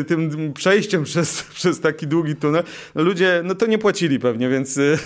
e, 0.00 0.04
tym 0.04 0.52
przejściem 0.52 1.04
przez, 1.04 1.42
przez 1.58 1.80
taki 1.80 2.06
długi 2.06 2.36
tunel. 2.36 2.62
No 2.94 3.02
ludzie, 3.02 3.40
no 3.44 3.54
to 3.54 3.66
nie 3.66 3.78
płacili 3.78 4.18
pewnie, 4.18 4.48
więc... 4.48 4.78
E, 4.78 4.98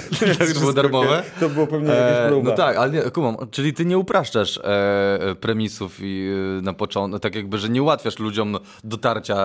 to 0.54 0.61
było 0.61 0.72
darmowe? 0.72 1.22
To 1.40 1.48
było 1.48 1.66
pewnie 1.66 1.90
jakieś 1.90 2.28
próba. 2.28 2.50
No 2.50 2.56
tak, 2.56 2.76
ale 2.76 2.90
nie, 2.92 3.02
kumam, 3.02 3.37
czyli 3.50 3.72
ty 3.72 3.85
nie 3.85 3.98
upraszczasz 3.98 4.61
e, 4.64 5.35
premisów 5.40 5.98
i 6.00 6.30
e, 6.59 6.62
na 6.62 6.72
początku, 6.72 7.18
tak 7.18 7.35
jakby, 7.35 7.59
że 7.59 7.68
nie 7.68 7.83
ułatwiasz 7.83 8.18
ludziom 8.18 8.59
dotarcia 8.85 9.37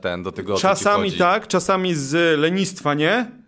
ten, 0.00 0.22
do 0.22 0.32
tego, 0.32 0.56
Czasami 0.56 1.12
tak, 1.12 1.46
czasami 1.46 1.94
z 1.94 2.38
lenistwa 2.40 2.94
nie, 2.94 3.12
e, 3.12 3.39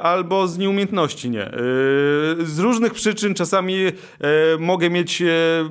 albo 0.00 0.48
z 0.48 0.58
nieumiejętności 0.58 1.30
nie. 1.30 1.42
E, 1.44 1.50
z 2.44 2.58
różnych 2.58 2.94
przyczyn 2.94 3.34
czasami 3.34 3.86
e, 3.86 3.92
mogę 4.58 4.90
mieć 4.90 5.22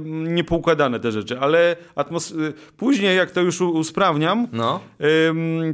niepoukładane 0.09 0.99
te 0.99 1.11
rzeczy, 1.11 1.39
ale 1.39 1.75
atmos- 1.95 2.53
później 2.77 3.17
jak 3.17 3.31
to 3.31 3.41
już 3.41 3.61
usprawniam, 3.61 4.47
no. 4.51 4.79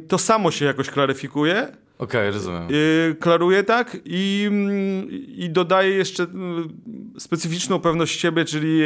to 0.08 0.18
samo 0.18 0.52
się 0.52 0.66
jakoś 0.66 0.90
klaryfikuje 0.90 1.68
Okej, 1.98 2.22
okay, 2.22 2.32
rozumiem. 2.32 2.70
Yy, 2.70 3.16
klaruje 3.20 3.64
tak 3.64 3.98
i, 4.06 4.46
mm, 4.48 5.12
i 5.38 5.50
dodaje 5.50 5.90
jeszcze 5.90 6.24
mm, 6.24 6.70
specyficzną 7.18 7.80
pewność 7.80 8.20
siebie, 8.20 8.46
czyli 8.46 8.82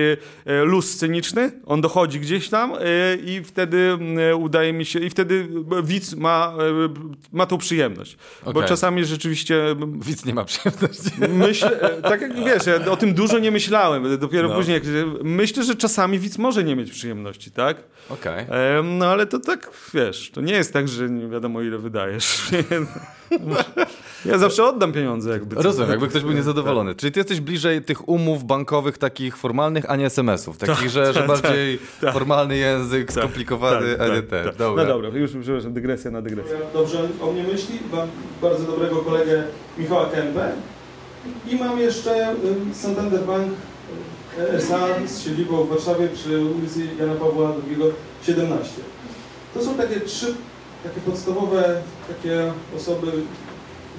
e, 0.45 0.63
luz 0.63 0.91
sceniczny. 0.91 1.51
On 1.65 1.81
dochodzi 1.81 2.19
gdzieś 2.19 2.49
tam 2.49 2.73
e, 2.73 3.15
i 3.15 3.43
wtedy 3.43 3.77
mm, 3.77 4.41
udaje 4.41 4.73
mi 4.73 4.85
się, 4.85 4.99
i 4.99 5.09
wtedy 5.09 5.47
widz 5.83 6.15
ma, 6.15 6.53
e, 6.59 6.89
ma 7.31 7.45
tą 7.45 7.57
przyjemność. 7.57 8.17
Okay. 8.41 8.53
Bo 8.53 8.63
czasami 8.63 9.05
rzeczywiście... 9.05 9.75
Widz 10.07 10.25
nie 10.25 10.33
ma 10.33 10.45
przyjemności. 10.45 11.11
Myślę, 11.29 11.71
tak 12.03 12.21
jak 12.21 12.35
wiesz, 12.35 12.65
ja 12.65 12.91
o 12.91 12.97
tym 12.97 13.13
dużo 13.13 13.39
nie 13.39 13.51
myślałem. 13.51 14.19
Dopiero 14.19 14.49
no. 14.49 14.55
później, 14.55 14.81
myślę, 15.23 15.63
że 15.63 15.75
czasami 15.75 16.19
widz 16.19 16.37
może 16.37 16.63
nie 16.63 16.75
mieć 16.75 16.91
przyjemności, 16.91 17.51
tak? 17.51 17.77
Okej. 18.09 18.45
Okay. 18.45 18.83
No 18.83 19.05
ale 19.05 19.25
to 19.25 19.39
tak, 19.39 19.71
wiesz, 19.93 20.31
to 20.31 20.41
nie 20.41 20.53
jest 20.53 20.73
tak, 20.73 20.87
że 20.87 21.09
nie 21.09 21.27
wiadomo 21.27 21.61
ile 21.61 21.77
wydajesz. 21.77 22.41
Ja 24.25 24.37
zawsze 24.37 24.65
oddam 24.65 24.91
pieniądze. 24.93 25.29
Jakby 25.29 25.55
Rozumiem, 25.55 25.89
jakby 25.89 26.07
ktoś 26.07 26.21
był 26.21 26.31
niezadowolony. 26.31 26.95
Czyli 26.95 27.11
ty 27.11 27.19
jesteś 27.19 27.39
bliżej 27.39 27.81
tych 27.81 28.09
umów 28.09 28.43
bankowych 28.43 28.97
takich 28.97 29.37
formalnych, 29.37 29.89
a 29.89 29.95
nie 29.95 30.05
SMS-ów. 30.05 30.57
Takich, 30.57 30.75
tak, 30.75 30.89
że, 30.89 31.13
że 31.13 31.19
tak, 31.19 31.27
bardziej 31.27 31.79
tak, 32.01 32.13
formalny 32.13 32.57
język, 32.57 33.07
tak, 33.07 33.15
skomplikowany 33.15 33.95
tak, 33.95 34.09
edyter. 34.09 34.45
Tak, 34.45 34.55
dobra. 34.55 34.83
No 34.83 34.89
dobra, 34.89 35.09
już 35.09 35.31
przepraszam, 35.41 35.73
dygresja 35.73 36.11
na 36.11 36.21
dygresję. 36.21 36.57
Dobrze 36.73 37.07
o 37.21 37.31
mnie 37.31 37.43
myśli. 37.43 37.79
Mam 37.91 38.07
bardzo 38.41 38.63
dobrego 38.63 38.95
kolegę 38.95 39.43
Michała 39.77 40.05
Kępę. 40.05 40.51
I 41.51 41.55
mam 41.55 41.79
jeszcze 41.79 42.35
Santander 42.73 43.21
Bank 43.21 43.53
SA 44.57 44.87
z 45.07 45.23
siedzibą 45.23 45.63
w 45.63 45.69
Warszawie 45.69 46.07
przy 46.07 46.39
ulicy 46.45 46.79
Jana 46.99 47.15
Pawła 47.15 47.53
II 47.67 47.93
17. 48.23 48.81
To 49.53 49.63
są 49.63 49.75
takie 49.75 49.99
trzy 49.99 50.35
takie 50.83 50.99
podstawowe 50.99 51.81
takie 52.07 52.53
osoby 52.77 53.11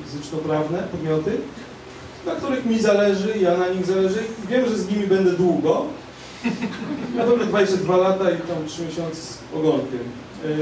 fizyczno-prawne, 0.04 0.78
podmioty, 0.78 1.38
na 2.26 2.34
których 2.34 2.66
mi 2.66 2.78
zależy, 2.78 3.38
ja 3.38 3.56
na 3.56 3.68
nich 3.68 3.86
zależy. 3.86 4.18
Wiem, 4.48 4.68
że 4.68 4.78
z 4.78 4.88
nimi 4.88 5.06
będę 5.06 5.32
długo. 5.32 5.86
Na 7.16 7.24
pewno 7.24 7.44
22 7.44 7.96
lata 7.96 8.30
i 8.30 8.36
tam 8.36 8.66
3 8.66 8.82
miesiące 8.82 9.16
z 9.16 9.38
ogonkiem. 9.54 10.00
Yy, 10.44 10.56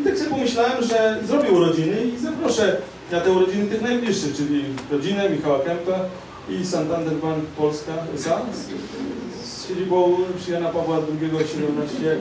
I 0.00 0.04
tak 0.04 0.18
sobie 0.18 0.30
pomyślałem, 0.30 0.84
że 0.84 1.20
zrobię 1.26 1.50
urodziny 1.50 2.04
i 2.04 2.18
zaproszę 2.18 2.76
na 3.12 3.20
te 3.20 3.32
urodziny 3.32 3.66
tych 3.66 3.82
najbliższych, 3.82 4.36
czyli 4.36 4.64
rodzinę 4.90 5.30
Michała 5.30 5.58
Kępa 5.58 6.00
i 6.48 6.66
Santander 6.66 7.14
Bank 7.14 7.44
Polska 7.44 7.92
SA 8.14 8.40
z, 8.52 9.68
siedzibą 9.68 10.16
przy 10.38 10.50
Jana 10.50 10.68
Pawła 10.68 10.96
II 10.96 11.48
17 11.48 12.16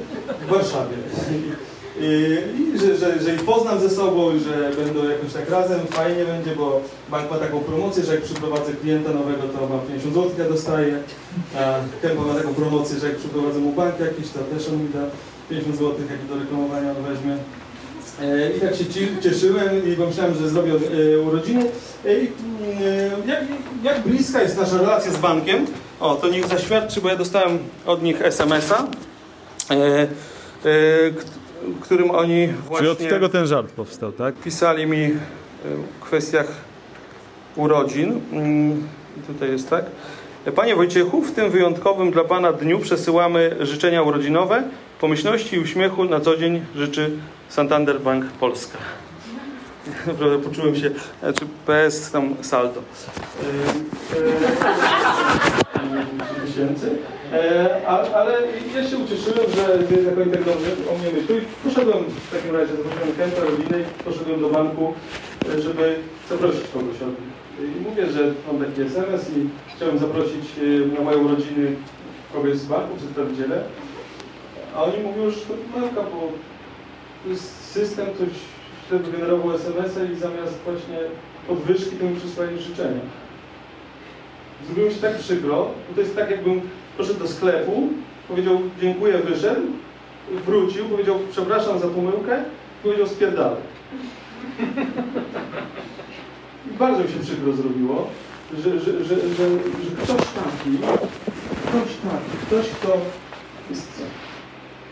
w 0.47 0.49
Warszawie. 0.49 0.97
I 1.99 2.37
że, 2.79 2.97
że, 2.97 3.23
że 3.23 3.35
ich 3.35 3.43
poznam 3.43 3.79
ze 3.79 3.89
sobą 3.89 4.31
że 4.39 4.83
będą 4.83 5.09
jakoś 5.09 5.33
tak 5.33 5.49
razem, 5.49 5.79
fajnie 5.89 6.25
będzie, 6.25 6.55
bo 6.55 6.81
bank 7.11 7.31
ma 7.31 7.37
taką 7.37 7.59
promocję, 7.59 8.03
że 8.03 8.15
jak 8.15 8.23
przyprowadzę 8.23 8.73
klienta 8.73 9.09
nowego, 9.13 9.43
to 9.43 9.67
ma 9.67 9.79
50 9.79 10.15
zł, 10.15 10.31
ja 10.37 10.49
dostaję. 10.49 10.99
A 11.57 11.75
Kempa 12.01 12.23
ma 12.23 12.33
taką 12.33 12.53
promocję, 12.53 12.99
że 12.99 13.07
jak 13.07 13.17
przyprowadzę 13.17 13.59
mu 13.59 13.71
bank 13.71 13.99
jakiś, 13.99 14.29
to 14.29 14.39
też 14.39 14.69
on 14.69 14.83
mi 14.83 14.89
da 14.89 14.99
50 15.49 15.77
zł, 15.77 15.95
jak 16.09 16.27
do 16.27 16.43
reklamowania 16.43 16.89
on 16.91 17.03
weźmie. 17.03 17.37
E, 18.21 18.51
I 18.57 18.61
tak 18.61 18.75
się 18.75 18.85
cieszyłem 19.23 19.93
i 19.93 19.95
pomyślałem, 19.95 20.35
że 20.35 20.49
zrobię 20.49 20.71
e, 20.73 21.19
urodziny. 21.19 21.65
Jak, 23.27 23.39
jak 23.83 24.07
bliska 24.07 24.41
jest 24.41 24.57
nasza 24.57 24.77
relacja 24.77 25.11
z 25.11 25.17
bankiem? 25.17 25.65
O, 25.99 26.15
to 26.15 26.29
niech 26.29 26.47
zaświadczy, 26.47 27.01
bo 27.01 27.09
ja 27.09 27.15
dostałem 27.15 27.59
od 27.85 28.03
nich 28.03 28.21
SMS-a 28.21 28.87
którym 31.81 32.11
oni 32.11 32.47
właśnie... 32.47 32.77
Czyli 32.77 33.05
od 33.05 33.09
tego 33.09 33.29
ten 33.29 33.47
żart 33.47 33.71
powstał, 33.71 34.11
tak? 34.11 34.35
Pisali 34.35 34.85
mi 34.85 35.03
e, 35.03 35.09
w 35.99 36.03
kwestiach 36.05 36.47
urodzin. 37.55 38.21
Mm, 38.31 38.87
tutaj 39.27 39.51
jest 39.51 39.69
tak. 39.69 39.85
Panie 40.55 40.75
Wojciechu, 40.75 41.21
w 41.21 41.31
tym 41.31 41.51
wyjątkowym 41.51 42.11
dla 42.11 42.23
Pana 42.23 42.53
dniu 42.53 42.79
przesyłamy 42.79 43.55
życzenia 43.59 44.01
urodzinowe. 44.03 44.63
Pomyślności 44.99 45.55
i 45.55 45.59
uśmiechu 45.59 46.03
na 46.03 46.19
co 46.19 46.37
dzień 46.37 46.65
życzy 46.75 47.11
Santander 47.49 48.01
Bank 48.01 48.25
Polska. 48.25 48.77
Naprawdę 50.07 50.39
poczułem 50.39 50.75
się, 50.75 50.91
znaczy 51.19 51.45
PS 51.65 52.11
tam 52.11 52.35
saldo. 52.41 52.81
Yy, 54.13 54.19
yy, 55.89 56.47
tysięcy. 56.47 56.97
E, 57.33 57.87
ale 57.87 58.33
ja 58.75 58.89
się 58.89 58.97
ucieszyłem, 58.97 59.45
że 59.55 59.61
jakoś 60.03 60.31
tak 60.31 60.43
dobrze 60.43 60.69
o 60.91 60.97
mnie 60.97 61.11
myślał 61.13 61.37
i 61.37 61.41
poszedłem 61.63 62.03
w 62.03 62.31
takim 62.35 62.55
razie, 62.55 62.75
zaprosiłem 62.75 63.15
Kenta, 63.17 63.41
rodziny, 63.41 63.83
poszedłem 64.05 64.41
do 64.41 64.49
banku, 64.49 64.93
e, 65.57 65.61
żeby 65.61 65.95
zaprosić 66.29 66.63
kogoś 66.73 66.95
od. 66.95 67.15
I 67.59 67.81
mówię, 67.89 68.05
że 68.09 68.33
mam 68.47 68.65
taki 68.65 68.81
SMS 68.81 69.29
i 69.29 69.49
chciałem 69.75 69.99
zaprosić 69.99 70.45
e, 70.57 70.95
na 70.95 71.01
moje 71.01 71.17
urodziny 71.17 71.75
kogoś 72.33 72.57
z 72.57 72.65
banku, 72.65 72.97
przedstawiciele. 72.97 73.63
A 74.75 74.83
oni 74.83 75.03
mówią, 75.03 75.29
że 75.29 75.41
to 75.41 75.53
pomyłka, 75.73 76.01
bo 76.01 76.31
to 77.23 77.29
jest 77.29 77.71
system, 77.71 78.05
ktoś 78.15 78.29
wygenerował 79.01 79.55
SMS-a 79.55 80.03
i 80.03 80.15
zamiast 80.15 80.57
właśnie 80.65 80.97
podwyżki 81.47 81.95
to 81.95 82.05
mi 82.05 82.15
przysłali 82.15 82.59
życzenia. 82.59 83.01
Zrobiło 84.65 84.87
mi 84.87 84.93
się 84.93 85.01
tak 85.01 85.17
przykro, 85.17 85.69
bo 85.89 85.95
to 85.95 86.01
jest 86.01 86.15
tak 86.15 86.31
jakbym 86.31 86.61
poszedł 86.97 87.19
do 87.19 87.27
sklepu, 87.27 87.89
powiedział 88.27 88.61
dziękuję, 88.81 89.17
wyszedł, 89.17 89.61
wrócił, 90.45 90.85
powiedział 90.85 91.19
przepraszam 91.31 91.79
za 91.79 91.87
pomyłkę, 91.87 92.43
powiedział 92.83 93.07
spierdalaj. 93.07 93.61
I 96.71 96.77
bardzo 96.79 97.03
mi 97.03 97.09
się 97.09 97.19
przykro 97.19 97.53
zrobiło, 97.53 98.09
że, 98.63 98.79
że, 98.79 99.03
że, 99.03 99.15
że, 99.15 99.45
ktoś 100.03 100.17
taki, 100.17 100.77
ktoś 101.67 101.89
taki, 102.03 102.37
ktoś, 102.47 102.65
kto 102.69 102.97
jest 103.69 103.87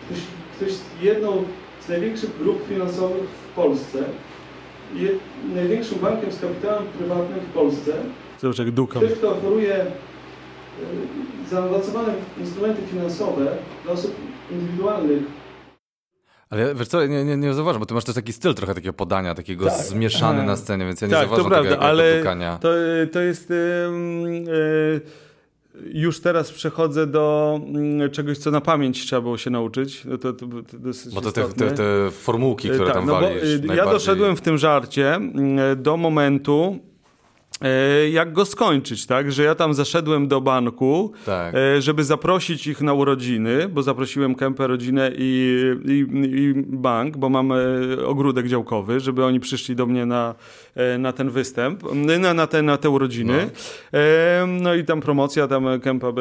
ktoś, 0.05 0.19
ktoś 0.55 0.69
jedną 1.01 1.43
z 1.85 1.89
największych 1.89 2.37
grup 2.37 2.67
finansowych 2.69 3.23
w 3.23 3.55
Polsce, 3.55 4.03
największym 5.55 5.99
bankiem 5.99 6.31
z 6.31 6.41
kapitałem 6.41 6.83
prywatnym 6.97 7.39
w 7.39 7.53
Polsce, 7.53 7.91
Ktoś, 9.05 9.17
kto 9.17 9.31
oferuje 9.31 9.85
Y, 10.81 11.49
zaawansowane 11.49 12.13
instrumenty 12.39 12.81
finansowe 12.91 13.51
dla 13.83 13.93
osób 13.93 14.15
indywidualnych. 14.51 15.23
Ale 16.49 16.75
wiesz 16.75 16.87
co, 16.87 17.05
nie, 17.05 17.23
nie, 17.23 17.37
nie 17.37 17.53
zauważam, 17.53 17.79
bo 17.79 17.85
ty 17.85 17.93
masz 17.93 18.03
też 18.03 18.15
taki 18.15 18.33
styl 18.33 18.53
trochę 18.53 18.75
takiego 18.75 18.93
podania, 18.93 19.35
takiego 19.35 19.65
tak. 19.65 19.77
zmieszany 19.77 20.43
na 20.43 20.55
scenie, 20.55 20.85
więc 20.85 21.01
ja 21.01 21.07
nie 21.07 21.13
tak, 21.13 21.21
zauważam 21.21 21.45
to 21.45 21.49
prawda, 21.49 21.69
tego 21.69 21.83
ale 21.83 22.23
to, 22.61 22.69
to 23.11 23.19
jest... 23.19 23.49
Yy, 23.49 23.55
yy, 24.39 25.01
już 25.93 26.19
teraz 26.19 26.51
przechodzę 26.51 27.07
do 27.07 27.59
mm, 27.65 28.11
czegoś, 28.11 28.37
co 28.37 28.51
na 28.51 28.61
pamięć 28.61 29.05
trzeba 29.05 29.21
było 29.21 29.37
się 29.37 29.49
nauczyć. 29.49 30.05
No 30.05 30.17
to, 30.17 30.33
to, 30.33 30.45
to 30.47 30.77
bo 31.13 31.21
to 31.21 31.31
te, 31.31 31.43
te, 31.43 31.71
te, 31.71 32.11
formułki, 32.11 32.69
które 32.69 32.85
tak, 32.85 32.95
tam 32.95 33.05
no 33.05 33.13
walisz. 33.13 33.43
ja 33.75 33.85
doszedłem 33.85 34.35
w 34.35 34.41
tym 34.41 34.57
żarcie 34.57 35.15
mm, 35.15 35.83
do 35.83 35.97
momentu, 35.97 36.79
jak 38.11 38.33
go 38.33 38.45
skończyć, 38.45 39.05
tak? 39.05 39.31
Że 39.31 39.43
ja 39.43 39.55
tam 39.55 39.73
zaszedłem 39.73 40.27
do 40.27 40.41
banku, 40.41 41.11
tak. 41.25 41.55
E, 41.55 41.81
żeby 41.81 42.03
zaprosić 42.03 42.67
ich 42.67 42.81
na 42.81 42.93
urodziny, 42.93 43.69
bo 43.69 43.83
zaprosiłem 43.83 44.35
Kempę 44.35 44.67
rodzinę 44.67 45.11
i, 45.17 45.61
i, 45.85 46.05
i, 46.41 46.53
bank, 46.55 47.17
bo 47.17 47.29
mam 47.29 47.53
ogródek 48.05 48.47
działkowy, 48.47 48.99
żeby 48.99 49.25
oni 49.25 49.39
przyszli 49.39 49.75
do 49.75 49.85
mnie 49.85 50.05
na, 50.05 50.35
e, 50.70 50.70
na 50.99 51.11
ten 51.13 51.29
występ, 51.29 51.83
na, 51.93 52.33
na, 52.33 52.47
te, 52.47 52.61
na 52.61 52.77
te 52.77 52.89
urodziny. 52.89 53.49
No. 53.93 53.99
no 54.47 54.75
i 54.75 54.85
tam 54.85 55.01
promocja, 55.01 55.47
tam 55.47 55.79
Kempa 55.79 56.13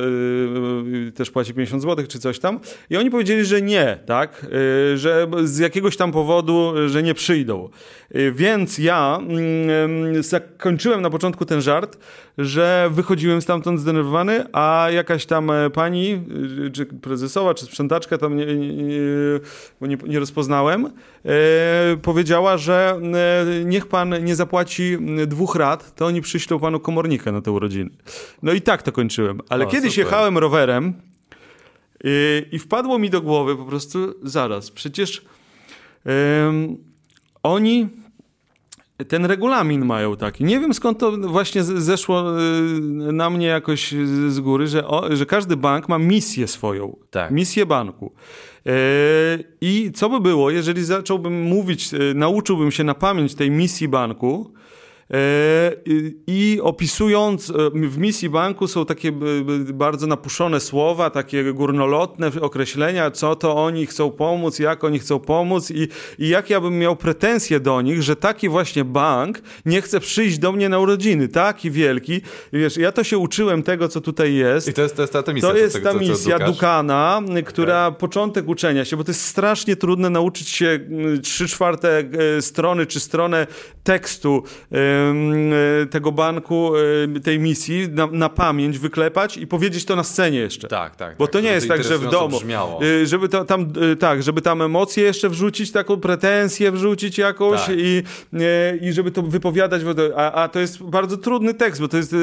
też 1.14 1.30
płaci 1.30 1.54
50 1.54 1.82
zł 1.82 2.06
czy 2.08 2.18
coś 2.18 2.38
tam. 2.38 2.60
I 2.90 2.96
oni 2.96 3.10
powiedzieli, 3.10 3.44
że 3.44 3.62
nie, 3.62 3.98
tak? 4.06 4.46
Że 4.94 5.26
z 5.44 5.58
jakiegoś 5.58 5.96
tam 5.96 6.12
powodu, 6.12 6.72
że 6.86 7.02
nie 7.02 7.14
przyjdą. 7.14 7.68
Więc 8.32 8.78
ja 8.78 9.18
mm, 9.20 10.22
zakończyłem 10.22 11.02
na 11.02 11.10
początku 11.10 11.44
ten 11.44 11.60
żart, 11.60 11.98
że 12.40 12.90
wychodziłem 12.92 13.42
stamtąd 13.42 13.80
zdenerwowany, 13.80 14.44
a 14.52 14.86
jakaś 14.92 15.26
tam 15.26 15.50
e, 15.50 15.70
pani, 15.70 16.12
e, 16.66 16.70
czy 16.70 16.86
prezesowa, 16.86 17.54
czy 17.54 17.64
sprzątaczka, 17.64 18.18
tam 18.18 18.36
nie, 18.36 18.46
nie, 19.80 19.96
nie, 20.06 20.18
rozpoznałem, 20.18 20.86
e, 20.86 20.90
powiedziała, 22.02 22.56
że 22.56 23.00
niech 23.64 23.86
pan 23.86 24.24
nie 24.24 24.36
zapłaci 24.36 24.98
dwóch 25.26 25.54
rat, 25.54 25.94
to 25.94 26.06
oni 26.06 26.20
przyślą 26.20 26.58
panu 26.58 26.80
komornika 26.80 27.32
na 27.32 27.40
te 27.40 27.50
urodziny. 27.50 27.90
No 28.42 28.52
i 28.52 28.60
tak 28.60 28.82
to 28.82 28.92
kończyłem. 28.92 29.40
Ale 29.48 29.66
o, 29.66 29.68
kiedyś 29.68 29.92
super. 29.92 30.04
jechałem 30.04 30.38
rowerem 30.38 30.94
i, 32.04 32.46
i 32.52 32.58
wpadło 32.58 32.98
mi 32.98 33.10
do 33.10 33.20
głowy 33.20 33.56
po 33.56 33.64
prostu 33.64 34.14
zaraz, 34.22 34.70
przecież 34.70 35.24
oni 37.42 37.88
ten 39.08 39.24
regulamin 39.24 39.84
mają 39.84 40.16
taki. 40.16 40.44
Nie 40.44 40.60
wiem 40.60 40.74
skąd 40.74 40.98
to 40.98 41.12
właśnie 41.12 41.62
zeszło 41.62 42.40
y, 42.40 43.12
na 43.12 43.30
mnie 43.30 43.46
jakoś 43.46 43.94
z 44.28 44.40
góry, 44.40 44.66
że, 44.66 44.86
o, 44.86 45.16
że 45.16 45.26
każdy 45.26 45.56
bank 45.56 45.88
ma 45.88 45.98
misję 45.98 46.46
swoją. 46.46 46.96
Tak. 47.10 47.30
Misję 47.30 47.66
banku. 47.66 48.12
E, 48.66 48.72
I 49.60 49.90
co 49.94 50.08
by 50.08 50.20
było, 50.20 50.50
jeżeli 50.50 50.84
zacząłbym 50.84 51.42
mówić, 51.42 51.94
y, 51.94 52.14
nauczyłbym 52.14 52.70
się 52.70 52.84
na 52.84 52.94
pamięć 52.94 53.34
tej 53.34 53.50
misji 53.50 53.88
banku, 53.88 54.52
E, 54.54 54.69
I 56.26 56.60
opisując, 56.62 57.50
e, 57.50 57.52
w 57.88 57.98
misji 57.98 58.28
banku 58.28 58.68
są 58.68 58.86
takie 58.86 59.12
bardzo 59.74 60.06
napuszone 60.06 60.60
słowa, 60.60 61.10
takie 61.10 61.52
górnolotne 61.52 62.30
określenia, 62.40 63.10
co 63.10 63.36
to 63.36 63.56
oni 63.56 63.86
chcą 63.86 64.10
pomóc, 64.10 64.58
jak 64.58 64.84
oni 64.84 64.98
chcą 64.98 65.18
pomóc 65.18 65.70
i, 65.70 65.88
i 66.18 66.28
jak 66.28 66.50
ja 66.50 66.60
bym 66.60 66.78
miał 66.78 66.96
pretensje 66.96 67.60
do 67.60 67.80
nich, 67.80 68.02
że 68.02 68.16
taki 68.16 68.48
właśnie 68.48 68.84
bank 68.84 69.42
nie 69.66 69.82
chce 69.82 70.00
przyjść 70.00 70.38
do 70.38 70.52
mnie 70.52 70.68
na 70.68 70.78
urodziny, 70.78 71.28
taki 71.28 71.70
wielki. 71.70 72.20
Wiesz, 72.52 72.76
ja 72.76 72.92
to 72.92 73.04
się 73.04 73.18
uczyłem 73.18 73.62
tego, 73.62 73.88
co 73.88 74.00
tutaj 74.00 74.34
jest. 74.34 74.68
I 74.68 74.72
to 74.72 74.82
jest, 74.82 74.96
to 74.96 75.02
jest 75.02 75.12
ta 75.12 75.32
misja. 75.32 75.50
To 75.50 75.56
jest 75.56 75.82
ta 75.82 75.92
misja 75.92 76.38
Dukana, 76.38 77.22
która 77.46 77.86
okay. 77.86 77.98
początek 77.98 78.48
uczenia 78.48 78.84
się, 78.84 78.96
bo 78.96 79.04
to 79.04 79.10
jest 79.10 79.24
strasznie 79.24 79.76
trudne 79.76 80.10
nauczyć 80.10 80.48
się 80.48 80.80
trzy 81.22 81.48
czwarte 81.48 82.04
e, 82.36 82.42
strony 82.42 82.86
czy 82.86 83.00
stronę 83.00 83.46
tekstu 83.84 84.42
E, 84.72 85.86
tego 85.86 86.12
banku, 86.12 86.72
e, 87.16 87.20
tej 87.20 87.38
misji 87.38 87.88
na, 87.88 88.06
na, 88.06 88.28
pamięć 88.28 88.78
wyklepać 88.78 89.36
i 89.36 89.46
powiedzieć 89.46 89.84
to 89.84 89.96
na 89.96 90.04
scenie 90.04 90.38
jeszcze. 90.38 90.68
Tak, 90.68 90.96
tak. 90.96 91.16
Bo 91.16 91.26
tak, 91.26 91.32
to 91.32 91.40
nie 91.40 91.52
jest 91.52 91.68
to 91.68 91.74
tak, 91.74 91.84
że 91.84 91.98
w 91.98 92.10
domu. 92.10 92.38
Brzmiało. 92.38 92.80
E, 93.02 93.06
żeby 93.06 93.28
to, 93.28 93.44
tam, 93.44 93.72
tak, 93.98 94.22
żeby 94.22 94.42
tam 94.42 94.62
emocje 94.62 95.04
jeszcze 95.04 95.28
wrzucić, 95.28 95.72
taką 95.72 96.00
pretensję 96.00 96.72
wrzucić 96.72 97.18
jakąś 97.18 97.60
tak. 97.60 97.74
i, 97.78 98.02
i 98.80 98.92
żeby 98.92 99.10
to 99.10 99.22
wypowiadać. 99.22 99.82
A, 100.16 100.32
a 100.32 100.48
to 100.48 100.60
jest 100.60 100.82
bardzo 100.82 101.16
trudny 101.16 101.54
tekst, 101.54 101.80
bo 101.80 101.88
to 101.88 101.96
jest 101.96 102.14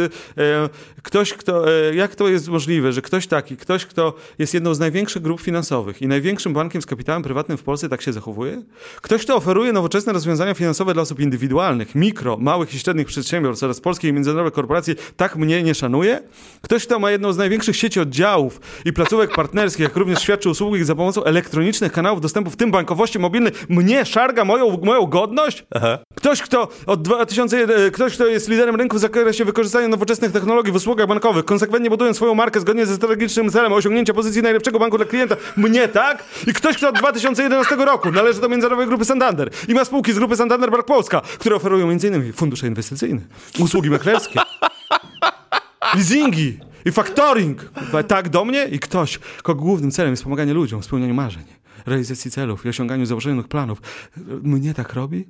ktoś, 1.03 1.33
kto, 1.33 1.65
jak 1.93 2.15
to 2.15 2.27
jest 2.27 2.47
możliwe, 2.47 2.93
że 2.93 3.01
ktoś 3.01 3.27
taki, 3.27 3.57
ktoś, 3.57 3.85
kto 3.85 4.13
jest 4.39 4.53
jedną 4.53 4.73
z 4.73 4.79
największych 4.79 5.21
grup 5.21 5.41
finansowych 5.41 6.01
i 6.01 6.07
największym 6.07 6.53
bankiem 6.53 6.81
z 6.81 6.85
kapitałem 6.85 7.23
prywatnym 7.23 7.57
w 7.57 7.63
Polsce 7.63 7.89
tak 7.89 8.01
się 8.01 8.13
zachowuje? 8.13 8.61
Ktoś, 9.01 9.21
kto 9.21 9.35
oferuje 9.35 9.73
nowoczesne 9.73 10.13
rozwiązania 10.13 10.53
finansowe 10.53 10.93
dla 10.93 11.01
osób 11.01 11.19
indywidualnych, 11.19 11.46
mikro, 11.95 12.37
małych 12.37 12.73
i 12.73 12.79
średnich 12.79 13.07
przedsiębiorstw 13.07 13.63
oraz 13.63 13.81
polskiej 13.81 14.11
i 14.11 14.13
międzynarodowej 14.13 14.51
korporacji 14.51 14.95
tak 15.17 15.35
mnie 15.35 15.63
nie 15.63 15.75
szanuje? 15.75 16.21
Ktoś, 16.61 16.85
kto 16.85 16.99
ma 16.99 17.11
jedną 17.11 17.33
z 17.33 17.37
największych 17.37 17.75
sieci 17.75 17.99
oddziałów 17.99 18.61
i 18.85 18.93
placówek 18.93 19.35
partnerskich, 19.35 19.83
jak 19.83 19.95
również 19.95 20.19
świadczy 20.19 20.49
usługi 20.49 20.83
za 20.83 20.95
pomocą 20.95 21.23
elektronicznych 21.23 21.91
kanałów 21.91 22.21
dostępu, 22.21 22.49
w 22.49 22.55
tym 22.55 22.71
bankowości 22.71 23.19
mobilnej, 23.19 23.51
mnie 23.69 24.05
szarga 24.05 24.45
moją, 24.45 24.77
moją 24.83 25.05
godność? 25.05 25.65
Aha. 25.75 25.99
Ktoś, 26.15 26.41
kto 26.41 26.67
od 26.85 27.01
2001, 27.01 27.91
ktoś, 27.91 28.13
kto 28.13 28.27
jest 28.27 28.49
liderem 28.49 28.75
rynku 28.75 28.97
w 28.97 28.99
zakresie 28.99 29.45
wykorzystania 29.45 29.87
nowoczesnych 29.87 30.31
technologii 30.31 30.71
w 30.71 30.75
usługach 30.75 31.07
bankowych, 31.07 31.45
konsekwentnie 31.45 31.89
budując 31.89 32.17
swoją 32.17 32.35
markę 32.35 32.59
zgodnie 32.59 32.85
ze 32.85 32.95
strategicznym 32.95 33.51
celem 33.51 33.73
osiągnięcia 33.73 34.13
pozycji 34.13 34.41
najlepszego 34.41 34.79
banku 34.79 34.97
dla 34.97 35.05
klienta, 35.05 35.35
mnie 35.57 35.87
tak? 35.87 36.23
I 36.47 36.53
ktoś, 36.53 36.77
kto 36.77 36.89
od 36.89 36.95
2011 36.99 37.75
roku 37.75 38.11
należy 38.11 38.41
do 38.41 38.49
międzynarodowej 38.49 38.87
grupy 38.87 39.05
Santander 39.05 39.49
i 39.67 39.73
ma 39.73 39.85
spółki 39.85 40.13
z 40.13 40.19
grupy 40.19 40.35
Santander 40.35 40.71
Bank 40.71 40.85
Polska, 40.85 41.21
które 41.39 41.55
oferują 41.55 41.89
m.in. 41.89 42.33
fundusze 42.33 42.67
inwestycyjne, 42.67 43.21
usługi 43.59 43.89
maklerskie, 43.89 44.39
leasingi 45.95 46.59
i 46.85 46.91
factoring. 46.91 47.71
Tak 48.07 48.29
do 48.29 48.45
mnie 48.45 48.65
i 48.65 48.79
ktoś, 48.79 49.19
kogo 49.43 49.61
głównym 49.61 49.91
celem 49.91 50.11
jest 50.11 50.23
pomaganie 50.23 50.53
ludziom 50.53 50.81
w 50.81 50.85
spełnianiu 50.85 51.13
marzeń, 51.13 51.43
realizacji 51.85 52.31
celów 52.31 52.65
i 52.65 52.69
osiąganiu 52.69 53.05
założonych 53.05 53.47
planów. 53.47 53.81
Mnie 54.43 54.73
tak 54.73 54.93
robi? 54.93 55.27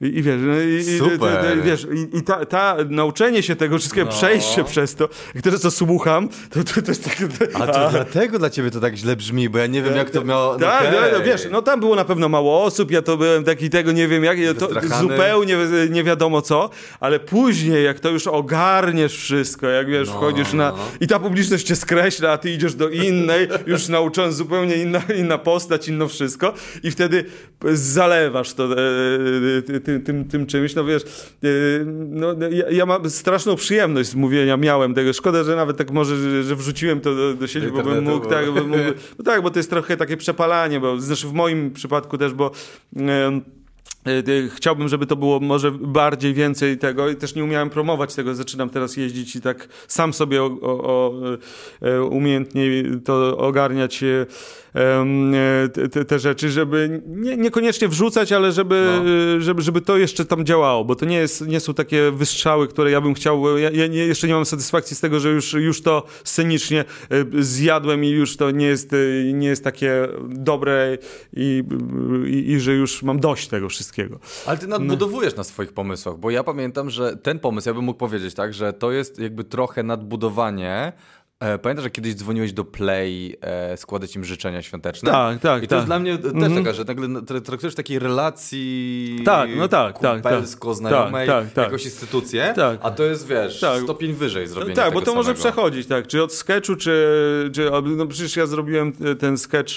I, 0.00 0.06
I, 0.06 0.22
wiesz, 0.22 0.40
no 0.40 0.60
i, 0.60 0.98
Super. 0.98 1.58
I, 1.58 1.62
wiesz, 1.62 1.86
i, 1.94 2.16
i 2.18 2.22
ta, 2.22 2.46
ta, 2.46 2.76
nauczenie 2.88 3.42
się 3.42 3.56
tego 3.56 3.78
wszystkiego, 3.78 4.06
no. 4.06 4.12
przejście 4.12 4.64
przez 4.64 4.94
to, 4.94 5.08
i 5.34 5.42
teraz 5.42 5.60
co 5.60 5.70
słucham, 5.70 6.28
to, 6.50 6.64
to, 6.64 6.82
to 6.82 6.90
jest 6.90 7.04
takie... 7.04 7.28
A 7.54 7.66
to 7.66 7.86
a... 7.86 7.90
dlatego 7.90 8.38
dla 8.38 8.50
ciebie 8.50 8.70
to 8.70 8.80
tak 8.80 8.96
źle 8.96 9.16
brzmi, 9.16 9.48
bo 9.48 9.58
ja 9.58 9.66
nie 9.66 9.82
wiem, 9.82 9.96
jak 9.96 10.10
to 10.10 10.24
miało... 10.24 10.52
No 10.52 10.58
tak, 10.58 10.86
okay. 10.88 11.12
no, 11.12 11.24
wiesz, 11.24 11.48
no 11.50 11.62
tam 11.62 11.80
było 11.80 11.96
na 11.96 12.04
pewno 12.04 12.28
mało 12.28 12.64
osób, 12.64 12.90
ja 12.90 13.02
to 13.02 13.16
byłem 13.16 13.44
taki 13.44 13.70
tego, 13.70 13.92
nie 13.92 14.08
wiem 14.08 14.24
jak, 14.24 14.38
to 14.58 14.68
zupełnie 15.00 15.56
nie 15.90 16.04
wiadomo 16.04 16.42
co, 16.42 16.70
ale 17.00 17.20
później, 17.20 17.84
jak 17.84 18.00
to 18.00 18.10
już 18.10 18.26
ogarniesz 18.26 19.16
wszystko, 19.16 19.66
jak 19.66 19.90
wiesz, 19.90 20.08
no. 20.08 20.14
wchodzisz 20.14 20.52
na... 20.52 20.72
I 21.00 21.06
ta 21.06 21.18
publiczność 21.18 21.66
cię 21.66 21.76
skreśla, 21.76 22.30
a 22.30 22.38
ty 22.38 22.50
idziesz 22.50 22.74
do 22.74 22.88
innej, 22.88 23.48
już 23.66 23.88
naucząc 23.88 24.34
zupełnie 24.34 24.76
inna, 24.76 25.02
inna 25.18 25.38
postać, 25.38 25.88
inno 25.88 26.08
wszystko 26.08 26.54
i 26.82 26.90
wtedy 26.90 27.24
zalewasz 27.72 28.52
to... 28.52 28.64
E, 28.64 29.85
tym, 29.86 30.02
tym, 30.02 30.24
tym 30.24 30.46
czymś, 30.46 30.74
no 30.74 30.84
wiesz, 30.84 31.02
y, 31.44 31.84
no, 32.10 32.34
ja, 32.50 32.70
ja, 32.70 32.86
mam 32.86 33.10
straszną 33.10 33.56
przyjemność 33.56 34.08
z 34.08 34.14
mówienia, 34.14 34.56
miałem 34.56 34.94
tego. 34.94 35.12
Szkoda, 35.12 35.44
że 35.44 35.56
nawet 35.56 35.76
tak 35.76 35.90
może, 35.90 36.16
że, 36.16 36.42
że 36.42 36.56
wrzuciłem 36.56 37.00
to 37.00 37.14
do, 37.14 37.34
do 37.34 37.46
sieci, 37.46 37.66
bo 37.66 37.82
bym 37.82 38.04
mógł, 38.04 38.26
tak, 38.26 38.52
bym 38.52 38.68
mógł, 38.68 38.82
no 39.18 39.24
tak, 39.24 39.42
bo 39.42 39.50
to 39.50 39.58
jest 39.58 39.70
trochę 39.70 39.96
takie 39.96 40.16
przepalanie, 40.16 40.80
bo 40.80 41.00
znaczy 41.00 41.26
w 41.26 41.32
moim 41.32 41.70
przypadku 41.70 42.18
też, 42.18 42.32
bo 42.32 42.50
Chciałbym, 44.54 44.88
żeby 44.88 45.06
to 45.06 45.16
było 45.16 45.40
może 45.40 45.70
bardziej 45.70 46.34
więcej 46.34 46.78
tego 46.78 47.08
i 47.08 47.16
też 47.16 47.34
nie 47.34 47.44
umiałem 47.44 47.70
promować 47.70 48.14
tego. 48.14 48.34
Zaczynam 48.34 48.70
teraz 48.70 48.96
jeździć 48.96 49.36
i 49.36 49.40
tak 49.40 49.68
sam 49.88 50.12
sobie 50.12 50.42
o, 50.42 50.46
o, 50.46 50.80
o, 50.82 52.06
umiejętnie 52.10 52.62
to 53.04 53.38
ogarniać 53.38 54.04
te, 55.92 56.04
te, 56.04 56.18
rzeczy, 56.18 56.50
żeby 56.50 57.02
nie, 57.06 57.36
niekoniecznie 57.36 57.88
wrzucać, 57.88 58.32
ale 58.32 58.52
żeby, 58.52 59.00
no. 59.04 59.40
żeby, 59.40 59.62
żeby 59.62 59.80
to 59.80 59.96
jeszcze 59.96 60.24
tam 60.24 60.44
działało, 60.44 60.84
bo 60.84 60.94
to 60.94 61.06
nie, 61.06 61.16
jest, 61.16 61.46
nie 61.46 61.60
są 61.60 61.74
takie 61.74 62.10
wystrzały, 62.10 62.68
które 62.68 62.90
ja 62.90 63.00
bym 63.00 63.14
chciał. 63.14 63.58
Ja, 63.58 63.70
ja 63.70 63.86
jeszcze 63.86 64.28
nie 64.28 64.34
mam 64.34 64.44
satysfakcji 64.44 64.96
z 64.96 65.00
tego, 65.00 65.20
że 65.20 65.30
już, 65.30 65.52
już 65.52 65.82
to 65.82 66.06
scenicznie 66.24 66.84
e, 67.10 67.42
zjadłem 67.42 68.04
i 68.04 68.08
już 68.08 68.36
to 68.36 68.50
nie 68.50 68.66
jest, 68.66 68.92
e, 68.92 69.32
nie 69.32 69.48
jest 69.48 69.64
takie 69.64 70.08
dobre 70.28 70.98
i, 71.32 71.64
i, 72.26 72.52
i 72.52 72.60
że 72.60 72.72
już 72.72 73.02
mam 73.02 73.20
dość 73.20 73.48
tego 73.48 73.68
wszystkiego. 73.68 74.18
Ale 74.46 74.58
ty 74.58 74.66
nadbudowujesz 74.66 75.32
no. 75.32 75.36
na 75.36 75.44
swoich 75.44 75.72
pomysłach, 75.72 76.18
bo 76.18 76.30
ja 76.30 76.44
pamiętam, 76.44 76.90
że 76.90 77.16
ten 77.16 77.38
pomysł, 77.38 77.68
ja 77.68 77.74
bym 77.74 77.84
mógł 77.84 77.98
powiedzieć 77.98 78.34
tak, 78.34 78.54
że 78.54 78.72
to 78.72 78.92
jest 78.92 79.18
jakby 79.18 79.44
trochę 79.44 79.82
nadbudowanie 79.82 80.92
pamiętasz, 81.62 81.84
że 81.84 81.90
kiedyś 81.90 82.14
dzwoniłeś 82.14 82.52
do 82.52 82.64
Play 82.64 83.36
e, 83.40 83.76
składać 83.76 84.16
im 84.16 84.24
życzenia 84.24 84.62
świąteczne? 84.62 85.10
Tak, 85.10 85.40
tak. 85.40 85.62
I 85.62 85.66
to 85.66 85.70
tak. 85.70 85.76
jest 85.76 85.86
dla 85.86 85.98
mnie 85.98 86.18
też 86.18 86.32
mm 86.32 86.52
-hmm. 86.52 86.58
taka, 86.58 86.72
że 86.72 86.84
nagle 86.84 87.22
traktujesz 87.22 87.74
takiej 87.74 87.98
relacji 87.98 89.22
tak, 89.24 89.50
no 89.56 89.68
tak, 89.68 89.98
tak, 89.98 90.16
kupelsko-znajomej 90.16 91.26
tak, 91.26 91.44
tak, 91.44 91.52
tak, 91.52 91.64
jakąś 91.64 91.84
instytucję, 91.84 92.52
tak. 92.56 92.78
a 92.82 92.90
to 92.90 93.04
jest, 93.04 93.26
wiesz, 93.26 93.60
tak. 93.60 93.82
stopień 93.82 94.12
wyżej 94.12 94.46
zrobienia 94.46 94.74
Tak, 94.74 94.94
bo 94.94 95.00
to 95.00 95.06
samego. 95.06 95.22
może 95.22 95.34
przechodzić, 95.34 95.86
tak, 95.86 96.06
czy 96.06 96.22
od 96.22 96.32
sketchu, 96.32 96.76
czy, 96.76 97.50
czy 97.52 97.70
no 97.96 98.06
przecież 98.06 98.36
ja 98.36 98.46
zrobiłem 98.46 98.92
ten 99.18 99.38
sketch, 99.38 99.72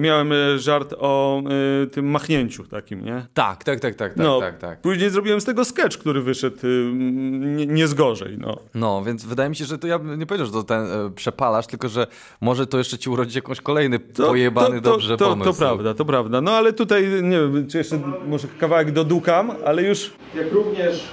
miałem 0.00 0.32
e, 0.32 0.58
żart 0.58 0.94
o 0.98 1.42
y, 1.82 1.86
tym 1.86 2.10
machnięciu 2.10 2.64
takim, 2.64 3.04
nie? 3.04 3.26
Tak, 3.34 3.64
tak, 3.64 3.80
tak, 3.80 3.94
tak, 3.94 4.16
no, 4.16 4.40
tak, 4.40 4.58
tak. 4.58 4.80
Później 4.80 5.10
zrobiłem 5.10 5.40
z 5.40 5.44
tego 5.44 5.64
sketch, 5.64 5.98
który 5.98 6.22
wyszedł 6.22 6.56
y, 6.64 6.92
nie, 7.40 7.66
nie 7.66 7.88
z 7.88 7.94
gorzej, 7.94 8.38
no. 8.38 8.58
No, 8.74 9.04
więc 9.04 9.24
wydaje 9.24 9.50
mi 9.50 9.56
się, 9.56 9.64
że 9.64 9.78
to 9.78 9.86
ja 9.86 10.00
nie 10.16 10.26
powiedział, 10.26 10.46
że 10.46 10.52
to 10.52 10.62
ten 10.62 10.81
E, 10.81 10.81
przepalasz, 11.14 11.66
tylko 11.66 11.88
że 11.88 12.06
może 12.40 12.66
to 12.66 12.78
jeszcze 12.78 12.98
ci 12.98 13.10
urodzić 13.10 13.36
jakąś 13.36 13.60
kolejny 13.60 13.98
to, 13.98 14.26
pojebany 14.26 14.80
to, 14.80 14.82
to, 14.82 14.90
dobrze 14.90 15.16
to, 15.16 15.28
pomysł. 15.28 15.52
To 15.52 15.58
prawda, 15.58 15.94
to 15.94 16.04
prawda. 16.04 16.40
No 16.40 16.50
ale 16.50 16.72
tutaj, 16.72 17.02
nie 17.22 17.40
wiem, 17.40 17.66
czy 17.68 17.78
jeszcze 17.78 18.00
może 18.26 18.48
kawałek 18.60 18.92
dodukam, 18.92 19.52
ale 19.64 19.82
już... 19.82 20.10
Jak 20.34 20.52
również 20.52 21.08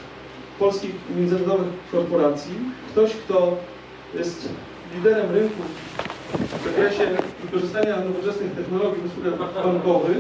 polskich 0.59 0.95
międzynarodowych 1.17 1.67
korporacji, 1.91 2.53
ktoś, 2.91 3.11
kto 3.11 3.57
jest 4.17 4.49
liderem 4.95 5.31
rynku 5.31 5.61
w 6.33 6.63
zakresie 6.63 7.17
wykorzystania 7.43 7.97
nowoczesnych 7.97 8.51
technologii 8.51 9.01
w 9.01 9.05
usługach 9.05 9.63
bankowych, 9.63 10.17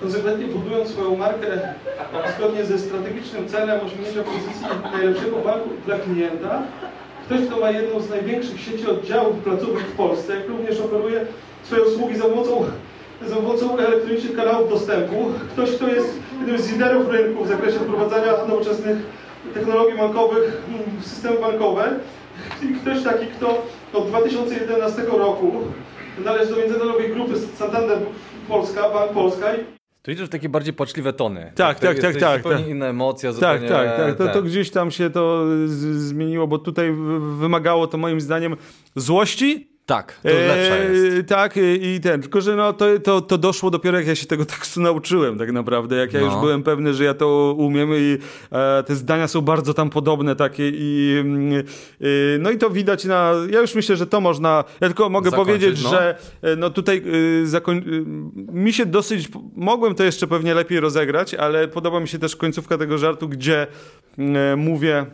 konsekwentnie 0.00 0.46
budując 0.46 0.88
swoją 0.88 1.16
markę 1.16 1.46
zgodnie 2.36 2.64
ze 2.64 2.78
strategicznym 2.78 3.48
celem 3.48 3.86
osiągnięcia 3.86 4.22
pozycji 4.22 4.66
najlepszego 4.92 5.36
banku 5.36 5.68
dla 5.86 5.98
klienta, 5.98 6.62
Ktoś, 7.32 7.46
kto 7.46 7.60
ma 7.60 7.70
jedną 7.70 8.00
z 8.00 8.10
największych 8.10 8.60
sieci 8.60 8.86
oddziałów 8.86 9.38
placówek 9.38 9.82
w 9.82 9.96
Polsce, 9.96 10.36
jak 10.36 10.48
również 10.48 10.80
oferuje 10.80 11.26
swoje 11.62 11.82
usługi 11.82 12.16
za 12.16 12.24
pomocą, 12.24 12.64
za 13.26 13.36
pomocą 13.36 13.78
elektronicznych 13.78 14.36
kanałów 14.36 14.70
dostępu. 14.70 15.14
Ktoś, 15.52 15.70
kto 15.70 15.88
jest 15.88 16.08
jednym 16.38 16.58
z 16.58 16.72
liderów 16.72 17.10
rynku 17.10 17.44
w 17.44 17.48
zakresie 17.48 17.78
wprowadzania 17.78 18.32
nowoczesnych 18.48 18.96
technologii 19.54 19.98
bankowych 19.98 20.62
w 21.00 21.08
systemy 21.08 21.36
bankowe. 21.40 21.90
I 22.62 22.74
ktoś 22.74 23.02
taki, 23.02 23.26
kto 23.26 23.62
od 23.92 24.06
2011 24.06 25.02
roku 25.02 25.52
należy 26.24 26.50
do 26.50 26.56
międzynarodowej 26.56 27.12
grupy 27.12 27.32
Santander 27.58 27.98
Polska, 28.48 28.90
Bank 28.90 29.12
Polska 29.12 29.46
to 30.02 30.10
idziesz 30.10 30.26
w 30.26 30.30
takie 30.30 30.48
bardziej 30.48 30.74
płaczliwe 30.74 31.12
tony. 31.12 31.52
Tak, 31.54 31.80
tak, 31.80 31.98
tak, 31.98 32.16
tak. 32.16 32.42
Zupełnie 32.42 32.58
tak. 32.58 32.68
inna 32.68 32.86
emocja, 32.86 33.32
tak, 33.32 33.60
zupełnie... 33.60 33.68
Tak, 33.68 33.96
tak, 33.96 34.18
tak. 34.18 34.18
To, 34.18 34.28
to 34.28 34.42
gdzieś 34.42 34.70
tam 34.70 34.90
się 34.90 35.10
to 35.10 35.46
zmieniło, 35.92 36.46
bo 36.46 36.58
tutaj 36.58 36.92
wymagało 37.38 37.86
to 37.86 37.98
moim 37.98 38.20
zdaniem 38.20 38.56
złości 38.96 39.71
Tak, 39.86 40.20
to 40.22 40.28
lepsza 40.28 40.76
jest. 40.76 41.28
tak, 41.28 41.54
i 41.80 42.00
ten, 42.02 42.20
tylko 42.20 42.40
że 42.40 42.56
no, 42.56 42.72
to, 42.72 42.98
to, 43.04 43.20
to 43.20 43.38
doszło 43.38 43.70
dopiero 43.70 43.98
jak 43.98 44.06
ja 44.06 44.14
się 44.14 44.26
tego 44.26 44.44
tekstu 44.54 44.80
nauczyłem 44.80 45.38
tak 45.38 45.52
naprawdę, 45.52 45.96
jak 45.96 46.12
ja 46.12 46.20
no. 46.20 46.26
już 46.26 46.34
byłem 46.34 46.62
pewny, 46.62 46.94
że 46.94 47.04
ja 47.04 47.14
to 47.14 47.54
umiem 47.58 47.90
i 47.92 48.18
e, 48.52 48.82
te 48.82 48.96
zdania 48.96 49.28
są 49.28 49.40
bardzo 49.40 49.74
tam 49.74 49.90
podobne 49.90 50.36
takie 50.36 50.70
i 50.74 51.22
e, 52.00 52.04
no 52.38 52.50
i 52.50 52.58
to 52.58 52.70
widać 52.70 53.04
na, 53.04 53.32
ja 53.50 53.60
już 53.60 53.74
myślę, 53.74 53.96
że 53.96 54.06
to 54.06 54.20
można, 54.20 54.64
ja 54.80 54.88
tylko 54.88 55.08
mogę 55.08 55.30
Zakończyć, 55.30 55.54
powiedzieć, 55.54 55.84
no. 55.84 55.90
że 55.90 56.16
e, 56.42 56.56
no 56.56 56.70
tutaj 56.70 57.02
e, 57.42 57.46
zakoń, 57.46 57.78
e, 57.78 57.82
mi 58.52 58.72
się 58.72 58.86
dosyć, 58.86 59.28
mogłem 59.56 59.94
to 59.94 60.04
jeszcze 60.04 60.26
pewnie 60.26 60.54
lepiej 60.54 60.80
rozegrać, 60.80 61.34
ale 61.34 61.68
podoba 61.68 62.00
mi 62.00 62.08
się 62.08 62.18
też 62.18 62.36
końcówka 62.36 62.78
tego 62.78 62.98
żartu, 62.98 63.28
gdzie 63.28 63.66
e, 64.18 64.56
mówię 64.56 65.06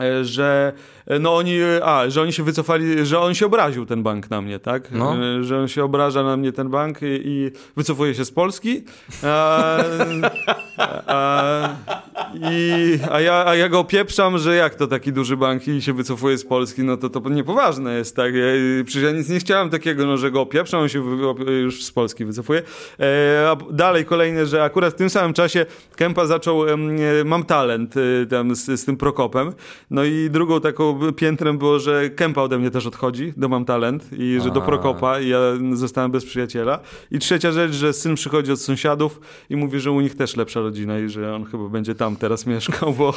E, 0.00 0.24
że 0.24 0.72
e, 1.01 1.01
no 1.20 1.36
oni, 1.36 1.58
a, 1.82 2.10
że 2.10 2.22
oni 2.22 2.32
się 2.32 2.42
wycofali, 2.42 3.06
że 3.06 3.20
on 3.20 3.34
się 3.34 3.46
obraził 3.46 3.86
ten 3.86 4.02
bank 4.02 4.30
na 4.30 4.42
mnie, 4.42 4.58
tak? 4.58 4.90
No. 4.92 5.16
E, 5.16 5.44
że 5.44 5.60
on 5.60 5.68
się 5.68 5.84
obraża 5.84 6.22
na 6.22 6.36
mnie 6.36 6.52
ten 6.52 6.68
bank 6.68 7.02
i, 7.02 7.20
i 7.24 7.50
wycofuje 7.76 8.14
się 8.14 8.24
z 8.24 8.30
Polski. 8.30 8.84
A, 9.22 9.78
a, 11.06 11.68
i, 12.34 12.98
a, 13.10 13.20
ja, 13.20 13.46
a 13.46 13.54
ja 13.54 13.68
go 13.68 13.78
opieprzam, 13.78 14.38
że 14.38 14.54
jak 14.54 14.74
to 14.74 14.86
taki 14.86 15.12
duży 15.12 15.36
bank 15.36 15.68
i 15.68 15.82
się 15.82 15.92
wycofuje 15.92 16.38
z 16.38 16.44
Polski, 16.44 16.82
no 16.84 16.96
to 16.96 17.10
to 17.10 17.28
niepoważne 17.28 17.94
jest, 17.94 18.16
tak? 18.16 18.34
Ja, 18.34 18.44
przecież 18.84 19.02
ja 19.02 19.10
nic 19.10 19.28
nie 19.28 19.38
chciałem 19.38 19.70
takiego, 19.70 20.06
no, 20.06 20.16
że 20.16 20.30
go 20.30 20.40
opieprzam, 20.40 20.80
on 20.80 20.88
się 20.88 20.98
już 21.62 21.84
z 21.84 21.92
Polski 21.92 22.24
wycofuje. 22.24 22.62
E, 23.00 23.50
a 23.50 23.56
dalej 23.70 24.04
kolejne, 24.04 24.46
że 24.46 24.64
akurat 24.64 24.94
w 24.94 24.96
tym 24.96 25.10
samym 25.10 25.34
czasie 25.34 25.66
Kempa 25.96 26.26
zaczął, 26.26 26.68
e, 26.68 26.76
mam 27.24 27.44
talent 27.44 27.94
e, 27.96 28.26
tam 28.26 28.54
z, 28.56 28.80
z 28.80 28.84
tym 28.84 28.96
Prokopem, 28.96 29.52
no 29.90 30.04
i 30.04 30.30
drugą 30.30 30.60
taką 30.60 30.91
piętrem 31.16 31.58
było, 31.58 31.78
że 31.78 32.10
Kempa 32.10 32.42
ode 32.42 32.58
mnie 32.58 32.70
też 32.70 32.86
odchodzi, 32.86 33.32
do 33.36 33.48
Mam 33.48 33.64
Talent 33.64 34.12
i 34.12 34.38
że 34.42 34.48
A. 34.48 34.52
do 34.52 34.60
Prokopa 34.60 35.20
i 35.20 35.28
ja 35.28 35.38
zostałem 35.72 36.10
bez 36.10 36.24
przyjaciela. 36.24 36.78
I 37.10 37.18
trzecia 37.18 37.52
rzecz, 37.52 37.72
że 37.72 37.92
syn 37.92 38.14
przychodzi 38.14 38.52
od 38.52 38.60
sąsiadów 38.60 39.20
i 39.50 39.56
mówi, 39.56 39.80
że 39.80 39.90
u 39.90 40.00
nich 40.00 40.16
też 40.16 40.36
lepsza 40.36 40.60
rodzina 40.60 40.98
i 40.98 41.08
że 41.08 41.34
on 41.34 41.44
chyba 41.44 41.68
będzie 41.68 41.94
tam 41.94 42.16
teraz 42.16 42.46
mieszkał, 42.52 42.92
bo, 42.92 43.14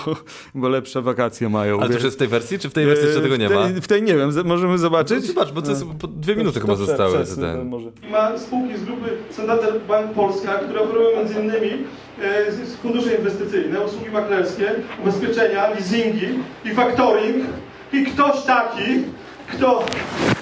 bo 0.55 0.69
lepsze 0.69 1.01
wakacje 1.01 1.49
mają. 1.49 1.79
Ale 1.79 1.87
to 1.87 1.93
już 1.93 2.03
jest 2.03 2.15
w 2.15 2.19
tej 2.19 2.27
wersji, 2.27 2.59
czy 2.59 2.69
w 2.69 2.73
tej 2.73 2.85
wersji 2.85 3.05
jeszcze 3.05 3.21
tego 3.21 3.37
nie 3.37 3.49
ma? 3.49 3.67
W 3.81 3.87
tej, 3.87 4.03
nie 4.03 4.15
wiem, 4.15 4.31
możemy 4.45 4.77
zobaczyć? 4.77 5.19
No, 5.21 5.27
zobacz, 5.27 5.51
bo 5.51 5.61
to 5.61 5.69
jest 5.69 5.85
dwie 6.07 6.35
minuty 6.35 6.59
chyba 6.59 6.75
zostały. 6.75 7.25
Ten. 7.35 7.67
Może. 7.67 7.91
Ma 8.11 8.37
spółki 8.37 8.77
z 8.77 8.83
grupy 8.83 9.09
Santander 9.29 9.81
Bank 9.87 10.11
Polska, 10.11 10.55
które 10.55 10.81
oferują 10.81 11.17
między 11.17 11.33
innymi 11.33 11.85
E, 12.21 12.51
fundusze 12.81 13.15
inwestycyjne, 13.15 13.81
usługi 13.81 14.09
maklerskie, 14.09 14.71
ubezpieczenia, 15.01 15.69
leasingi 15.69 16.27
i 16.65 16.69
factoring 16.69 17.45
i 17.93 18.05
ktoś 18.05 18.43
taki, 18.43 19.03
kto, 19.47 19.83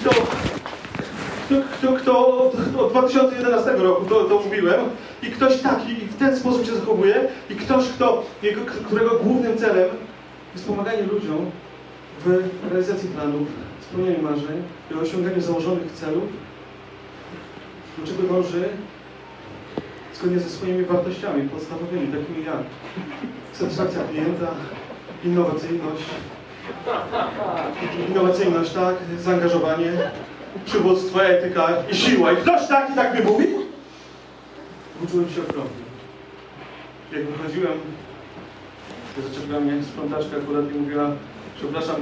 kto, 0.00 0.10
kto, 1.46 1.56
kto, 1.78 1.92
kto 1.92 2.38
od 2.78 2.90
2011 2.90 3.70
roku 3.70 4.04
to, 4.04 4.24
to 4.24 4.38
mówiłem 4.38 4.80
i 5.22 5.26
ktoś 5.26 5.60
taki 5.60 5.92
i 5.92 6.06
w 6.06 6.16
ten 6.16 6.36
sposób 6.36 6.66
się 6.66 6.74
zachowuje 6.74 7.28
i 7.50 7.54
ktoś, 7.54 7.88
kto, 7.88 8.22
jego, 8.42 8.60
którego 8.86 9.10
głównym 9.10 9.58
celem 9.58 9.88
jest 10.54 10.66
pomaganie 10.66 11.02
ludziom 11.02 11.50
w 12.24 12.42
realizacji 12.70 13.08
planów, 13.08 13.48
spełnianiu 13.80 14.22
marzeń 14.22 14.62
i 14.90 14.94
osiąganiu 14.94 15.40
założonych 15.40 15.92
celów, 15.92 16.24
do 17.98 18.06
czego 18.06 18.22
dąży? 18.22 18.68
Zgodnie 20.14 20.38
ze 20.38 20.50
swoimi 20.50 20.84
wartościami 20.84 21.48
podstawowymi, 21.48 22.08
takimi 22.08 22.44
jak 22.44 22.56
satysfakcja 23.52 24.00
klienta, 24.04 24.46
innowacyjność, 25.24 26.04
innowacyjność, 28.08 28.72
tak, 28.72 28.94
zaangażowanie, 29.18 29.92
przywództwo, 30.64 31.24
etyka 31.24 31.68
i 31.90 31.94
siła. 31.94 32.32
I 32.32 32.36
ktoś 32.36 32.68
taki 32.68 32.94
tak 32.94 33.18
mi 33.18 33.24
mówił? 33.32 33.48
Uczyłem 35.04 35.28
się 35.30 35.42
okropnie. 35.42 35.84
Jak 37.12 37.26
wychodziłem, 37.26 37.78
zaczepiła 39.22 39.60
mnie 39.60 39.82
sprzątaczka 39.82 40.36
akurat 40.36 40.72
i 40.72 40.74
mówiła, 40.74 41.10
przepraszam, 41.56 41.96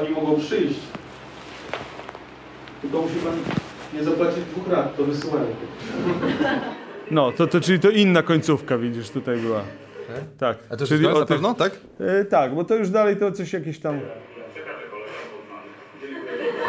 oni 0.00 0.10
mogą 0.10 0.40
przyjść, 0.40 0.78
tylko 2.82 3.02
musi 3.02 3.14
pan 3.14 3.34
nie 3.94 4.04
zapłacić 4.04 4.44
dwóch 4.44 4.68
rat, 4.68 4.96
to 4.96 5.04
wysyłają. 5.04 5.46
No, 7.10 7.32
to, 7.32 7.46
to, 7.46 7.60
czyli 7.60 7.80
to 7.80 7.90
inna 7.90 8.22
końcówka, 8.22 8.78
widzisz, 8.78 9.10
tutaj 9.10 9.36
była. 9.36 9.60
Tak? 10.06 10.24
tak. 10.38 10.58
A 10.70 10.76
to 10.76 10.86
czyli 10.86 11.08
na 11.08 11.26
pewno, 11.26 11.54
tak? 11.54 11.72
E, 12.00 12.24
tak, 12.24 12.54
bo 12.54 12.64
to 12.64 12.74
już 12.74 12.90
dalej 12.90 13.16
to 13.16 13.32
coś 13.32 13.52
jakieś 13.52 13.78
tam... 13.78 14.00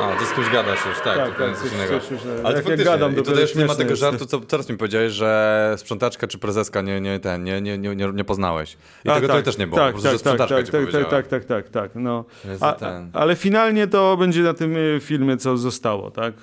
A, 0.02 0.20
ty 0.20 0.26
z 0.26 0.34
kimś 0.34 0.50
gadasz 0.50 0.86
już, 0.86 1.02
tak, 1.02 1.18
tak 1.18 1.38
to 1.38 1.48
tak, 1.48 1.58
coś 1.58 1.74
innego. 1.74 2.00
Coś, 2.00 2.08
coś, 2.08 2.20
Ale 2.44 2.56
to 2.56 2.62
faktycznie, 2.62 2.86
gadam, 2.86 3.14
i 3.14 3.16
tutaj 3.16 3.42
już 3.42 3.56
nie 3.56 3.66
ma 3.66 3.76
tego 3.76 3.96
żartu, 3.96 4.26
co 4.26 4.40
teraz 4.40 4.70
mi 4.70 4.78
powiedziałeś, 4.78 5.14
że 5.14 5.74
sprzątaczka 5.78 6.28
czy 6.28 6.38
prezeska 6.38 6.82
nie, 6.82 7.02
nie, 7.02 7.20
ten, 7.20 7.44
nie, 7.44 7.62
nie, 7.62 7.78
nie, 7.78 7.96
nie 7.96 8.24
poznałeś. 8.24 8.78
I 9.06 9.10
A, 9.10 9.16
tego 9.16 9.28
tak, 9.28 9.36
tutaj 9.36 9.44
też 9.44 9.58
nie 9.58 9.68
było, 9.68 9.78
tak, 9.78 9.96
po 9.96 10.02
prostu, 10.02 10.30
tak, 10.30 10.38
tak, 10.38 10.50
tak, 10.50 10.70
tak, 10.92 11.10
tak, 11.10 11.28
tak, 11.28 11.46
tak, 11.46 11.70
tak, 11.70 11.92
no. 11.96 12.26
A, 12.62 12.76
ale 13.14 13.36
finalnie 13.36 13.88
to 13.88 14.18
będzie 14.18 14.42
na 14.42 14.54
tym 14.54 14.76
e, 14.78 15.00
filmie, 15.00 15.38
co 15.38 15.58
zostało, 15.58 16.12
tak? 16.12 16.34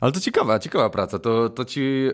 Ale 0.00 0.12
to 0.12 0.20
ciekawa, 0.20 0.58
ciekawa 0.58 0.90
praca. 0.90 1.18
To, 1.18 1.48
to 1.48 1.64
ci, 1.64 2.10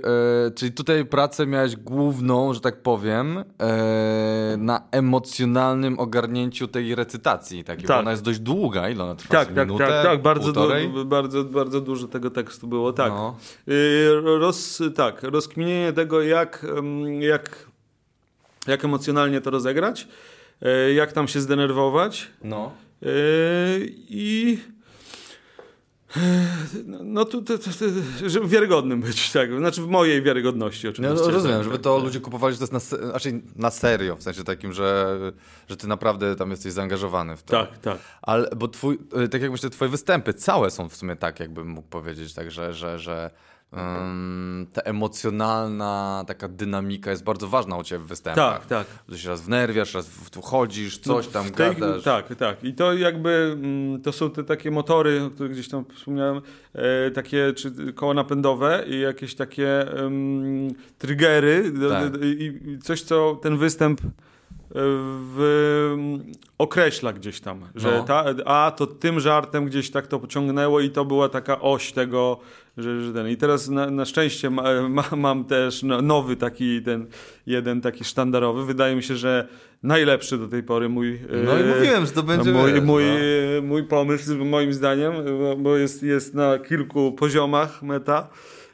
e, 0.47 0.51
czyli 0.51 0.72
tutaj 0.72 1.05
pracę 1.05 1.47
miałeś 1.47 1.76
główną, 1.76 2.55
że 2.55 2.61
tak 2.61 2.82
powiem, 2.82 3.39
e, 3.39 4.57
na 4.59 4.82
emocjonalnym 4.91 5.99
ogarnięciu 5.99 6.68
tej 6.68 6.95
recytacji. 6.95 7.64
Tak, 7.64 7.82
tak. 7.82 8.01
Ona 8.01 8.11
jest 8.11 8.22
dość 8.22 8.39
długa, 8.39 8.89
ile 8.89 9.05
ona 9.05 9.14
trwa? 9.14 9.35
Tak, 9.35 9.55
tak, 9.55 9.68
minutę, 9.68 9.87
tak, 9.87 10.05
tak, 10.05 10.22
bardzo, 10.22 10.53
du 10.53 11.05
bardzo, 11.05 11.45
bardzo 11.45 11.80
dużo 11.80 12.09
tego 12.09 12.30
tekstu 12.30 12.66
było, 12.66 12.93
tak. 12.93 13.12
No. 13.12 13.37
E, 13.68 14.39
roz, 14.39 14.82
tak, 14.95 15.22
rozkminienie 15.22 15.93
tego, 15.93 16.22
jak, 16.22 16.66
jak, 17.20 17.66
jak 18.66 18.85
emocjonalnie 18.85 19.41
to 19.41 19.51
rozegrać, 19.51 20.09
e, 20.62 20.93
jak 20.93 21.12
tam 21.12 21.28
się 21.28 21.41
zdenerwować. 21.41 22.30
No. 22.45 22.72
E, 23.03 23.09
I 24.09 24.59
no 26.87 27.25
tu, 27.25 27.43
to, 27.43 27.59
to, 27.59 27.65
to, 27.65 28.29
żeby 28.29 28.49
wiarygodnym 28.49 29.01
być, 29.01 29.33
tak. 29.33 29.59
Znaczy 29.59 29.83
w 29.83 29.89
mojej 29.89 30.23
wiarygodności 30.23 30.89
oczywiście. 30.89 31.25
No, 31.25 31.31
rozumiem, 31.31 31.57
tak, 31.57 31.65
żeby 31.65 31.79
to 31.79 31.95
tak. 31.95 32.05
ludzie 32.05 32.21
kupowali, 32.21 32.55
że 32.55 32.67
to 32.67 32.77
jest 32.77 32.93
na, 32.93 33.09
znaczy 33.09 33.41
na 33.57 33.71
serio, 33.71 34.17
w 34.17 34.23
sensie 34.23 34.45
takim, 34.45 34.73
że, 34.73 35.19
że 35.69 35.77
ty 35.77 35.87
naprawdę 35.87 36.37
tam 36.37 36.51
jesteś 36.51 36.73
zaangażowany 36.73 37.37
w 37.37 37.43
to. 37.43 37.51
Tak, 37.51 37.79
tak. 37.79 37.99
Ale, 38.23 38.51
bo 38.57 38.69
twój, 38.69 38.99
tak 39.31 39.43
jak 39.43 39.51
myślę, 39.51 39.71
twoje 39.71 39.91
występy 39.91 40.35
całe 40.35 40.71
są 40.71 40.89
w 40.89 40.97
sumie 40.97 41.17
tak, 41.17 41.41
jakbym 41.41 41.69
mógł 41.69 41.89
powiedzieć, 41.89 42.35
tak, 42.35 42.51
że, 42.51 42.75
że, 42.75 42.99
że 42.99 43.31
ta 44.72 44.81
emocjonalna 44.81 46.25
taka 46.27 46.49
dynamika 46.49 47.11
jest 47.11 47.25
bardzo 47.25 47.49
ważna 47.49 47.77
u 47.77 47.83
Ciebie 47.83 48.05
w 48.05 48.07
występach. 48.07 48.59
Tak, 48.59 48.66
tak. 48.66 48.87
Że 49.09 49.18
się 49.18 49.29
raz 49.29 49.43
wnerwiasz, 49.43 49.95
raz 49.95 50.31
tu 50.31 50.43
chodzisz, 50.43 51.07
no, 51.07 51.14
coś 51.14 51.29
tam 51.29 51.51
tej, 51.51 51.77
gadasz. 51.77 52.03
Tak, 52.03 52.35
tak. 52.35 52.64
I 52.64 52.75
to 52.75 52.95
jakby, 52.95 53.57
mm, 53.59 54.03
to 54.03 54.12
są 54.12 54.31
te 54.31 54.45
takie 54.45 54.70
motory, 54.70 55.22
o 55.22 55.31
których 55.31 55.53
gdzieś 55.53 55.68
tam 55.68 55.85
wspomniałem, 55.95 56.41
e, 56.72 57.11
takie, 57.11 57.53
czy 57.53 57.93
koła 57.93 58.14
napędowe 58.14 58.85
i 58.89 59.01
jakieś 59.01 59.35
takie 59.35 59.87
um, 60.03 60.75
triggery 60.99 61.72
tak. 61.89 62.22
i, 62.22 62.61
i 62.70 62.79
coś, 62.79 63.03
co 63.03 63.39
ten 63.43 63.59
występ 63.59 64.01
w, 64.71 65.89
określa 66.59 67.12
gdzieś 67.12 67.41
tam, 67.41 67.61
że 67.75 67.91
no. 67.91 68.05
ta, 68.05 68.25
a 68.45 68.71
to 68.77 68.87
tym 68.87 69.21
żartem 69.21 69.67
gdzieś 69.67 69.91
tak 69.91 70.07
to 70.07 70.19
pociągnęło 70.19 70.81
i 70.81 70.91
to 70.91 71.05
była 71.05 71.29
taka 71.29 71.61
oś 71.61 71.93
tego, 71.93 72.41
że, 72.77 73.01
że 73.01 73.12
ten. 73.12 73.29
I 73.29 73.37
teraz 73.37 73.69
na, 73.69 73.91
na 73.91 74.05
szczęście 74.05 74.51
ma, 74.51 74.89
ma, 74.89 75.05
mam 75.17 75.45
też 75.45 75.83
no, 75.83 76.03
nowy 76.03 76.37
taki, 76.37 76.83
ten 76.83 77.07
jeden 77.47 77.81
taki 77.81 78.05
sztandarowy. 78.05 78.65
Wydaje 78.65 78.97
mi 78.97 79.03
się, 79.03 79.17
że 79.17 79.49
najlepszy 79.83 80.39
do 80.39 80.49
tej 80.49 80.62
pory 80.62 80.89
mój. 80.89 81.21
No 81.45 81.59
i 81.59 81.62
e, 81.62 81.75
mówiłem, 81.77 82.07
że 82.07 82.12
to 82.12 82.23
będzie. 82.23 82.53
Mój, 82.53 82.73
wiesz, 82.73 82.83
mój, 82.83 83.05
no. 83.57 83.62
mój 83.62 83.85
pomysł, 83.85 84.45
moim 84.45 84.73
zdaniem, 84.73 85.12
bo 85.59 85.77
jest, 85.77 86.03
jest 86.03 86.35
na 86.35 86.59
kilku 86.59 87.12
poziomach 87.12 87.83
meta 87.83 88.29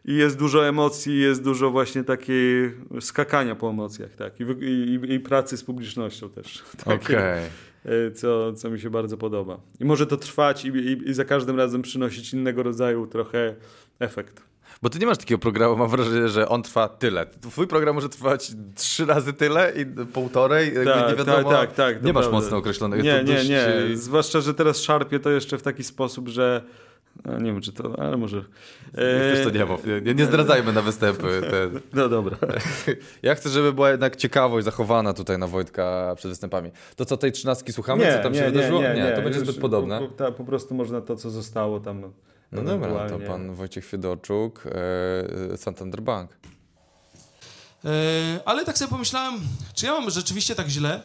i 0.05 0.14
jest 0.14 0.38
dużo 0.38 0.68
emocji, 0.68 1.20
jest 1.20 1.42
dużo 1.42 1.70
właśnie 1.70 2.05
takiej 2.05 2.72
skakania 3.01 3.55
po 3.55 3.70
emocjach, 3.70 4.14
tak, 4.14 4.40
i, 4.40 4.44
i, 4.64 5.14
i 5.14 5.20
pracy 5.20 5.57
z 5.57 5.64
publicznością 5.64 6.30
też. 6.30 6.62
Okej. 6.84 6.98
Okay. 6.98 8.11
Co, 8.14 8.53
co 8.53 8.70
mi 8.70 8.80
się 8.80 8.90
bardzo 8.90 9.16
podoba. 9.16 9.61
I 9.80 9.84
może 9.84 10.07
to 10.07 10.16
trwać 10.16 10.64
i, 10.64 10.68
i, 10.68 11.09
i 11.09 11.14
za 11.14 11.24
każdym 11.24 11.57
razem 11.57 11.82
przynosić 11.82 12.32
innego 12.32 12.62
rodzaju 12.62 13.07
trochę 13.07 13.55
efekt. 13.98 14.42
Bo 14.82 14.90
ty 14.90 14.98
nie 14.98 15.07
masz 15.07 15.18
takiego 15.18 15.38
programu, 15.38 15.76
mam 15.76 15.88
wrażenie, 15.88 16.28
że 16.28 16.48
on 16.48 16.62
trwa 16.62 16.88
tyle. 16.88 17.26
Twój 17.26 17.66
program 17.66 17.94
może 17.94 18.09
trwać 18.09 18.53
trzy 18.74 19.07
razy 19.07 19.32
tyle 19.32 19.72
i 19.76 19.86
półtorej, 20.07 20.74
tak, 20.84 21.11
nie 21.11 21.16
wiadomo. 21.16 21.51
Tak, 21.51 21.72
tak, 21.72 21.94
tak. 21.94 22.03
Nie 22.03 22.12
masz 22.12 22.28
mocno 22.28 22.57
określonego. 22.57 23.03
Nie, 23.03 23.24
nie, 23.24 23.44
nie. 23.44 23.96
Zwłaszcza, 23.96 24.40
że 24.40 24.55
teraz 24.55 24.80
szarpie 24.80 25.20
to 25.20 25.30
jeszcze 25.30 25.59
w 25.59 25.62
taki 25.62 25.84
sposób, 25.84 26.28
że 26.28 26.62
No, 27.24 27.38
nie 27.38 27.52
wiem, 27.52 27.61
czy 27.61 27.72
to, 27.72 27.98
ale 27.98 28.16
może... 28.16 28.44
E... 28.94 29.52
Nie 29.52 29.64
mów, 29.64 29.86
nie, 30.02 30.14
nie 30.14 30.24
zdradzajmy 30.24 30.72
na 30.72 30.82
występy. 30.82 31.40
Ten. 31.50 31.80
No 32.00 32.08
dobra. 32.08 32.36
Ja 33.22 33.34
chcę, 33.34 33.48
żeby 33.48 33.72
była 33.72 33.90
jednak 33.90 34.16
ciekawość 34.16 34.64
zachowana 34.64 35.14
tutaj 35.14 35.38
na 35.38 35.46
Wojtka 35.46 36.14
przed 36.16 36.30
występami. 36.30 36.70
To 36.96 37.04
co, 37.04 37.16
tej 37.16 37.32
trzynastki 37.32 37.72
słuchamy? 37.72 38.04
Nie, 38.04 38.16
co 38.16 38.22
tam 38.22 38.32
nie, 38.32 38.38
się 38.38 38.44
nie, 38.44 38.50
wydarzyło? 38.50 38.82
Nie, 38.82 38.94
nie, 38.94 39.12
to 39.12 39.22
będzie 39.22 39.40
zbyt 39.40 39.58
podobne. 39.58 39.98
Po, 39.98 40.08
po, 40.08 40.32
po, 40.32 40.44
prostu 40.44 40.74
można 40.74 41.00
to, 41.00 41.16
co 41.16 41.30
zostało 41.30 41.80
tam 41.80 42.12
No 42.52 42.62
dobra, 42.62 43.08
to 43.08 43.18
pan 43.18 43.54
Wojciech 43.54 43.86
Fiedorczuk, 43.86 44.64
e, 45.52 45.56
Santander 45.56 46.02
Bank. 46.02 46.30
E, 47.84 47.88
ale 48.44 48.64
tak 48.64 48.78
sobie 48.78 48.90
pomyślałem, 48.90 49.40
czy 49.74 49.86
ja 49.86 49.92
mam 49.92 50.11
rzeczywiście 50.11 50.54
tak 50.54 50.68
źle? 50.68 51.02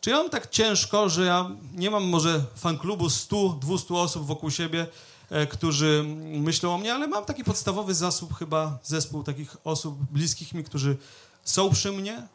Czy 0.00 0.10
ja 0.10 0.16
mam 0.16 0.30
tak 0.30 0.50
ciężko, 0.50 1.08
że 1.08 1.24
ja 1.24 1.50
nie 1.74 1.90
mam 1.90 2.04
może 2.04 2.40
fanklubu 2.56 3.06
100-200 3.06 3.96
osób 3.96 4.26
wokół 4.26 4.50
siebie, 4.50 4.80
e, 4.80 4.86
którzy 5.50 6.04
myślą 6.24 6.74
o 6.74 6.78
mnie, 6.78 6.94
ale 6.94 7.08
mam 7.08 7.24
taki 7.24 7.44
podstawowy 7.44 7.94
zasób 7.94 8.34
chyba, 8.34 8.78
zespół 8.82 9.22
takich 9.22 9.56
osób 9.64 9.98
bliskich 10.10 10.54
mi, 10.54 10.64
którzy 10.64 10.96
są 11.44 11.70
przy 11.70 11.92
mnie, 11.92 12.28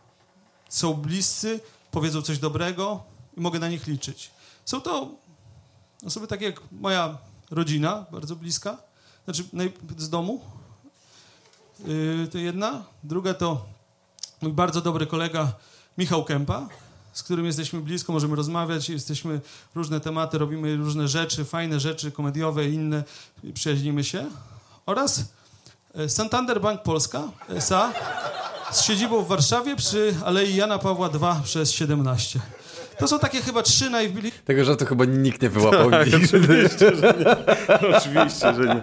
są 0.70 0.94
bliscy, 0.94 1.60
powiedzą 1.92 2.22
coś 2.22 2.39
dobrego 2.39 3.04
i 3.38 3.42
mogę 3.42 3.60
na 3.60 3.70
nich 3.70 3.88
liczyć. 3.88 4.32
Są 4.66 4.82
to 4.82 5.10
osoby 6.06 6.28
takie 6.28 6.46
jak 6.46 6.62
moja 6.72 7.18
rodzina, 7.52 8.06
bardzo 8.12 8.36
bliska, 8.36 8.78
znaczy 9.26 9.44
z 9.98 10.10
domu, 10.10 10.42
yy, 11.80 12.28
to 12.32 12.38
jedna. 12.38 12.84
Druga 13.04 13.34
to 13.34 13.66
mój 14.42 14.54
bardzo 14.54 14.82
dobry 14.82 15.08
kolega 15.08 15.54
Michał 15.98 16.24
Kępa, 16.26 16.68
z 17.14 17.24
którym 17.24 17.45
jesteśmy 17.45 17.82
blisko, 17.82 18.14
możemy 18.14 18.36
rozmawiać, 18.36 18.89
jesteśmy 18.89 19.41
różne 19.76 19.99
tematy, 19.99 20.38
robimy 20.38 20.76
różne 20.76 21.07
rzeczy, 21.07 21.45
fajne 21.45 21.80
rzeczy 21.80 22.12
komediowe 22.12 22.70
inne, 22.70 23.03
przyjaźnimy 23.53 24.03
się. 24.03 24.26
Oraz 24.86 25.24
e, 25.95 26.09
Santander 26.09 26.62
Bank 26.62 26.82
Polska 26.82 27.24
SA 27.49 27.93
z 28.72 28.82
siedzibą 28.82 29.24
w 29.24 29.28
Warszawie 29.28 29.76
przy 29.76 30.16
Alei 30.26 30.55
Jana 30.55 30.80
Pawła 30.80 31.09
II 31.14 31.43
przez 31.43 31.72
17. 31.72 32.39
To 33.02 33.08
są 33.08 33.20
takie 33.20 33.41
chyba 33.41 33.64
trzy 33.64 33.89
najbliższe. 33.89 34.39
Tego 34.45 34.66
żartu 34.66 34.86
chyba 34.86 35.06
nikt 35.06 35.41
nie 35.41 35.49
wyłapał. 35.49 35.91
Tak, 35.91 36.08
oczywiście, 36.08 36.95
że 36.95 37.14
nie. 37.20 37.36
Oczywiście, 37.97 38.54
że 38.54 38.76
nie. 38.76 38.82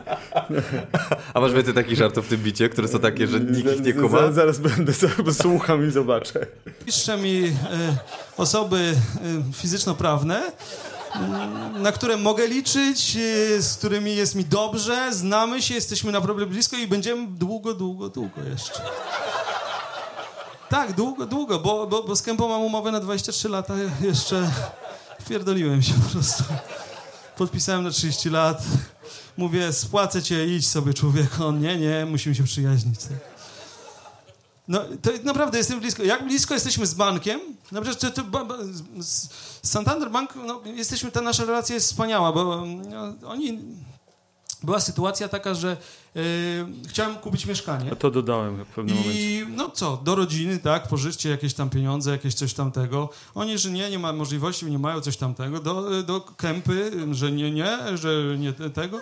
A 1.35 1.41
masz 1.41 1.53
więcej 1.53 1.75
takich 1.75 1.99
żartów 1.99 2.27
w 2.27 2.29
tym 2.29 2.43
bicie, 2.43 2.69
które 2.69 2.89
są 2.89 2.99
takie, 2.99 3.27
że 3.27 3.41
nikt 3.41 3.73
ich 3.73 3.85
nie 3.85 3.93
kuma? 3.93 4.19
Zaraz, 4.19 4.35
zaraz 4.35 4.59
będę, 4.59 4.93
zaraz 4.93 5.39
słucham 5.43 5.89
i 5.89 5.91
zobaczę. 5.91 6.47
Piszcze 6.87 7.17
mi 7.17 7.45
e, 7.47 7.53
osoby 8.37 8.77
e, 8.79 9.53
fizyczno-prawne, 9.53 10.43
mm, 11.15 11.83
na 11.83 11.93
które 11.93 12.17
mogę 12.17 12.47
liczyć, 12.47 13.17
e, 13.17 13.63
z 13.63 13.77
którymi 13.77 14.17
jest 14.17 14.35
mi 14.35 14.45
dobrze, 14.45 15.15
znamy 15.15 15.63
się, 15.63 15.75
jesteśmy 15.75 16.13
naprawdę 16.13 16.47
blisko 16.47 16.77
i 16.77 16.87
będziemy 16.87 17.27
długo, 17.27 17.75
długo, 17.75 18.09
długo 18.09 18.41
jeszcze. 18.51 18.83
Tak, 20.69 20.93
długo, 20.93 21.27
długo, 21.27 21.59
bo, 21.59 21.87
bo, 21.87 22.03
bo 22.03 22.17
z 22.17 22.23
Kępą 22.23 22.49
mam 22.49 22.63
umowę 22.63 22.93
na 22.93 23.01
23 23.01 23.49
lata, 23.49 23.75
jeszcze 24.01 24.51
wpierdoliłem 25.21 25.83
się 25.83 25.95
po 25.95 26.11
prostu. 26.11 26.45
Podpisałem 27.37 27.85
na 27.85 27.91
30 27.91 28.31
lat. 28.31 28.63
Mówię, 29.37 29.73
spłacę 29.73 30.23
cię, 30.23 30.47
idź 30.47 30.67
sobie 30.67 30.95
człowiek. 30.95 31.41
On, 31.41 31.61
nie, 31.61 31.79
nie, 31.79 32.07
musimy 32.07 32.35
się 32.35 32.45
przyjaźnić. 32.45 33.01
No, 34.69 34.81
to 35.03 35.11
naprawdę 35.25 35.59
jestem 35.59 35.81
blisko. 35.81 36.03
Jak 36.03 36.25
blisko 36.25 36.55
jesteśmy 36.55 36.87
z 36.87 36.95
bankiem? 36.95 37.41
Na 37.73 37.81
przykład, 37.81 38.15
to, 38.15 38.23
to, 38.23 38.59
Santander 39.63 40.11
Bank, 40.11 40.35
no, 40.47 40.61
jesteśmy, 40.65 41.11
ta 41.11 41.21
nasza 41.21 41.45
relacja 41.45 41.75
jest 41.75 41.87
wspaniała, 41.87 42.33
bo 42.33 42.65
no, 42.67 43.29
oni 43.29 43.59
była 44.63 44.81
sytuacja 44.81 45.29
taka, 45.29 45.55
że 45.55 45.77
yy, 46.15 46.23
chciałem 46.89 47.17
kupić 47.17 47.47
mieszkanie. 47.47 47.93
A 47.93 47.97
to 47.97 48.11
dodałem 48.11 48.65
w 48.65 48.69
pewnym 48.69 48.97
I, 48.97 48.99
momencie. 48.99 49.41
I 49.41 49.47
no 49.49 49.71
co, 49.71 49.97
do 49.97 50.15
rodziny, 50.15 50.59
tak, 50.59 50.89
pożyczcie 50.89 51.31
jakieś 51.31 51.55
tam 51.55 51.71
pieniądze, 51.71 52.11
jakieś 52.11 52.35
coś 52.35 52.55
tamtego. 52.55 53.09
Oni, 53.35 53.59
że 53.59 53.71
nie, 53.71 53.91
nie 53.91 53.99
ma 53.99 54.13
możliwości, 54.13 54.67
nie 54.67 54.79
mają 54.79 55.01
coś 55.01 55.17
tamtego. 55.17 55.61
Do, 55.61 56.03
do 56.03 56.21
kępy, 56.21 56.93
że 57.11 57.33
nie, 57.33 57.51
nie, 57.51 57.79
że 57.95 58.09
nie 58.39 58.53
tego. 58.53 59.01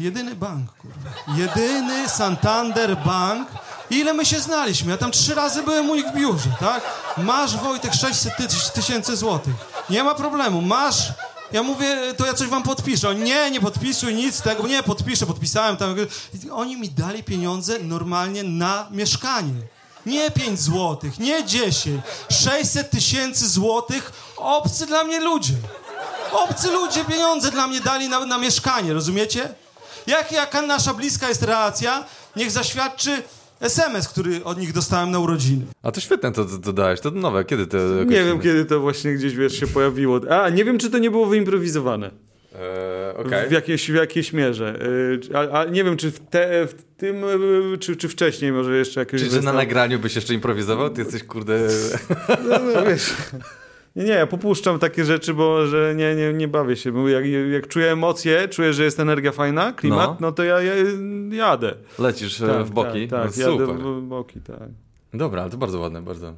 Jedyny 0.00 0.34
bank, 0.34 0.70
kurwa. 0.72 1.10
Jedyny 1.36 2.08
Santander 2.08 2.96
Bank. 2.96 3.48
Ile 3.90 4.14
my 4.14 4.26
się 4.26 4.40
znaliśmy? 4.40 4.90
Ja 4.90 4.98
tam 4.98 5.10
trzy 5.10 5.34
razy 5.34 5.62
byłem 5.62 5.90
u 5.90 5.94
nich 5.94 6.06
w 6.06 6.14
biurze, 6.14 6.50
tak? 6.60 6.82
Masz, 7.16 7.56
Wojtek, 7.56 7.94
600 7.94 8.32
tysięcy 8.74 9.16
złotych. 9.16 9.54
Nie 9.90 10.04
ma 10.04 10.14
problemu. 10.14 10.62
Masz 10.62 11.12
ja 11.52 11.62
mówię, 11.62 12.14
to 12.16 12.26
ja 12.26 12.34
coś 12.34 12.48
wam 12.48 12.62
podpiszę. 12.62 13.08
On, 13.08 13.24
nie, 13.24 13.50
nie 13.50 13.60
podpisuj 13.60 14.14
nic 14.14 14.42
tego. 14.42 14.66
Nie, 14.66 14.82
podpiszę, 14.82 15.26
podpisałem 15.26 15.76
tam. 15.76 15.96
Oni 16.52 16.76
mi 16.76 16.90
dali 16.90 17.24
pieniądze 17.24 17.78
normalnie 17.78 18.42
na 18.42 18.88
mieszkanie. 18.90 19.54
Nie 20.06 20.30
5 20.30 20.60
złotych, 20.60 21.18
nie 21.18 21.44
10. 21.44 22.02
600 22.30 22.90
tysięcy 22.90 23.48
złotych. 23.48 24.12
Obcy 24.36 24.86
dla 24.86 25.04
mnie 25.04 25.20
ludzie. 25.20 25.54
Obcy 26.32 26.70
ludzie 26.70 27.04
pieniądze 27.04 27.50
dla 27.50 27.66
mnie 27.66 27.80
dali 27.80 28.08
na, 28.08 28.26
na 28.26 28.38
mieszkanie, 28.38 28.92
rozumiecie? 28.92 29.54
Jak, 30.06 30.32
jaka 30.32 30.62
nasza 30.62 30.94
bliska 30.94 31.28
jest 31.28 31.42
relacja, 31.42 32.04
niech 32.36 32.50
zaświadczy 32.50 33.22
SMS, 33.60 34.08
który 34.08 34.44
od 34.44 34.58
nich 34.58 34.72
dostałem 34.72 35.10
na 35.10 35.18
urodziny. 35.18 35.66
A 35.82 35.92
to 35.92 36.00
świetne 36.00 36.32
to, 36.32 36.44
to, 36.44 36.58
to 36.58 36.72
dałeś, 36.72 37.00
to 37.00 37.10
nowe, 37.10 37.44
kiedy 37.44 37.66
to... 37.66 37.76
Nie 38.04 38.24
wiem, 38.24 38.40
kiedy 38.40 38.64
to 38.64 38.80
właśnie 38.80 39.14
gdzieś, 39.14 39.34
wiesz, 39.34 39.60
się 39.60 39.66
pojawiło. 39.66 40.20
A, 40.30 40.48
nie 40.48 40.64
wiem, 40.64 40.78
czy 40.78 40.90
to 40.90 40.98
nie 40.98 41.10
było 41.10 41.26
wyimprowizowane. 41.26 42.10
Eee, 42.54 43.16
okay. 43.16 43.48
w, 43.48 43.52
jakiejś, 43.52 43.90
w 43.90 43.94
jakiejś 43.94 44.32
mierze. 44.32 44.78
Eee, 44.80 45.34
a, 45.34 45.60
a, 45.60 45.64
nie 45.64 45.84
wiem, 45.84 45.96
czy 45.96 46.10
w, 46.10 46.20
te, 46.20 46.66
w 46.66 46.74
tym, 46.96 47.24
e, 47.74 47.78
czy, 47.78 47.96
czy 47.96 48.08
wcześniej 48.08 48.52
może 48.52 48.76
jeszcze 48.76 49.00
jakieś... 49.00 49.22
Czy, 49.22 49.30
że 49.30 49.40
na 49.40 49.52
nagraniu 49.52 49.98
byś 49.98 50.16
jeszcze 50.16 50.34
improwizował? 50.34 50.90
Ty 50.90 51.00
jesteś, 51.02 51.24
kurde... 51.24 51.68
No, 52.48 52.58
no 52.74 52.86
wiesz... 52.86 53.14
Nie, 53.98 54.04
nie, 54.04 54.10
ja 54.10 54.26
popuszczam 54.26 54.78
takie 54.78 55.04
rzeczy, 55.04 55.34
bo 55.34 55.66
że 55.66 55.94
nie, 55.96 56.14
nie, 56.14 56.32
nie 56.32 56.48
bawię 56.48 56.76
się. 56.76 56.92
Bo 56.92 57.08
jak, 57.08 57.24
jak 57.52 57.68
czuję 57.68 57.92
emocje, 57.92 58.48
czuję, 58.48 58.72
że 58.72 58.84
jest 58.84 59.00
energia 59.00 59.32
fajna, 59.32 59.72
klimat, 59.72 60.10
no, 60.10 60.16
no 60.20 60.32
to 60.32 60.44
ja, 60.44 60.62
ja, 60.62 60.72
jadę. 61.30 61.74
Lecisz 61.98 62.40
e, 62.40 62.46
tak, 62.46 62.66
w 62.66 62.70
boki? 62.70 63.08
Tak, 63.08 63.22
tak 63.22 63.36
no, 63.36 63.50
jadę 63.50 63.66
w 63.66 64.02
boki, 64.02 64.40
tak. 64.40 64.68
Dobra, 65.14 65.42
ale 65.42 65.50
to 65.50 65.56
bardzo 65.56 65.78
ładne, 65.80 66.02
bardzo. 66.02 66.34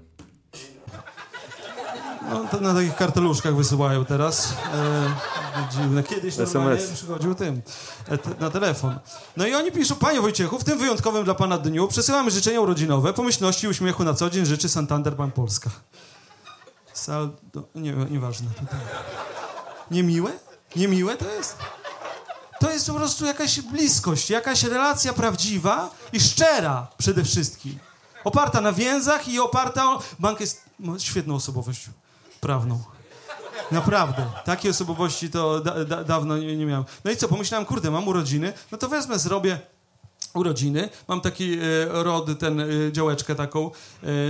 No, 2.31 2.45
to 2.51 2.61
na 2.61 2.75
takich 2.75 2.95
karteluszkach 2.95 3.57
wysyłają 3.57 4.05
teraz. 4.05 4.57
E, 4.75 5.73
dziwne. 5.73 6.03
Kiedyś 6.03 6.37
normalnie 6.37 6.83
przychodził 6.95 7.35
tym, 7.35 7.63
e, 8.09 8.19
na 8.41 8.51
telefon. 8.51 8.99
No 9.37 9.47
i 9.47 9.55
oni 9.55 9.73
piszą, 9.73 9.95
panie 9.95 10.21
Wojciechu, 10.21 10.59
w 10.59 10.65
tym 10.65 10.79
wyjątkowym 10.79 11.25
dla 11.25 11.35
pana 11.35 11.59
dniu 11.59 11.89
przesyłamy 11.89 12.31
życzenia 12.31 12.61
urodzinowe, 12.61 13.13
pomyślności 13.13 13.67
i 13.67 13.69
uśmiechu 13.69 14.05
na 14.05 14.15
co 14.15 14.31
dzień 14.31 14.47
życzy 14.47 14.69
Santander 14.69 15.17
Bank 15.17 15.35
Polska. 15.35 15.71
Saldo, 17.01 17.63
nie, 17.75 17.93
nieważne 17.93 18.51
tutaj. 18.51 18.81
Niemiłe? 19.91 20.33
Niemiłe 20.77 21.17
to 21.17 21.35
jest? 21.35 21.57
To 22.61 22.71
jest 22.71 22.87
po 22.87 22.95
prostu 22.95 23.27
jakaś 23.27 23.61
bliskość, 23.61 24.31
jakaś 24.31 24.63
relacja 24.63 25.13
prawdziwa 25.13 25.91
i 26.13 26.21
szczera 26.21 26.87
przede 26.99 27.25
wszystkim. 27.25 27.79
Oparta 28.25 28.61
na 28.61 28.73
więzach 28.73 29.29
i 29.29 29.41
oparta 29.41 29.85
o... 29.85 30.03
Bank 30.19 30.41
jest 30.41 30.65
świetną 30.99 31.35
osobowością 31.35 31.91
prawną. 32.41 32.83
Naprawdę. 33.71 34.27
Takiej 34.45 34.71
osobowości 34.71 35.31
to 35.31 35.61
da, 35.61 35.85
da, 35.85 36.05
dawno 36.05 36.39
nie, 36.39 36.57
nie 36.57 36.67
miałem. 36.67 36.85
No 37.05 37.11
i 37.11 37.17
co, 37.17 37.29
pomyślałem, 37.29 37.67
kurde, 37.67 37.91
mam 37.91 38.09
urodziny, 38.09 38.53
no 38.73 38.79
to 38.79 38.89
wezmę, 38.89 39.19
zrobię 39.19 39.61
urodziny. 40.35 40.89
Mam 41.09 41.20
taki 41.20 41.53
e, 41.55 41.59
rod, 41.91 42.39
ten 42.39 42.61
e, 42.61 42.66
działeczkę 42.93 43.35
taką 43.35 43.70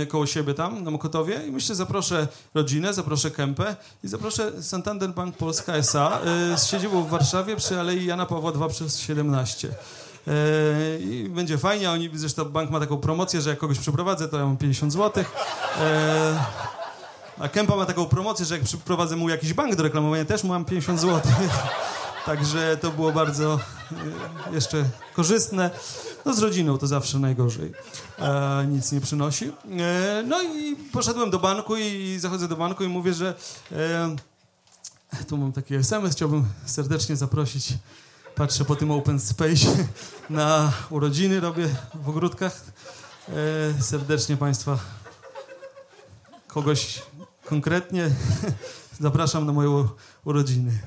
e, 0.01 0.05
koło 0.05 0.27
siebie 0.27 0.53
tam 0.53 0.83
na 0.83 0.91
Mokotowie 0.91 1.41
i 1.47 1.51
myślę, 1.51 1.75
zaproszę 1.75 2.27
rodzinę, 2.53 2.93
zaproszę 2.93 3.31
Kępę 3.31 3.75
i 4.03 4.07
zaproszę 4.07 4.63
Santander 4.63 5.09
Bank 5.09 5.37
Polska 5.37 5.73
S.A. 5.73 6.19
E, 6.21 6.57
z 6.57 6.67
siedzibą 6.67 7.03
w 7.03 7.09
Warszawie 7.09 7.55
przy 7.55 7.79
Alei 7.79 8.05
Jana 8.05 8.25
Pawła 8.25 8.51
II 8.61 8.69
przez 8.69 8.99
17. 8.99 9.69
E, 10.27 10.33
I 10.99 11.29
będzie 11.29 11.57
fajnie, 11.57 11.91
oni, 11.91 12.09
zresztą 12.13 12.45
bank 12.45 12.69
ma 12.69 12.79
taką 12.79 12.97
promocję, 12.97 13.41
że 13.41 13.49
jak 13.49 13.59
kogoś 13.59 13.79
przyprowadzę, 13.79 14.27
to 14.27 14.37
ja 14.37 14.45
mam 14.45 14.57
50 14.57 14.93
zł. 14.93 15.23
A 17.39 17.47
Kępa 17.47 17.75
ma 17.75 17.85
taką 17.85 18.05
promocję, 18.05 18.45
że 18.45 18.55
jak 18.55 18.63
przyprowadzę 18.63 19.15
mu 19.15 19.29
jakiś 19.29 19.53
bank 19.53 19.75
do 19.75 19.83
reklamowania, 19.83 20.25
też 20.25 20.43
mam 20.43 20.65
50 20.65 20.99
zł. 20.99 21.21
Także 22.25 22.77
to 22.77 22.91
było 22.91 23.11
bardzo 23.11 23.59
e, 24.49 24.55
jeszcze 24.55 24.85
korzystne. 25.13 25.69
No 26.25 26.33
z 26.33 26.39
rodziną 26.39 26.77
to 26.77 26.87
zawsze 26.87 27.19
najgorzej. 27.19 27.73
E, 28.19 28.65
nic 28.67 28.91
nie 28.91 29.01
przynosi. 29.01 29.51
E, 29.79 30.23
no 30.27 30.41
i 30.41 30.75
poszedłem 30.75 31.29
do 31.29 31.39
banku 31.39 31.77
i 31.77 32.17
zachodzę 32.19 32.47
do 32.47 32.55
banku 32.55 32.83
i 32.83 32.87
mówię, 32.87 33.13
że 33.13 33.35
e, 33.71 34.15
tu 35.27 35.37
mam 35.37 35.51
taki 35.51 35.75
SMS, 35.75 36.15
chciałbym 36.15 36.45
serdecznie 36.65 37.15
zaprosić. 37.15 37.73
Patrzę 38.35 38.65
po 38.65 38.75
tym 38.75 38.91
open 38.91 39.19
space 39.19 39.67
na 40.29 40.71
urodziny, 40.89 41.39
robię 41.39 41.67
w 41.95 42.09
ogródkach. 42.09 42.61
E, 43.29 43.83
serdecznie 43.83 44.37
Państwa 44.37 44.79
kogoś 46.47 47.01
konkretnie 47.45 48.09
zapraszam 48.99 49.45
na 49.45 49.53
moje 49.53 49.87
urodziny. 50.25 50.79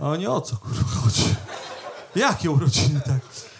A 0.00 0.08
oni 0.08 0.26
o 0.26 0.40
co 0.40 0.56
kurwa 0.56 0.82
chodzi? 0.82 1.34
Jakie 2.16 2.50
urodziny, 2.50 3.00
tak? 3.06 3.18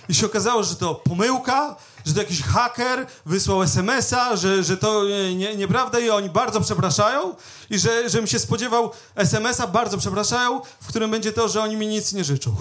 I 0.09 0.15
się 0.15 0.27
okazało, 0.27 0.63
że 0.63 0.77
to 0.77 0.95
pomyłka, 0.95 1.77
że 2.07 2.15
to 2.15 2.21
jakiś 2.21 2.43
haker 2.43 3.07
wysłał 3.27 3.63
SMS-a, 3.63 4.37
że, 4.37 4.65
że 4.65 4.77
to 4.77 5.05
nie, 5.37 5.57
nieprawda 5.57 5.99
i 5.99 6.11
oni 6.11 6.31
bardzo 6.31 6.61
przepraszają 6.61 7.35
i 7.71 7.79
że, 7.79 8.11
żebym 8.11 8.27
się 8.27 8.39
spodziewał 8.39 8.91
SMS-a, 9.15 9.67
bardzo 9.67 9.99
przepraszają, 9.99 10.61
w 10.81 10.87
którym 10.89 11.11
będzie 11.11 11.33
to, 11.33 11.49
że 11.49 11.63
oni 11.63 11.77
mi 11.77 11.87
nic 11.87 12.13
nie 12.13 12.25
życzą. 12.25 12.57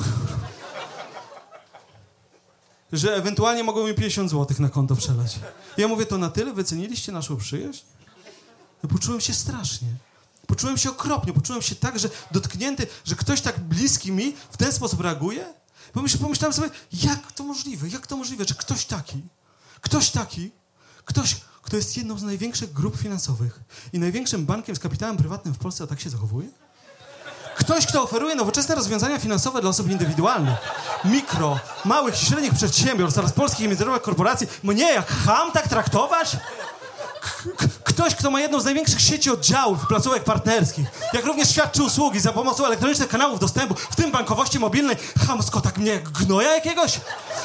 że 2.94 3.16
ewentualnie 3.16 3.64
mogą 3.64 3.88
mi 3.88 3.94
50 3.94 4.32
zł 4.32 4.58
na 4.60 4.70
konto 4.70 4.96
przelać. 4.96 5.40
Ja 5.78 5.88
mówię, 5.88 6.06
to 6.06 6.18
na 6.18 6.30
tyle 6.30 6.54
wyceniliście 6.54 7.12
naszą 7.12 7.38
przyjaźń? 7.38 7.84
Ja 8.84 8.90
poczułem 8.90 9.22
się 9.22 9.34
strasznie. 9.34 9.88
Poczułem 10.48 10.78
się 10.78 10.90
okropnie, 10.90 11.34
poczułem 11.34 11.62
się 11.62 11.76
tak, 11.76 12.00
że 12.00 12.10
dotknięty, 12.32 12.88
że 13.06 13.16
ktoś 13.16 13.42
tak 13.42 13.60
bliski 13.60 14.12
mi 14.12 14.36
w 14.52 14.58
ten 14.58 14.72
sposób 14.72 15.02
reaguje. 15.02 15.54
Pomyśl, 15.94 16.18
pomyślałem 16.18 16.54
sobie, 16.54 16.70
jak 16.94 17.32
to 17.32 17.44
możliwe, 17.44 17.88
jak 17.88 18.08
to 18.08 18.18
możliwe, 18.18 18.46
że 18.46 18.56
ktoś 18.56 18.86
taki, 18.86 19.24
ktoś 19.82 20.10
taki, 20.10 20.52
ktoś, 21.06 21.36
kto 21.62 21.78
jest 21.78 21.98
jedną 21.98 22.18
z 22.18 22.24
największych 22.24 22.74
grup 22.74 22.98
finansowych 22.98 23.60
i 23.94 24.00
największym 24.00 24.46
bankiem 24.46 24.76
z 24.76 24.80
kapitałem 24.80 25.18
prywatnym 25.18 25.54
w 25.54 25.58
Polsce, 25.58 25.84
a 25.84 25.88
tak 25.88 26.00
się 26.00 26.10
zachowuje? 26.10 26.48
Ktoś, 27.56 27.86
kto 27.86 28.04
oferuje 28.04 28.36
nowoczesne 28.36 28.76
rozwiązania 28.76 29.20
finansowe 29.20 29.62
dla 29.62 29.70
osób 29.70 29.90
indywidualnych, 29.90 30.58
mikro, 31.06 31.60
małych 31.86 32.24
i 32.24 32.26
średnich 32.26 32.54
przedsiębiorstw 32.54 33.20
oraz 33.20 33.34
polskich 33.34 33.66
i 33.66 33.68
międzynarodowych 33.68 34.06
korporacji, 34.06 34.48
mnie 34.64 34.94
jak 34.94 35.08
ham 35.08 35.52
tak 35.52 35.68
traktować? 35.68 36.38
Ktoś, 37.96 38.16
kto 38.16 38.32
ma 38.32 38.42
jedną 38.42 38.60
z 38.60 38.66
największych 38.66 39.02
sieci 39.02 39.32
oddziałów 39.32 39.84
i 39.84 39.88
placówek 39.88 40.24
partnerskich, 40.24 40.88
jak 41.14 41.26
również 41.26 41.50
świadczy 41.50 41.84
usługi 41.84 42.20
za 42.20 42.32
pomocą 42.32 42.66
elektronicznych 42.66 43.10
kanałów 43.10 43.40
dostępu, 43.40 43.76
w 43.76 43.96
tym 43.96 44.12
bankowości 44.12 44.60
mobilnej, 44.60 44.96
chamsko 45.28 45.62
tak 45.62 45.78
mnie 45.78 45.92
jak 45.92 46.10
gnoja 46.10 46.56
jakiegoś? 46.56 47.00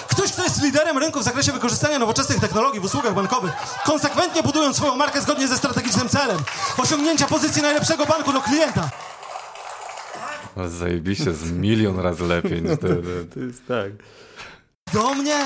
Ktoś, 0.09 0.33
kto 0.33 0.45
jest 0.45 0.63
liderem 0.63 0.99
rynku 0.99 1.21
w 1.21 1.23
zakresie 1.23 1.53
wykorzystania 1.53 1.99
nowoczesnych 1.99 2.41
technologii 2.41 2.81
w 2.81 2.85
usługach 2.85 3.15
bankowych, 3.15 3.53
konsekwentnie 3.85 4.43
budując 4.43 4.77
swoją 4.77 4.97
markę 4.97 5.21
zgodnie 5.21 5.49
ze 5.49 5.57
strategicznym 5.57 6.09
celem 6.09 6.39
osiągnięcia 6.79 7.27
pozycji 7.27 7.63
najlepszego 7.63 8.07
banku 8.07 8.33
do 8.33 8.41
klienta. 8.41 8.91
Zajebiście, 10.67 11.33
z 11.33 11.51
milion 11.51 12.01
razy 12.01 12.25
lepiej 12.25 12.63
niż 12.63 12.81
to. 12.81 12.87
To 13.35 13.41
jest 13.41 13.67
tak. 13.69 13.93
Do 14.93 15.15
mnie 15.15 15.45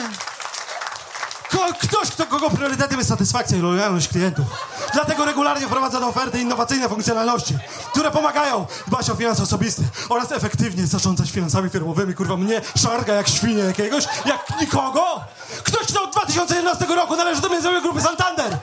ktoś, 1.59 2.11
kto, 2.11 2.27
kogo 2.27 2.51
priorytetem 2.51 2.99
jest 2.99 3.09
satysfakcja 3.11 3.57
i 3.59 3.61
lojalność 3.61 4.09
klientów. 4.09 4.47
Dlatego 4.93 5.25
regularnie 5.25 5.67
wprowadza 5.67 6.01
do 6.01 6.09
oferty 6.09 6.41
innowacyjne 6.41 6.89
funkcjonalności, 6.89 7.59
które 7.93 8.11
pomagają 8.11 8.67
dbać 8.87 9.11
o 9.11 9.15
finanse 9.15 9.43
osobiste 9.43 9.83
oraz 10.09 10.33
efektywnie 10.33 10.87
zarządzać 10.87 11.31
finansami 11.31 11.71
firmowymi. 11.71 12.15
Kurwa, 12.15 12.37
mnie 12.37 12.61
szarga 12.77 13.15
jak 13.15 13.29
świnie 13.29 13.63
jakiegoś, 13.63 14.05
jak 14.27 14.61
nikogo. 14.61 15.21
Ktoś, 15.65 15.87
kto 15.87 16.05
od 16.05 16.13
2011 16.13 16.87
roku 16.87 17.17
należy 17.17 17.41
do 17.41 17.49
międzynarodowej 17.49 17.93
grupy 17.93 18.09
Santander 18.09 18.59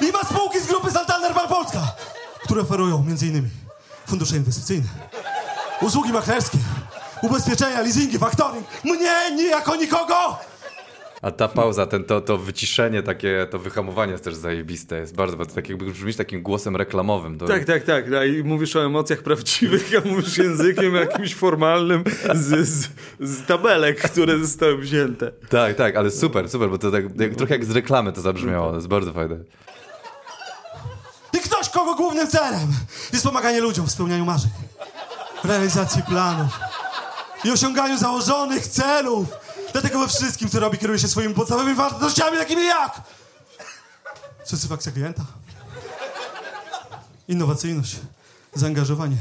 i 0.00 0.12
ma 0.12 0.24
spółki 0.24 0.60
z 0.60 0.66
grupy 0.66 0.90
Santander 0.90 1.34
Polska, 1.48 1.80
które 2.44 2.62
oferują 2.62 3.04
m.in. 3.08 3.48
fundusze 4.06 4.36
inwestycyjne, 4.36 4.88
usługi 5.80 6.12
maklerskie, 6.12 6.58
ubezpieczenia, 7.22 7.80
leasingi, 7.80 8.18
faktoring. 8.18 8.66
Mnie 8.84 9.30
nie 9.36 9.44
jako 9.44 9.76
nikogo! 9.76 10.49
A 11.22 11.30
ta 11.30 11.48
pauza, 11.48 11.86
ten, 11.86 12.04
to, 12.04 12.20
to 12.20 12.38
wyciszenie, 12.38 13.02
takie, 13.02 13.46
to 13.50 13.58
wyhamowanie 13.58 14.12
jest 14.12 14.24
też 14.24 14.34
zajebiste. 14.34 14.96
Jest 14.96 15.14
bardzo, 15.14 15.36
bardzo 15.36 15.54
tak 15.54 15.68
jakby 15.68 15.84
brzmisz 15.84 16.16
takim 16.16 16.42
głosem 16.42 16.76
reklamowym. 16.76 17.38
To... 17.38 17.46
Tak, 17.46 17.64
tak, 17.64 17.84
tak. 17.84 18.10
No 18.10 18.24
I 18.24 18.44
mówisz 18.44 18.76
o 18.76 18.84
emocjach 18.84 19.22
prawdziwych, 19.22 19.90
a 20.04 20.08
mówisz 20.08 20.38
językiem 20.38 20.94
jakimś 20.94 21.34
formalnym 21.34 22.04
z, 22.34 22.68
z, 22.68 22.88
z, 23.20 23.46
tabelek, 23.46 24.02
które 24.02 24.38
zostały 24.38 24.78
wzięte. 24.78 25.32
Tak, 25.48 25.76
tak, 25.76 25.96
ale 25.96 26.10
super, 26.10 26.48
super, 26.48 26.70
bo 26.70 26.78
to 26.78 26.90
tak 26.90 27.04
jak, 27.20 27.34
trochę 27.34 27.54
jak 27.54 27.64
z 27.64 27.70
reklamy 27.70 28.12
to 28.12 28.20
zabrzmiało. 28.20 28.70
To 28.70 28.76
jest 28.76 28.88
bardzo 28.88 29.12
fajne. 29.12 29.36
I 31.32 31.38
ktoś, 31.38 31.68
kogo 31.68 31.94
głównym 31.94 32.28
celem 32.28 32.68
jest 33.12 33.24
pomaganie 33.24 33.60
ludziom 33.60 33.86
w 33.86 33.90
spełnianiu 33.90 34.24
marzeń, 34.24 34.50
realizacji 35.44 36.02
planów 36.02 36.58
i 37.44 37.50
osiąganiu 37.50 37.98
założonych 37.98 38.66
celów 38.66 39.39
Dlatego 39.72 39.98
we 39.98 40.08
wszystkim, 40.08 40.48
co 40.50 40.60
robi, 40.60 40.78
kieruje 40.78 40.98
się 40.98 41.08
swoimi 41.08 41.34
podstawowymi 41.34 41.76
wartościami, 41.76 42.38
takimi 42.38 42.66
jak 42.66 43.00
satysfakcja 44.44 44.92
klienta, 44.92 45.22
innowacyjność, 47.28 47.96
zaangażowanie, 48.54 49.16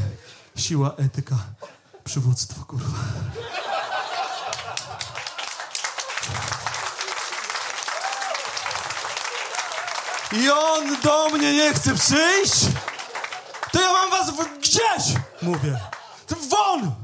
siła, 0.56 0.94
etyka, 0.98 1.36
przywództwo, 2.04 2.66
kurwa. 2.66 2.98
I 10.32 10.50
on 10.50 11.02
do 11.02 11.30
mnie 11.30 11.54
nie 11.54 11.74
chce 11.74 11.96
przyjść, 11.96 12.66
to 13.72 13.82
ja 13.82 13.94
mam 13.94 14.10
was 14.10 14.30
w... 14.30 14.60
gdzieś, 14.60 15.16
mówię. 15.42 15.80
Won! 16.50 16.96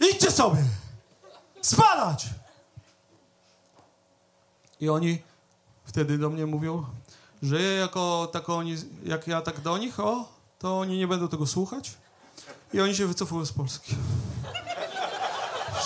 Idźcie 0.00 0.30
sobie! 0.30 0.62
Spalać! 1.62 2.26
I 4.82 4.88
oni 4.88 5.18
wtedy 5.84 6.18
do 6.18 6.30
mnie 6.30 6.46
mówią, 6.46 6.84
że 7.42 7.62
ja 7.62 7.72
jako 7.72 8.28
tako 8.32 8.56
oni, 8.56 8.76
jak 9.04 9.26
ja 9.26 9.42
tak 9.42 9.60
do 9.60 9.78
nich, 9.78 10.00
o, 10.00 10.28
to 10.58 10.78
oni 10.78 10.98
nie 10.98 11.08
będą 11.08 11.28
tego 11.28 11.46
słuchać. 11.46 11.94
I 12.74 12.80
oni 12.80 12.94
się 12.94 13.06
wycofują 13.06 13.46
z 13.46 13.52
Polski. 13.52 13.94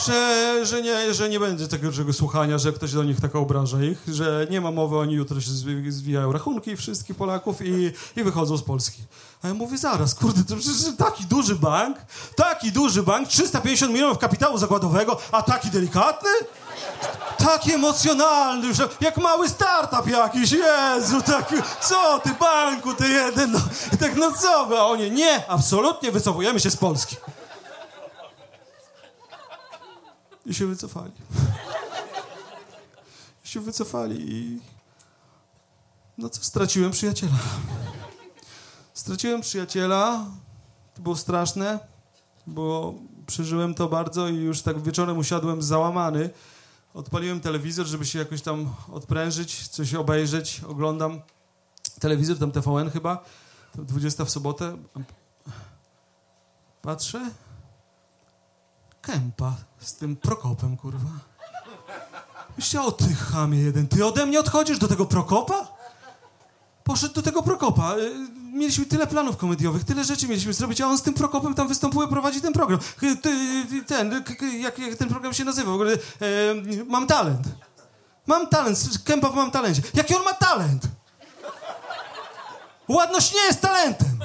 Że, 0.07 0.61
że, 0.67 0.83
nie, 0.83 1.15
że 1.15 1.29
nie 1.29 1.41
będzie 1.41 1.69
takiego 1.69 2.13
słuchania, 2.13 2.59
że 2.59 2.73
ktoś 2.73 2.93
do 2.93 3.05
nich 3.05 3.21
tak 3.21 3.37
obraża 3.37 3.83
ich, 3.83 4.03
że 4.09 4.47
nie 4.51 4.61
ma 4.61 4.71
mowy, 4.71 4.97
oni 4.97 5.15
jutro 5.15 5.41
się 5.41 5.51
zwijają 5.89 6.33
rachunki 6.33 6.77
wszystkich 6.77 7.17
Polaków 7.17 7.63
i, 7.63 7.93
i 8.17 8.25
wychodzą 8.25 8.57
z 8.57 8.63
Polski. 8.63 9.03
A 9.43 9.49
ja 9.49 9.55
mówię, 9.55 9.79
zaraz, 9.79 10.15
kurde, 10.15 10.45
to 10.45 10.57
przecież 10.57 10.97
taki 10.99 11.25
duży 11.25 11.55
bank, 11.55 11.99
taki 12.37 12.73
duży 12.73 13.03
bank, 13.03 13.29
350 13.29 13.93
milionów 13.93 14.19
kapitału 14.19 14.59
zakładowego, 14.59 15.19
a 15.33 15.43
taki 15.43 15.71
delikatny? 15.71 16.31
Taki 17.39 17.73
emocjonalny, 17.73 18.75
że 18.75 18.89
jak 19.01 19.17
mały 19.17 19.49
startup 19.49 20.07
jakiś, 20.07 20.53
Jezu, 20.53 21.23
tak, 21.23 21.55
co 21.81 22.19
ty 22.19 22.31
banku, 22.41 22.95
ty 22.95 23.09
jeden, 23.09 23.53
no, 23.53 23.59
tak 24.01 24.17
no 24.17 24.33
co 24.33 24.67
wy, 24.67 24.79
a 24.79 24.85
oni, 24.85 25.11
nie, 25.11 25.49
absolutnie 25.49 26.13
wycofujemy 26.13 26.61
się 26.61 26.71
z 26.71 26.77
Polski. 26.77 27.17
I 30.47 30.55
się 30.55 30.67
wycofali. 30.67 31.13
I 33.45 33.49
się 33.49 33.61
wycofali 33.61 34.33
i 34.35 34.61
no 36.19 36.29
co, 36.29 36.45
straciłem 36.45 36.91
przyjaciela. 36.91 37.33
Straciłem 38.95 39.41
przyjaciela, 39.41 40.25
to 40.95 41.03
było 41.03 41.17
straszne, 41.17 41.79
bo 42.47 42.95
przeżyłem 43.27 43.75
to 43.75 43.89
bardzo 43.89 44.29
i 44.29 44.37
już 44.37 44.63
tak 44.63 44.83
wieczorem 44.83 45.19
usiadłem 45.19 45.63
załamany, 45.63 46.31
Odpaliłem 46.97 47.41
telewizor, 47.41 47.87
żeby 47.87 48.07
się 48.07 48.19
jakoś 48.19 48.43
tam 48.43 48.75
odprężyć, 48.93 49.69
coś 49.69 49.95
obejrzeć. 49.95 50.61
Oglądam 50.69 51.21
telewizor, 52.01 52.39
tam 52.39 52.53
TVN 52.53 52.91
chyba, 52.91 53.25
20 53.75 54.25
w 54.25 54.31
sobotę. 54.31 54.77
Patrzę. 56.83 57.31
Kępa 59.03 59.55
z 59.79 59.95
tym 59.95 60.17
Prokopem, 60.17 60.77
kurwa. 60.77 61.11
Myślę, 62.57 62.83
o 62.83 62.93
ty 62.93 63.15
chamie 63.15 63.59
jeden, 63.59 63.89
ty 63.89 64.07
ode 64.07 64.27
mnie 64.27 64.41
odchodzisz 64.41 64.79
do 64.79 64.89
tego 64.89 65.07
Prokopa? 65.07 65.69
Poszedł 66.85 67.15
do 67.15 67.23
tego 67.23 67.43
Prokopa. 67.43 67.95
Mieliśmy 68.53 68.87
tyle 68.87 69.07
planów 69.07 69.37
komediowych, 69.37 69.85
tyle 69.85 70.05
rzeczy 70.05 70.29
mieliśmy 70.29 70.53
zrobić, 70.53 70.81
a 70.81 70.87
on 70.87 70.99
z 70.99 71.03
tym 71.03 71.15
Prokopem 71.15 71.55
tam 71.55 71.69
występuje, 71.69 72.09
prowadzi 72.09 72.41
ten 72.41 72.53
program. 72.53 72.79
Ten, 73.87 74.25
jak, 74.61 74.79
jak 74.79 74.95
ten 74.95 75.09
program 75.09 75.35
się 75.35 75.45
nazywa? 75.45 75.71
W 75.71 75.75
ogóle, 75.75 75.93
e, 75.93 75.97
mam 76.87 77.07
talent. 77.07 77.47
Mam 78.27 78.49
talent, 78.49 78.79
Kępa 79.05 79.31
mam 79.31 79.51
talencie. 79.51 79.83
Jaki 79.95 80.17
on 80.17 80.25
ma 80.25 80.33
talent? 80.33 80.83
Ładność 82.89 83.35
nie 83.35 83.41
jest 83.41 83.61
talentem. 83.61 84.19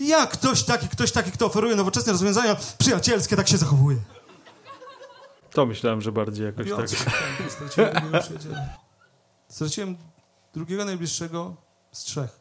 Jak 0.00 0.30
ktoś 0.30 0.62
taki, 0.62 0.88
ktoś 0.88 1.12
taki, 1.12 1.32
kto 1.32 1.46
oferuje 1.46 1.76
nowoczesne 1.76 2.12
rozwiązania 2.12 2.56
przyjacielskie, 2.78 3.36
tak 3.36 3.48
się 3.48 3.56
zachowuje? 3.56 3.96
To 5.52 5.66
myślałem, 5.66 6.00
że 6.00 6.12
bardziej 6.12 6.46
jakoś 6.46 6.66
Biorąc, 6.66 7.04
tak. 7.04 7.14
Straciłem 7.48 8.12
Straciłem 9.48 9.96
drugiego 10.54 10.84
najbliższego 10.84 11.56
z 11.92 12.02
trzech. 12.02 12.40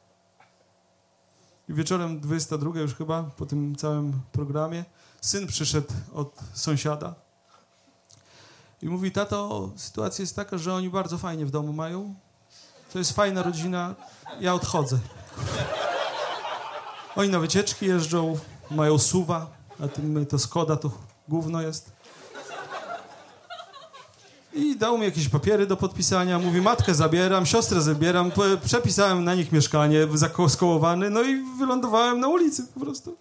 I 1.70 1.74
wieczorem 1.74 2.20
22 2.20 2.80
już 2.80 2.95
chyba, 2.95 3.24
po 3.24 3.45
tym 3.45 3.76
całym 3.76 4.22
programie, 4.32 4.86
syn 5.22 5.47
przyszedł 5.47 5.93
od 6.14 6.39
sąsiada 6.53 7.16
i 8.82 8.89
mówi, 8.89 9.12
tato, 9.12 9.70
sytuacja 9.76 10.24
jest 10.24 10.36
taka, 10.36 10.57
że 10.57 10.74
oni 10.74 10.89
bardzo 10.89 11.18
fajnie 11.18 11.45
w 11.45 11.51
domu 11.51 11.74
mają, 11.74 12.16
to 12.93 12.99
jest 12.99 13.12
fajna 13.12 13.43
rodzina, 13.43 13.95
ja 14.39 14.53
odchodzę. 14.53 14.99
Oni 17.16 17.30
na 17.30 17.39
wycieczki 17.39 17.86
jeżdżą, 17.86 18.39
mają 18.72 18.97
suwa, 18.97 19.47
a 19.84 19.88
tym 19.88 20.26
to 20.26 20.39
Skoda 20.39 20.76
to 20.76 20.91
gówno 21.28 21.62
jest. 21.62 21.91
I 24.53 24.75
dał 24.75 24.97
mi 24.97 25.05
jakieś 25.05 25.29
papiery 25.29 25.65
do 25.65 25.77
podpisania. 25.77 26.39
Mówi, 26.39 26.61
matkę 26.61 26.95
zabieram, 26.95 27.45
siostrę 27.45 27.81
zabieram. 27.81 28.31
Przepisałem 28.65 29.23
na 29.23 29.35
nich 29.35 29.51
mieszkanie, 29.51 30.07
skołowany, 30.47 31.09
no 31.09 31.21
i 31.21 31.43
wylądowałem 31.59 32.19
na 32.19 32.27
ulicy 32.27 32.63
po 32.73 32.79
prostu. 32.79 33.17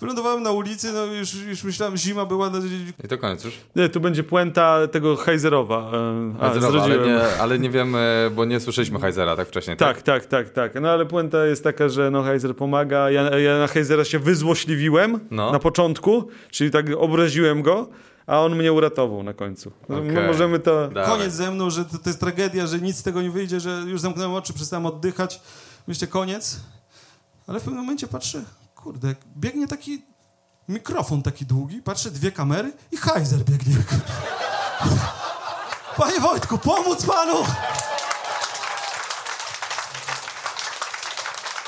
Wylądowałem 0.00 0.42
na 0.42 0.50
ulicy, 0.50 0.92
no 0.92 1.04
już, 1.04 1.34
już 1.34 1.64
myślałem, 1.64 1.96
zima 1.96 2.26
była... 2.26 2.50
No... 2.50 2.58
I 3.04 3.08
to 3.08 3.18
koniec 3.18 3.44
już? 3.44 3.54
Nie, 3.76 3.88
tu 3.88 4.00
będzie 4.00 4.24
puenta 4.24 4.88
tego 4.88 5.16
Heizerowa. 5.16 5.90
E, 5.92 6.34
a, 6.40 6.50
Heizerowa 6.50 6.82
ale, 6.84 6.98
nie, 6.98 7.20
ale 7.40 7.58
nie 7.58 7.70
wiemy, 7.70 8.30
bo 8.34 8.44
nie 8.44 8.60
słyszeliśmy 8.60 9.00
Heizera 9.00 9.36
tak 9.36 9.48
wcześniej, 9.48 9.76
tak? 9.76 10.02
Tak, 10.02 10.26
tak, 10.26 10.26
tak, 10.26 10.72
tak. 10.72 10.82
No 10.82 10.90
ale 10.90 11.06
puenta 11.06 11.46
jest 11.46 11.64
taka, 11.64 11.88
że 11.88 12.10
no 12.10 12.22
Heizer 12.22 12.56
pomaga. 12.56 13.10
Ja, 13.10 13.38
ja 13.38 13.58
na 13.58 13.66
Heizera 13.66 14.04
się 14.04 14.18
wyzłośliwiłem 14.18 15.20
no. 15.30 15.52
na 15.52 15.58
początku, 15.58 16.28
czyli 16.50 16.70
tak 16.70 16.86
obraziłem 16.98 17.62
go 17.62 17.88
a 18.30 18.40
on 18.40 18.56
mnie 18.56 18.72
uratował 18.72 19.22
na 19.22 19.32
końcu. 19.32 19.72
No, 19.88 19.96
okay. 19.96 20.26
Możemy 20.26 20.58
to... 20.58 20.88
Dawaj. 20.88 21.10
Koniec 21.10 21.34
ze 21.34 21.50
mną, 21.50 21.70
że 21.70 21.84
to, 21.84 21.98
to, 21.98 22.10
jest 22.10 22.20
tragedia, 22.20 22.66
że 22.66 22.78
nic 22.78 22.96
z 22.96 23.02
tego 23.02 23.22
nie 23.22 23.30
wyjdzie, 23.30 23.60
że 23.60 23.70
już 23.86 24.00
zamknąłem 24.00 24.32
oczy, 24.34 24.52
przestałem 24.52 24.86
oddychać. 24.86 25.40
Myślę, 25.86 26.06
koniec. 26.06 26.60
Ale 27.46 27.60
w 27.60 27.62
pewnym 27.62 27.80
momencie 27.80 28.06
patrzę, 28.06 28.42
kurde, 28.74 29.14
biegnie 29.36 29.68
taki 29.68 30.02
mikrofon 30.68 31.22
taki 31.22 31.46
długi, 31.46 31.82
patrzę, 31.82 32.10
dwie 32.10 32.32
kamery 32.32 32.72
i 32.92 32.96
Heiser 32.96 33.44
biegnie. 33.44 33.76
Panie 35.96 36.20
Wojtku, 36.20 36.58
pomóc 36.58 37.06
panu! 37.06 37.44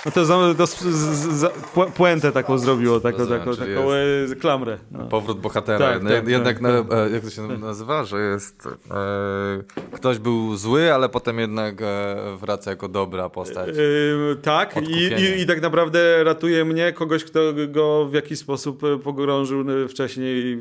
No 0.07 0.13
to, 0.13 0.25
za, 0.25 0.55
to 0.55 0.67
z, 0.67 0.81
z, 0.81 1.53
puentę 1.95 2.33
taką 2.33 2.59
zrobiło, 2.59 3.01
taką, 3.01 3.19
Rozumiem, 3.19 3.41
taką, 3.41 3.57
taką 3.57 3.93
e, 3.93 4.37
klamrę. 4.41 4.79
No. 4.91 5.07
Powrót 5.07 5.41
bohatera. 5.41 5.79
Tak, 5.79 6.03
no, 6.03 6.11
tak, 6.11 6.29
jednak, 6.29 6.55
tak, 6.55 6.63
na, 6.63 6.69
e, 6.97 7.11
jak 7.11 7.23
to 7.23 7.31
się 7.31 7.43
nazywa, 7.43 8.05
że 8.05 8.21
jest 8.21 8.69
e, 8.91 9.91
ktoś 9.93 10.19
był 10.19 10.57
zły, 10.57 10.95
ale 10.95 11.09
potem 11.09 11.39
jednak 11.39 11.83
e, 11.83 12.17
wraca 12.41 12.71
jako 12.71 12.89
dobra 12.89 13.29
postać. 13.29 13.69
E, 13.69 14.37
tak 14.43 14.77
I, 14.89 14.95
i, 14.95 15.41
i, 15.41 15.47
tak 15.47 15.63
naprawdę 15.63 16.25
ratuje 16.25 16.65
mnie 16.65 16.93
kogoś, 16.93 17.25
kto 17.25 17.41
go 17.69 18.07
w 18.07 18.15
jakiś 18.15 18.39
sposób 18.39 18.85
e, 18.85 18.99
pogrążył 18.99 19.65
wcześniej, 19.89 20.59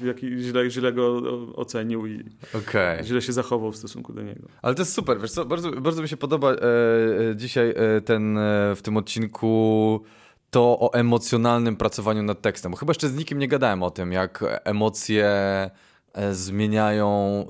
w 0.00 0.04
jaki, 0.04 0.38
źle, 0.38 0.70
źle 0.70 0.92
go 0.92 1.22
ocenił 1.56 2.06
i 2.06 2.24
okay. 2.54 3.04
źle 3.04 3.22
się 3.22 3.32
zachował 3.32 3.72
w 3.72 3.76
stosunku 3.76 4.12
do 4.12 4.22
niego. 4.22 4.48
Ale 4.62 4.74
to 4.74 4.82
jest 4.82 4.92
super, 4.92 5.20
wiesz 5.20 5.30
co, 5.30 5.44
bardzo, 5.44 5.70
bardzo 5.70 6.02
mi 6.02 6.08
się 6.08 6.16
podoba 6.16 6.52
dzisiaj 7.34 7.74
ten 8.04 8.39
E, 8.39 8.39
w 8.76 8.80
tym 8.82 8.96
odcinku 8.96 10.00
to 10.50 10.78
o 10.80 10.94
emocjonalnym 10.94 11.76
pracowaniu 11.76 12.22
nad 12.22 12.40
tekstem. 12.40 12.72
Bo 12.72 12.78
chyba 12.78 12.90
jeszcze 12.90 13.08
z 13.08 13.14
nikim 13.14 13.38
nie 13.38 13.48
gadałem 13.48 13.82
o 13.82 13.90
tym, 13.90 14.12
jak 14.12 14.44
emocje 14.64 15.26
e, 15.26 15.70
zmieniają 16.32 17.46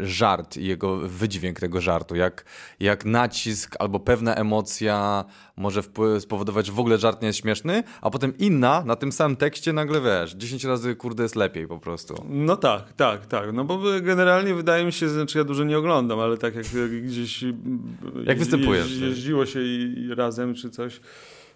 e, 0.00 0.06
żart 0.06 0.56
i 0.56 0.66
jego 0.66 0.96
wydźwięk 0.96 1.60
tego 1.60 1.80
żartu. 1.80 2.16
Jak, 2.16 2.44
jak 2.80 3.04
nacisk 3.04 3.76
albo 3.78 4.00
pewna 4.00 4.34
emocja 4.34 5.24
może 5.56 5.82
spowodować, 6.18 6.66
że 6.66 6.72
w 6.72 6.80
ogóle 6.80 6.98
żart 6.98 7.22
nie 7.22 7.26
jest 7.26 7.38
śmieszny, 7.38 7.82
a 8.00 8.10
potem 8.10 8.38
inna 8.38 8.82
na 8.86 8.96
tym 8.96 9.12
samym 9.12 9.36
tekście 9.36 9.72
nagle 9.72 10.00
wiesz, 10.00 10.32
10 10.32 10.64
razy 10.64 10.96
kurde 10.96 11.22
jest 11.22 11.36
lepiej 11.36 11.66
po 11.66 11.78
prostu. 11.78 12.24
No 12.28 12.56
tak, 12.56 12.92
tak, 12.92 13.26
tak. 13.26 13.52
No 13.52 13.64
bo 13.64 13.78
generalnie 14.02 14.54
wydaje 14.54 14.84
mi 14.84 14.92
się, 14.92 15.08
znaczy 15.08 15.38
ja 15.38 15.44
dużo 15.44 15.64
nie 15.64 15.78
oglądam, 15.78 16.20
ale 16.20 16.38
tak 16.38 16.54
jak 16.54 16.66
gdzieś 17.02 17.44
jak 18.26 18.38
występujesz? 18.38 18.96
jeździło 19.00 19.46
się 19.46 19.62
i 19.62 20.14
razem 20.14 20.54
czy 20.54 20.70
coś 20.70 21.00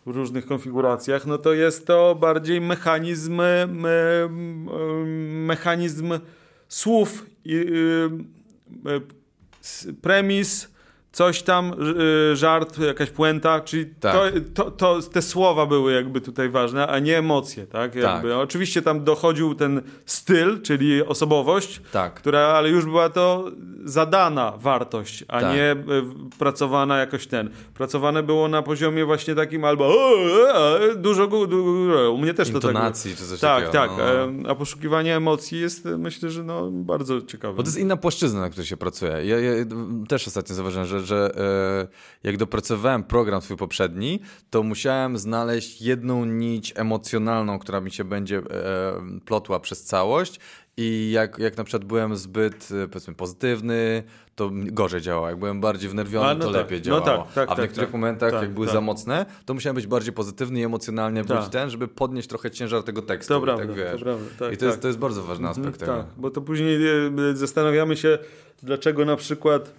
w 0.07 0.11
różnych 0.11 0.47
konfiguracjach, 0.47 1.27
no 1.27 1.39
to 1.39 1.53
jest 1.53 1.87
to 1.87 2.15
bardziej 2.15 2.61
mechanizm 2.61 3.35
me, 3.35 4.29
mechanizm 5.47 6.19
słów 6.69 7.27
i 7.45 7.55
y, 7.55 8.11
premis 10.03 10.74
coś 11.15 11.43
tam, 11.43 11.73
y, 12.33 12.37
żart, 12.37 12.79
jakaś 12.79 13.11
puenta, 13.11 13.61
czyli 13.61 13.87
tak. 13.87 14.15
to, 14.55 14.71
to, 14.71 14.71
to, 14.71 15.09
te 15.09 15.23
słowa 15.23 15.67
były 15.67 15.93
jakby 15.93 16.21
tutaj 16.21 16.49
ważne, 16.49 16.87
a 16.87 16.99
nie 16.99 17.19
emocje, 17.19 17.67
tak? 17.67 17.95
Jakby. 17.95 18.29
tak. 18.29 18.39
Oczywiście 18.39 18.83
tam 18.83 19.05
dochodził 19.05 19.55
ten 19.55 19.83
styl, 20.07 20.63
czyli 20.63 21.07
osobowość, 21.07 21.83
tak. 21.93 22.15
która, 22.15 22.41
ale 22.41 22.69
już 22.69 22.85
była 22.85 23.09
to 23.09 23.51
zadana 23.85 24.53
wartość, 24.57 25.25
a 25.29 25.41
tak. 25.41 25.55
nie 25.55 25.73
y, 25.73 25.77
pracowana 26.39 26.99
jakoś 26.99 27.27
ten. 27.27 27.51
Pracowane 27.75 28.23
było 28.23 28.49
na 28.49 28.63
poziomie 28.63 29.05
właśnie 29.05 29.35
takim 29.35 29.65
albo 29.65 29.93
dużo, 30.97 31.27
dużo 31.27 32.13
u 32.13 32.19
mnie 32.19 32.35
też 32.35 32.49
Intonacji, 32.49 33.11
to 33.11 33.17
tak. 33.17 33.25
czy 33.25 33.31
coś 33.31 33.41
tak, 33.41 33.71
takiego. 33.71 33.97
Tak, 33.97 34.31
no. 34.33 34.51
a 34.51 34.55
poszukiwanie 34.55 35.17
emocji 35.17 35.61
jest 35.61 35.85
myślę, 35.85 36.31
że 36.31 36.45
no, 36.45 36.71
bardzo 36.71 37.23
ciekawe. 37.23 37.55
Bo 37.55 37.63
to 37.63 37.69
jest 37.69 37.79
inna 37.79 37.97
płaszczyzna, 37.97 38.41
na 38.41 38.51
której 38.51 38.67
się 38.67 38.77
pracuje. 38.77 39.13
Ja, 39.13 39.41
ja 39.41 39.53
też 40.09 40.29
ostatnio 40.29 40.55
zauważyłem, 40.55 40.87
że 40.87 41.04
że 41.05 41.31
e, 42.23 42.29
jak 42.29 42.37
dopracowałem 42.37 43.05
program 43.05 43.43
swój 43.43 43.57
poprzedni, 43.57 44.21
to 44.51 44.63
musiałem 44.63 45.19
znaleźć 45.19 45.83
jedną 45.83 46.25
nić 46.25 46.73
emocjonalną, 46.77 47.59
która 47.59 47.81
mi 47.81 47.91
się 47.91 48.05
będzie 48.05 48.39
e, 48.39 48.43
plotła 49.25 49.61
przez 49.61 49.85
całość 49.85 50.41
i 50.77 51.11
jak, 51.11 51.39
jak 51.39 51.57
na 51.57 51.65
przykład 51.65 51.85
byłem 51.85 52.17
zbyt, 52.17 52.69
e, 52.85 52.89
powiedzmy, 52.89 53.15
pozytywny, 53.15 54.03
to 54.35 54.51
gorzej 54.53 55.01
działało. 55.01 55.29
Jak 55.29 55.39
byłem 55.39 55.61
bardziej 55.61 55.91
wnerwiony, 55.91 56.27
A, 56.27 56.35
no 56.35 56.45
to 56.45 56.53
tak. 56.53 56.63
lepiej 56.63 56.79
no 56.79 56.85
działało. 56.85 57.07
No 57.07 57.25
tak, 57.25 57.35
tak, 57.35 57.51
A 57.51 57.53
w 57.53 57.57
tak, 57.57 57.65
niektórych 57.65 57.89
tak. 57.89 58.01
momentach, 58.01 58.33
jak 58.33 58.55
były 58.55 58.69
za 58.69 58.81
mocne, 58.81 59.27
to 59.45 59.55
musiałem 59.55 59.75
być 59.75 59.87
bardziej 59.87 60.13
pozytywny 60.13 60.61
i 60.61 60.63
emocjonalnie 60.63 61.25
być 61.25 61.49
ten, 61.51 61.71
żeby 61.71 61.89
podnieść 61.89 62.29
trochę 62.29 62.51
ciężar 62.51 62.83
tego 62.83 63.03
tekstu. 63.03 63.35
To 63.35 63.41
prawda, 63.41 63.67
tak, 63.67 63.93
to 63.93 63.99
prawda. 63.99 64.53
I 64.53 64.57
to, 64.57 64.67
Jest, 64.67 64.81
to 64.81 64.87
jest 64.87 64.99
bardzo 64.99 65.23
ważny 65.23 65.49
mhm, 65.49 65.67
aspekt 65.67 65.81
tego. 65.81 65.97
Tak, 65.97 66.07
bo 66.17 66.31
to 66.31 66.41
później 66.41 66.79
zastanawiamy 67.35 67.97
się, 67.97 68.19
dlaczego 68.63 69.05
na 69.05 69.17
przykład 69.17 69.75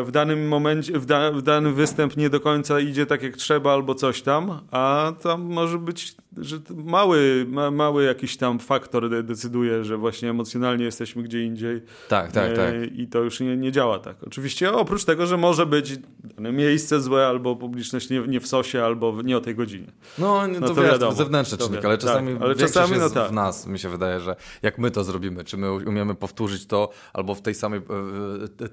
w 0.00 0.10
danym 0.10 0.48
momencie, 0.48 0.98
w, 0.98 1.06
da, 1.06 1.32
w 1.32 1.42
dany 1.42 1.72
występ 1.72 2.16
nie 2.16 2.30
do 2.30 2.40
końca 2.40 2.80
idzie 2.80 3.06
tak 3.06 3.22
jak 3.22 3.36
trzeba 3.36 3.72
albo 3.72 3.94
coś 3.94 4.22
tam, 4.22 4.60
a 4.70 5.12
tam 5.22 5.42
może 5.42 5.78
być, 5.78 6.14
że 6.38 6.58
mały, 6.74 7.46
ma, 7.48 7.70
mały 7.70 8.04
jakiś 8.04 8.36
tam 8.36 8.58
faktor 8.58 9.24
decyduje, 9.24 9.84
że 9.84 9.96
właśnie 9.96 10.30
emocjonalnie 10.30 10.84
jesteśmy 10.84 11.22
gdzie 11.22 11.44
indziej. 11.44 11.82
Tak, 12.08 12.32
tak, 12.32 12.50
e, 12.50 12.56
tak. 12.56 12.98
I 12.98 13.06
to 13.06 13.18
już 13.18 13.40
nie, 13.40 13.56
nie 13.56 13.72
działa 13.72 13.98
tak. 13.98 14.16
Oczywiście 14.26 14.72
oprócz 14.72 15.04
tego, 15.04 15.26
że 15.26 15.36
może 15.36 15.66
być 15.66 15.98
miejsce 16.38 17.00
złe 17.00 17.26
albo 17.26 17.56
publiczność 17.56 18.10
nie, 18.10 18.20
nie 18.20 18.40
w 18.40 18.46
sosie, 18.46 18.84
albo 18.84 19.22
nie 19.22 19.36
o 19.36 19.40
tej 19.40 19.54
godzinie. 19.54 19.92
No, 20.18 20.48
no 20.48 20.68
to, 20.68 20.74
to 20.74 20.82
wiesz, 20.82 20.98
to 20.98 21.12
zewnętrzny 21.12 21.58
czynnik, 21.58 21.84
ale 21.84 21.98
czasami, 21.98 22.32
tak, 22.32 22.42
ale 22.42 22.54
czasami 22.54 22.98
no 22.98 23.10
tak. 23.10 23.30
w 23.30 23.32
nas, 23.32 23.66
mi 23.66 23.78
się 23.78 23.88
wydaje, 23.88 24.20
że 24.20 24.36
jak 24.62 24.78
my 24.78 24.90
to 24.90 25.04
zrobimy, 25.04 25.44
czy 25.44 25.56
my 25.56 25.72
umiemy 25.72 26.14
powtórzyć 26.14 26.66
to, 26.66 26.90
albo 27.12 27.34
w 27.34 27.42
tej 27.42 27.54
samej, 27.54 27.80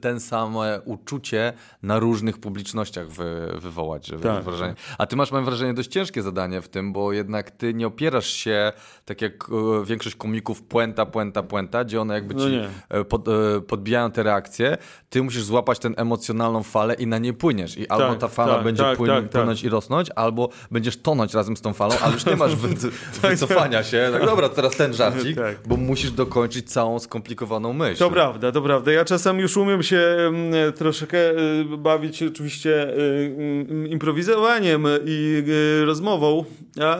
ten 0.01 0.19
same 0.19 0.81
uczucie 0.85 1.53
na 1.83 1.99
różnych 1.99 2.37
publicznościach 2.37 3.09
wy, 3.09 3.53
wywołać, 3.59 4.11
tak. 4.23 4.43
wrażenie. 4.43 4.75
A 4.97 5.05
ty 5.05 5.15
masz, 5.15 5.31
mam 5.31 5.45
wrażenie, 5.45 5.73
dość 5.73 5.89
ciężkie 5.89 6.21
zadanie 6.21 6.61
w 6.61 6.69
tym, 6.69 6.93
bo 6.93 7.13
jednak 7.13 7.48
ty 7.51 7.73
nie 7.73 7.87
opierasz 7.87 8.27
się, 8.27 8.71
tak 9.05 9.21
jak 9.21 9.33
e, 9.33 9.85
większość 9.85 10.15
komików, 10.15 10.61
puenta, 10.63 11.05
puenta, 11.05 11.43
puenta, 11.43 11.83
gdzie 11.83 12.01
one 12.01 12.13
jakby 12.13 12.33
no 12.33 12.45
ci 12.45 12.59
no 12.89 13.05
pod, 13.05 13.27
e, 13.27 13.31
podbijają 13.67 14.11
te 14.11 14.23
reakcje, 14.23 14.77
ty 15.09 15.23
musisz 15.23 15.43
złapać 15.43 15.79
tę 15.79 15.89
emocjonalną 15.95 16.63
falę 16.63 16.93
i 16.93 17.07
na 17.07 17.17
nie 17.17 17.33
płyniesz. 17.33 17.77
I 17.77 17.87
albo 17.87 18.09
tak, 18.09 18.19
ta 18.19 18.27
fala 18.27 18.55
tak, 18.55 18.63
będzie 18.63 18.83
tak, 18.83 18.97
płyn, 18.97 19.11
tak, 19.11 19.29
płynąć 19.29 19.63
i 19.63 19.69
rosnąć, 19.69 20.09
albo 20.15 20.49
będziesz 20.71 20.97
tonąć 20.97 21.33
razem 21.33 21.57
z 21.57 21.61
tą 21.61 21.73
falą, 21.73 21.95
ale 22.01 22.13
już 22.13 22.25
nie 22.25 22.35
masz 22.35 22.55
wy, 22.55 22.67
wycofania 23.29 23.83
się. 23.83 24.09
Tak, 24.11 24.25
dobra, 24.25 24.49
teraz 24.49 24.75
ten 24.75 24.93
żarcik, 24.93 25.37
bo 25.65 25.77
musisz 25.77 26.11
dokończyć 26.11 26.71
całą 26.71 26.99
skomplikowaną 26.99 27.73
myśl. 27.73 27.99
To 27.99 28.09
prawda, 28.09 28.51
to 28.51 28.61
prawda. 28.61 28.91
Ja 28.91 29.05
czasem 29.05 29.39
już 29.39 29.57
umiem 29.57 29.83
się 29.83 29.97
mm, 29.97 30.73
troszeczkę 30.73 31.17
y, 31.17 31.77
bawić 31.77 32.23
oczywiście 32.23 32.89
y, 32.89 33.35
mm, 33.69 33.87
improwizowaniem 33.87 34.87
i 35.05 35.43
y, 35.81 35.85
rozmową, 35.85 36.45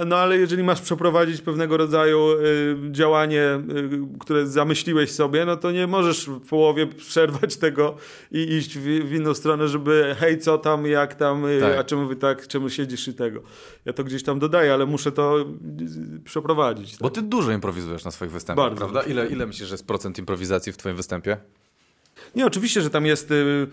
no 0.06 0.18
ale 0.18 0.38
jeżeli 0.40 0.64
masz 0.64 0.82
przeprowadzić 0.82 1.42
pewnego 1.42 1.78
rodzaju 1.78 2.28
działanie, 2.92 3.44
które 4.20 4.48
zamyśliłeś 4.48 5.12
sobie, 5.12 5.46
no 5.46 5.58
to 5.58 5.72
nie 5.72 5.88
możesz 5.88 6.30
w 6.30 6.40
połowie 6.40 6.88
przerwać 6.88 7.58
tego 7.66 7.96
i 8.32 8.54
iść 8.54 8.78
w, 8.78 8.82
w 8.82 9.14
inną 9.14 9.34
stronę, 9.34 9.68
żeby 9.68 10.16
hej, 10.20 10.40
co 10.40 10.58
tam, 10.58 10.86
jak 10.86 11.16
tam, 11.16 11.44
tak. 11.62 11.78
a 11.78 11.84
czemu 11.84 12.08
wy 12.08 12.16
tak, 12.16 12.48
czemu 12.48 12.70
siedzisz 12.70 13.08
i 13.08 13.14
tego. 13.14 13.42
Ja 13.86 13.94
to 13.94 14.04
gdzieś 14.04 14.24
tam 14.24 14.40
dodaję, 14.40 14.74
ale 14.74 14.86
muszę 14.86 15.12
to 15.12 15.46
przeprowadzić. 16.24 16.92
Tak? 16.92 17.02
Bo 17.02 17.10
ty 17.10 17.22
dużo 17.22 17.52
improwizujesz 17.52 18.06
na 18.06 18.12
swoich 18.12 18.32
występach, 18.32 18.66
Bardzo 18.66 18.80
prawda? 18.80 19.02
Ile, 19.12 19.28
ile 19.28 19.46
myślisz, 19.46 19.68
że 19.68 19.74
jest 19.74 19.88
procent 19.88 20.20
improwizacji 20.20 20.74
w 20.74 20.78
twoim 20.78 20.96
występie? 20.96 21.38
Nie, 22.36 22.46
oczywiście, 22.46 22.82
że 22.82 22.90
tam 22.90 23.06
jest... 23.06 23.32
Y 23.32 23.68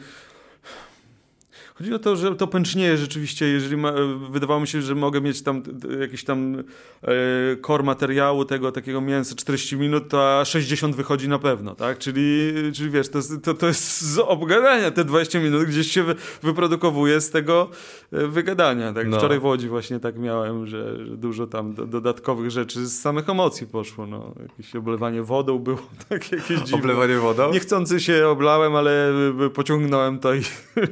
Chodzi 1.78 1.94
o 1.94 1.98
to, 1.98 2.16
że 2.16 2.36
to 2.36 2.46
pęcznieje 2.46 2.96
rzeczywiście, 2.96 3.46
jeżeli 3.46 3.76
ma, 3.76 3.92
wydawało 4.30 4.60
mi 4.60 4.68
się, 4.68 4.82
że 4.82 4.94
mogę 4.94 5.20
mieć 5.20 5.42
tam 5.42 5.62
jakiś 6.00 6.24
tam 6.24 6.56
e, 7.02 7.56
kor 7.60 7.84
materiału 7.84 8.44
tego 8.44 8.72
takiego 8.72 9.00
mięsa 9.00 9.34
40 9.34 9.76
minut, 9.76 10.08
to 10.08 10.40
a 10.40 10.44
60 10.44 10.96
wychodzi 10.96 11.28
na 11.28 11.38
pewno, 11.38 11.74
tak? 11.74 11.98
Czyli, 11.98 12.52
czyli 12.74 12.90
wiesz, 12.90 13.08
to, 13.08 13.18
to, 13.42 13.54
to 13.54 13.66
jest 13.66 14.00
z 14.00 14.18
obgadania 14.18 14.90
te 14.90 15.04
20 15.04 15.40
minut 15.40 15.64
gdzieś 15.64 15.92
się 15.92 16.02
wy, 16.02 16.14
wyprodukowuje 16.42 17.20
z 17.20 17.30
tego 17.30 17.70
e, 18.12 18.26
wygadania, 18.26 18.92
tak? 18.92 19.08
No. 19.08 19.18
Wczoraj 19.18 19.40
w 19.40 19.44
Łodzi 19.44 19.68
właśnie 19.68 20.00
tak 20.00 20.18
miałem, 20.18 20.66
że, 20.66 21.06
że 21.06 21.16
dużo 21.16 21.46
tam 21.46 21.74
do, 21.74 21.86
dodatkowych 21.86 22.50
rzeczy 22.50 22.86
z 22.86 23.00
samych 23.00 23.28
emocji 23.28 23.66
poszło, 23.66 24.06
no. 24.06 24.34
Jakieś 24.42 24.76
oblewanie 24.76 25.22
wodą 25.22 25.58
było, 25.58 25.78
tak 26.08 26.32
jakieś 26.32 26.58
dziwne. 26.58 26.78
Oblewanie 26.78 27.16
wodą? 27.16 27.52
Niechcący 27.52 28.00
się 28.00 28.28
oblałem, 28.28 28.76
ale 28.76 29.12
pociągnąłem 29.54 30.18
to 30.18 30.34
i, 30.34 30.40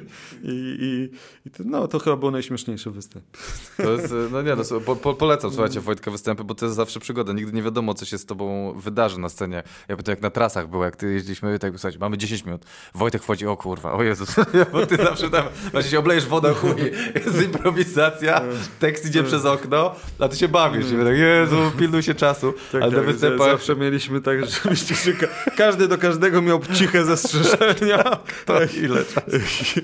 i 0.42 0.73
i, 0.80 1.10
i 1.46 1.50
to, 1.50 1.62
no, 1.66 1.88
to 1.88 1.98
chyba 1.98 2.16
było 2.16 2.30
najśmieszniejszy 2.30 2.90
występ. 2.90 3.24
To 3.76 3.92
jest, 3.92 4.14
no 4.32 4.42
nie, 4.42 4.56
no, 4.56 4.80
po, 4.80 4.96
po, 4.96 5.14
polecam, 5.14 5.50
słuchajcie, 5.50 5.80
Wojtka 5.80 6.10
występy, 6.10 6.44
bo 6.44 6.54
to 6.54 6.66
jest 6.66 6.76
zawsze 6.76 7.00
przygoda. 7.00 7.32
Nigdy 7.32 7.52
nie 7.52 7.62
wiadomo, 7.62 7.94
co 7.94 8.04
się 8.04 8.18
z 8.18 8.26
tobą 8.26 8.74
wydarzy 8.76 9.20
na 9.20 9.28
scenie. 9.28 9.62
Ja 9.88 9.96
to 9.96 10.10
jak 10.10 10.22
na 10.22 10.30
trasach 10.30 10.68
było, 10.68 10.84
jak 10.84 10.96
ty 10.96 11.12
jeździliśmy, 11.12 11.58
tak 11.58 11.72
słuchajcie, 11.72 11.98
mamy 11.98 12.18
10 12.18 12.44
minut. 12.44 12.64
Wojtek 12.94 13.22
wchodzi, 13.22 13.46
o 13.46 13.56
kurwa, 13.56 13.92
o 13.92 14.02
Jezus, 14.02 14.36
bo 14.72 14.86
ty 14.86 14.96
zawsze 14.96 15.30
tam, 15.30 15.44
właśnie 15.72 15.90
się 15.90 15.98
oblejesz 15.98 16.26
wodą, 16.26 16.54
chuj, 16.54 16.74
jest 17.14 17.42
improwizacja, 17.42 18.42
tekst 18.78 19.06
idzie 19.06 19.22
przez 19.22 19.44
okno, 19.44 19.94
a 20.18 20.28
ty 20.28 20.36
się 20.36 20.48
bawisz. 20.48 20.86
I 20.86 21.04
tak, 21.04 21.16
Jezu, 21.16 21.56
pilnuj 21.78 22.02
się 22.02 22.14
czasu. 22.14 22.54
Tak, 22.72 22.82
Ale 22.82 22.92
tak, 22.92 23.04
występach... 23.06 23.50
Zawsze 23.50 23.76
mieliśmy 23.76 24.20
tak, 24.20 24.46
że 24.46 24.60
każdy 25.56 25.88
do 25.88 25.98
każdego 25.98 26.42
miał 26.42 26.60
ciche 26.74 27.04
zastrzeżenia. 27.04 28.04
Tak, 28.46 28.74
ile 28.74 29.04
czasu. 29.04 29.80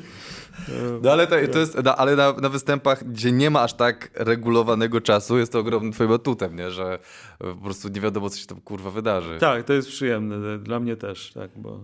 No 1.02 1.12
ale 1.12 1.26
to, 1.26 1.36
to 1.52 1.58
jest, 1.58 1.82
no, 1.84 1.96
ale 1.96 2.16
na, 2.16 2.32
na, 2.32 2.48
występach, 2.48 3.04
gdzie 3.04 3.32
nie 3.32 3.50
ma 3.50 3.62
aż 3.62 3.74
tak 3.74 4.10
regulowanego 4.14 5.00
czasu, 5.00 5.38
jest 5.38 5.52
to 5.52 5.58
ogromnym 5.58 5.92
twoim 5.92 6.12
atutem, 6.12 6.56
nie? 6.56 6.70
Że 6.70 6.98
po 7.38 7.54
prostu 7.54 7.88
nie 7.88 8.00
wiadomo, 8.00 8.30
co 8.30 8.38
się 8.38 8.46
tam 8.46 8.60
kurwa 8.60 8.90
wydarzy. 8.90 9.38
Tak, 9.40 9.64
to 9.64 9.72
jest 9.72 9.88
przyjemne, 9.88 10.58
dla 10.58 10.80
mnie 10.80 10.96
też, 10.96 11.32
tak, 11.32 11.50
bo 11.56 11.80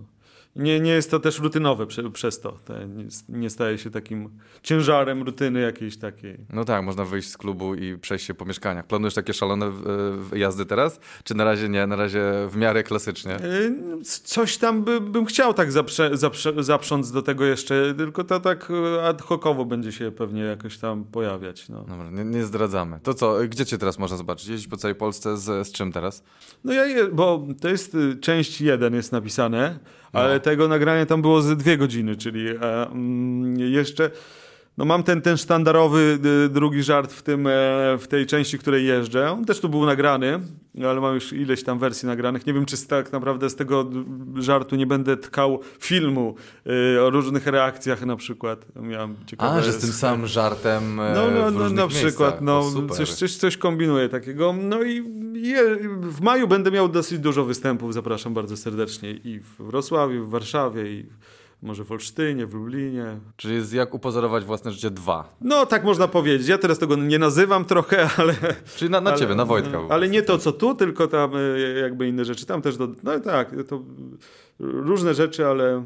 nie, 0.57 0.79
nie 0.79 0.91
jest 0.91 1.11
to 1.11 1.19
też 1.19 1.39
rutynowe 1.39 1.87
prze, 1.87 2.11
przez 2.11 2.39
to. 2.39 2.57
Nie, 2.95 3.39
nie, 3.39 3.49
staje 3.49 3.77
się 3.77 3.89
takim 3.89 4.29
ciężarem 4.63 5.23
rutyny 5.23 5.59
jakiejś 5.59 5.97
takiej. 5.97 6.37
No 6.53 6.65
tak, 6.65 6.83
można 6.83 7.05
wyjść 7.05 7.29
z 7.29 7.37
klubu 7.37 7.75
i 7.75 7.97
przejść 7.97 8.25
się 8.25 8.33
po 8.33 8.45
mieszkaniach. 8.45 8.87
Planujesz 8.87 9.13
takie 9.13 9.33
szalone 9.33 9.71
jazdy 10.33 10.65
teraz? 10.65 10.99
Czy 11.23 11.35
na 11.35 11.43
razie 11.43 11.69
nie? 11.69 11.87
Na 11.87 11.95
razie 11.95 12.21
w 12.49 12.57
miarę 12.57 12.83
klasycznie? 12.83 13.35
E, 13.35 13.71
coś 14.23 14.57
tam 14.57 14.83
by, 14.83 15.01
bym 15.01 15.25
chciał 15.25 15.53
tak 15.53 15.71
zaprze, 15.71 16.17
zaprze, 16.17 16.53
zaprząc 16.63 17.11
do 17.11 17.21
tego 17.21 17.45
jeszcze, 17.45 17.93
tylko 17.97 18.23
to 18.23 18.39
tak 18.39 18.71
e, 18.95 19.03
ad 19.07 19.21
hocowo 19.21 19.65
będzie 19.65 19.91
się 19.91 20.11
pewnie 20.11 20.41
jakoś 20.41 20.77
tam 20.77 21.03
pojawiać. 21.03 21.69
No. 21.69 21.85
Dobra, 21.89 22.09
nie, 22.11 22.25
nie 22.25 22.43
zdradzamy. 22.43 22.99
To 23.03 23.13
co, 23.13 23.37
gdzie 23.49 23.65
cię 23.65 23.77
teraz 23.77 23.99
można 23.99 24.17
zobaczyć? 24.17 24.47
Jeździć 24.47 24.67
po 24.67 24.77
całej 24.77 24.95
Polsce 24.95 25.37
z, 25.37 25.67
z 25.67 25.71
czym 25.71 25.91
teraz? 25.91 26.23
No 26.63 26.73
ja, 26.73 26.85
je, 26.85 27.07
bo 27.07 27.47
to 27.61 27.69
jest 27.69 27.95
y, 27.95 28.15
część 28.15 28.61
jeden 28.61 28.93
jest 28.93 29.11
napisane, 29.11 29.79
no. 30.13 30.19
ale 30.19 30.39
tego 30.39 30.67
nagrania 30.67 31.05
tam 31.05 31.21
było 31.21 31.41
ze 31.41 31.55
dwie 31.55 31.77
godziny, 31.77 32.15
czyli 32.15 32.47
e, 32.49 32.55
mm, 32.61 33.59
jeszcze 33.59 34.11
no 34.77 34.85
mam 34.85 35.03
ten, 35.03 35.21
ten 35.21 35.37
sztandarowy 35.37 36.19
drugi 36.49 36.83
żart 36.83 37.13
w, 37.13 37.21
tym, 37.21 37.47
e, 37.47 37.51
w 37.99 38.05
tej 38.09 38.25
części, 38.25 38.59
której 38.59 38.85
jeżdżę. 38.85 39.31
On 39.31 39.45
też 39.45 39.59
tu 39.59 39.69
był 39.69 39.85
nagrany, 39.85 40.39
ale 40.85 41.01
mam 41.01 41.15
już 41.15 41.33
ileś 41.33 41.63
tam 41.63 41.79
wersji 41.79 42.07
nagranych. 42.07 42.47
Nie 42.47 42.53
wiem, 42.53 42.65
czy 42.65 42.87
tak 42.87 43.11
naprawdę 43.11 43.49
z 43.49 43.55
tego 43.55 43.89
żartu 44.35 44.75
nie 44.75 44.87
będę 44.87 45.17
tkał 45.17 45.59
filmu 45.79 46.35
y, 46.95 47.01
o 47.01 47.09
różnych 47.09 47.47
reakcjach 47.47 48.05
na 48.05 48.15
przykład. 48.15 48.65
Miałem 48.75 49.15
ciekawe... 49.25 49.59
A, 49.59 49.61
że 49.61 49.73
z 49.73 49.77
tym 49.77 49.91
samym 49.91 50.27
żartem 50.27 50.99
e, 50.99 51.13
No, 51.15 51.31
no, 51.31 51.51
no 51.51 51.69
na 51.69 51.87
przykład, 51.87 52.41
no, 52.41 52.63
coś, 52.91 53.13
coś, 53.13 53.35
coś 53.35 53.57
kombinuję 53.57 54.09
takiego. 54.09 54.55
No 54.61 54.83
i 54.83 54.95
je, 55.33 55.77
w 56.01 56.21
maju 56.21 56.47
będę 56.47 56.71
miał 56.71 56.89
dosyć 56.89 57.19
dużo 57.19 57.45
występów, 57.45 57.93
zapraszam 57.93 58.33
bardzo 58.33 58.57
serdecznie 58.57 59.11
i 59.11 59.39
w 59.39 59.63
Wrocławiu, 59.63 60.25
w 60.25 60.29
Warszawie 60.29 60.91
i 60.91 61.05
może 61.61 61.83
w 61.83 61.91
Olsztynie, 61.91 62.47
w 62.47 62.53
Lublinie. 62.53 63.19
Czyli 63.35 63.55
jest 63.55 63.73
jak 63.73 63.93
upozorować 63.93 64.45
własne 64.45 64.71
życie 64.71 64.91
dwa. 64.91 65.35
No, 65.41 65.65
tak 65.65 65.83
można 65.83 66.07
powiedzieć. 66.07 66.47
Ja 66.47 66.57
teraz 66.57 66.79
tego 66.79 66.95
nie 66.95 67.19
nazywam 67.19 67.65
trochę, 67.65 68.09
ale... 68.17 68.35
Czyli 68.75 68.91
na, 68.91 69.01
na 69.01 69.09
ale, 69.09 69.19
ciebie, 69.19 69.35
na 69.35 69.45
Wojtka. 69.45 69.79
Ale 69.89 70.09
nie 70.09 70.21
to, 70.21 70.37
co 70.37 70.51
tu, 70.51 70.75
tylko 70.75 71.07
tam 71.07 71.31
e, 71.35 71.59
jakby 71.79 72.07
inne 72.07 72.25
rzeczy. 72.25 72.45
Tam 72.45 72.61
też, 72.61 72.77
do, 72.77 72.87
no 73.03 73.19
tak, 73.19 73.51
to 73.67 73.83
różne 74.59 75.13
rzeczy, 75.13 75.45
ale, 75.45 75.83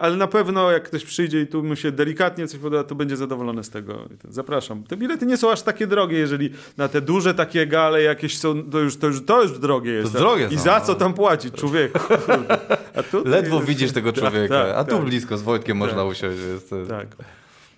ale 0.00 0.16
na 0.16 0.26
pewno 0.26 0.70
jak 0.70 0.82
ktoś 0.82 1.04
przyjdzie 1.04 1.40
i 1.40 1.46
tu 1.46 1.62
mu 1.62 1.76
się 1.76 1.92
delikatnie 1.92 2.48
coś 2.48 2.60
podoba, 2.60 2.84
to 2.84 2.94
będzie 2.94 3.16
zadowolony 3.16 3.64
z 3.64 3.70
tego. 3.70 4.08
Zapraszam. 4.28 4.84
Te 4.84 4.96
bilety 4.96 5.26
nie 5.26 5.36
są 5.36 5.50
aż 5.50 5.62
takie 5.62 5.86
drogie, 5.86 6.18
jeżeli 6.18 6.50
na 6.76 6.88
te 6.88 7.00
duże 7.00 7.34
takie 7.34 7.66
gale 7.66 8.02
jakieś 8.02 8.38
są, 8.38 8.70
to 8.70 8.78
już, 8.78 8.96
to 8.96 9.06
już, 9.06 9.24
to 9.24 9.42
już 9.42 9.58
drogie 9.58 9.92
jest. 9.92 10.12
To 10.12 10.18
drogie 10.18 10.48
I 10.50 10.58
za 10.58 10.80
co 10.80 10.94
tam 10.94 11.14
płacić, 11.14 11.54
człowieku? 11.54 11.98
Ledwo 13.24 13.60
widzisz 13.60 13.92
tego 13.92 14.12
tak, 14.12 14.20
człowieka, 14.20 14.54
tak, 14.54 14.66
tak, 14.66 14.76
a 14.76 14.84
tu 14.84 14.96
tak. 14.96 15.04
blisko 15.04 15.38
z 15.38 15.42
Wojtkiem 15.42 15.80
tak. 15.80 15.88
można 15.88 16.04
usiąść. 16.04 16.38
Jest... 16.52 16.74
Tak. 16.88 17.06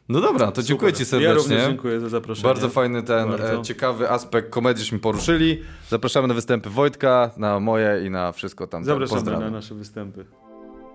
No 0.08 0.20
dobra, 0.20 0.52
to 0.52 0.62
dziękuję 0.62 0.92
Ci 0.92 1.04
serdecznie. 1.04 1.28
Ja 1.28 1.34
również 1.34 1.66
dziękuję 1.66 2.00
za 2.00 2.08
zaproszenie. 2.08 2.44
Bardzo 2.44 2.68
fajny 2.68 3.02
ten 3.02 3.28
e, 3.28 3.38
Bardzo. 3.38 3.62
ciekawy 3.62 4.10
aspekt 4.10 4.50
komedii, 4.50 4.84
żeśmy 4.84 4.98
poruszyli. 4.98 5.62
Zapraszamy 5.88 6.28
na 6.28 6.34
występy 6.34 6.70
Wojtka, 6.70 7.30
na 7.36 7.60
moje 7.60 8.06
i 8.06 8.10
na 8.10 8.32
wszystko 8.32 8.66
tam. 8.66 8.84
Zapraszamy 8.84 9.30
na 9.30 9.50
nasze 9.50 9.74
występy. 9.74 10.24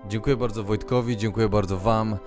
Dziękuję 0.08 0.38
bardzo 0.38 0.64
Wojtkowi, 0.64 1.18
dziękuję 1.18 1.50
bardzo 1.50 1.78
Wam. 1.78 2.18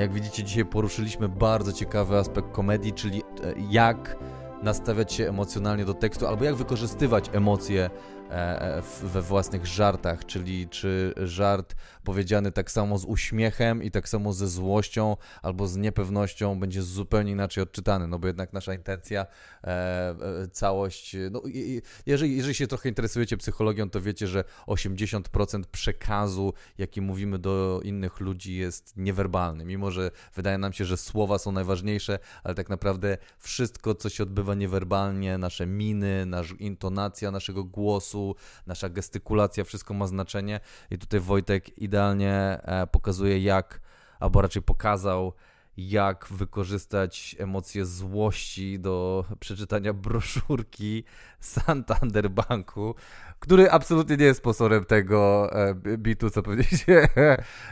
Jak 0.00 0.12
widzicie, 0.12 0.44
dzisiaj 0.44 0.64
poruszyliśmy 0.64 1.28
bardzo 1.28 1.72
ciekawy 1.72 2.16
aspekt 2.16 2.52
komedii, 2.52 2.92
czyli 2.92 3.22
e, 3.22 3.54
jak 3.70 4.16
nastawiać 4.62 5.12
się 5.12 5.28
emocjonalnie 5.28 5.84
do 5.84 5.94
tekstu, 5.94 6.26
albo 6.26 6.44
jak 6.44 6.54
wykorzystywać 6.54 7.30
emocje 7.32 7.90
e, 8.30 8.82
we 9.02 9.22
własnych 9.22 9.66
żartach, 9.66 10.26
czyli 10.26 10.68
czy 10.68 11.14
żart 11.16 11.74
powiedziany 12.08 12.52
tak 12.52 12.70
samo 12.70 12.98
z 12.98 13.04
uśmiechem 13.04 13.82
i 13.82 13.90
tak 13.90 14.08
samo 14.08 14.32
ze 14.32 14.48
złością 14.48 15.16
albo 15.42 15.66
z 15.66 15.76
niepewnością 15.76 16.60
będzie 16.60 16.82
zupełnie 16.82 17.32
inaczej 17.32 17.62
odczytany, 17.62 18.06
no 18.06 18.18
bo 18.18 18.26
jednak 18.26 18.52
nasza 18.52 18.74
intencja, 18.74 19.26
e, 19.64 20.14
całość, 20.52 21.16
no 21.30 21.42
jeżeli, 22.06 22.36
jeżeli 22.36 22.54
się 22.54 22.66
trochę 22.66 22.88
interesujecie 22.88 23.36
psychologią, 23.36 23.90
to 23.90 24.00
wiecie, 24.00 24.26
że 24.26 24.44
80% 24.66 25.62
przekazu, 25.66 26.52
jaki 26.78 27.00
mówimy 27.00 27.38
do 27.38 27.80
innych 27.84 28.20
ludzi 28.20 28.56
jest 28.56 28.96
niewerbalny, 28.96 29.64
mimo 29.64 29.90
że 29.90 30.10
wydaje 30.34 30.58
nam 30.58 30.72
się, 30.72 30.84
że 30.84 30.96
słowa 30.96 31.38
są 31.38 31.52
najważniejsze, 31.52 32.18
ale 32.44 32.54
tak 32.54 32.68
naprawdę 32.68 33.18
wszystko, 33.38 33.94
co 33.94 34.08
się 34.08 34.22
odbywa 34.22 34.54
niewerbalnie, 34.54 35.38
nasze 35.38 35.66
miny, 35.66 36.26
nasza 36.26 36.54
intonacja 36.58 37.30
naszego 37.30 37.64
głosu, 37.64 38.34
nasza 38.66 38.88
gestykulacja, 38.88 39.64
wszystko 39.64 39.94
ma 39.94 40.06
znaczenie. 40.06 40.60
I 40.90 40.98
tutaj 40.98 41.20
Wojtek 41.20 41.78
idealnie 41.78 41.97
e, 42.02 42.86
pokazuje, 42.92 43.38
jak, 43.38 43.80
albo 44.20 44.42
raczej 44.42 44.62
pokazał, 44.62 45.32
jak 45.76 46.26
wykorzystać 46.30 47.36
emocje 47.38 47.86
złości 47.86 48.80
do 48.80 49.24
przeczytania 49.40 49.92
broszurki 49.92 51.04
Santander 51.40 52.30
Banku, 52.30 52.94
który 53.38 53.70
absolutnie 53.70 54.16
nie 54.16 54.24
jest 54.24 54.38
sponsorem 54.38 54.84
tego 54.84 55.50
e, 55.52 55.74
bitu, 55.74 56.30
co 56.30 56.42
pewnie 56.42 56.64
się, 56.86 57.08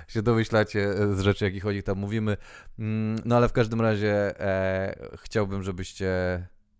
się 0.09 0.23
domyślacie 0.23 0.95
z 1.15 1.21
rzeczy, 1.21 1.45
jakich 1.45 1.67
o 1.67 1.73
nich 1.73 1.83
tam 1.83 1.99
mówimy. 1.99 2.37
Mm, 2.79 3.19
no 3.25 3.37
ale 3.37 3.49
w 3.49 3.53
każdym 3.53 3.81
razie 3.81 4.41
e, 4.41 5.09
chciałbym, 5.17 5.63
żebyście 5.63 6.09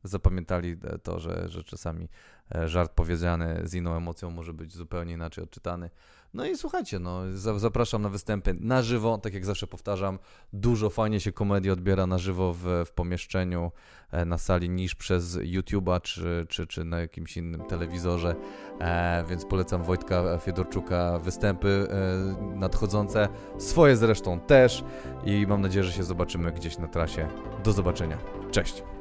zapamiętali 0.05 0.77
to, 1.03 1.21
że, 1.21 1.49
że 1.49 1.65
czasami 1.65 2.09
E, 2.55 2.69
żart 2.69 2.93
powiedziany 2.93 3.61
z 3.65 3.75
inną 3.75 3.97
emocją 3.97 4.31
może 4.31 4.53
być 4.53 4.75
zupełnie 4.75 5.13
inaczej 5.13 5.45
odczytany. 5.45 5.91
No 6.35 6.47
i 6.47 6.57
słuchajcie, 6.57 6.99
no, 6.99 7.21
zapraszam 7.57 8.03
na 8.03 8.09
występy 8.09 8.55
na 8.61 8.83
żywo, 8.83 9.19
tak 9.19 9.35
jak 9.35 9.45
zawsze 9.45 9.67
powtarzam, 9.67 10.19
dużo 10.53 10.91
fajnie 10.91 11.21
się 11.21 11.33
komedii 11.33 11.71
odbiera 11.71 12.07
na 12.07 12.19
żywo 12.19 12.53
w, 12.53 12.85
w 12.87 12.93
pomieszczeniu, 12.93 13.73
e, 14.11 14.25
na 14.25 14.39
sali 14.39 14.71
niż 14.71 14.95
przez 14.95 15.39
YouTube'a 15.39 16.01
czy, 16.01 16.47
czy, 16.49 16.67
czy 16.67 16.85
na 16.85 17.01
jakimś 17.01 17.37
innym 17.37 17.65
telewizorze, 17.65 18.35
e, 18.81 19.25
więc 19.29 19.45
polecam 19.45 19.83
Wojtka 19.83 20.39
Fiedorczuka 20.39 21.19
występy 21.19 21.89
e, 21.91 22.57
nadchodzące, 22.57 23.29
swoje 23.59 23.97
zresztą 23.97 24.41
też 24.41 24.85
i 25.25 25.47
mam 25.49 25.61
nadzieję, 25.61 25.85
że 25.85 25.93
się 25.93 26.05
zobaczymy 26.05 26.53
gdzieś 26.53 26.79
na 26.79 26.89
trasie. 26.89 27.29
Do 27.65 27.73
zobaczenia. 27.73 28.19
Cześć! 28.51 28.96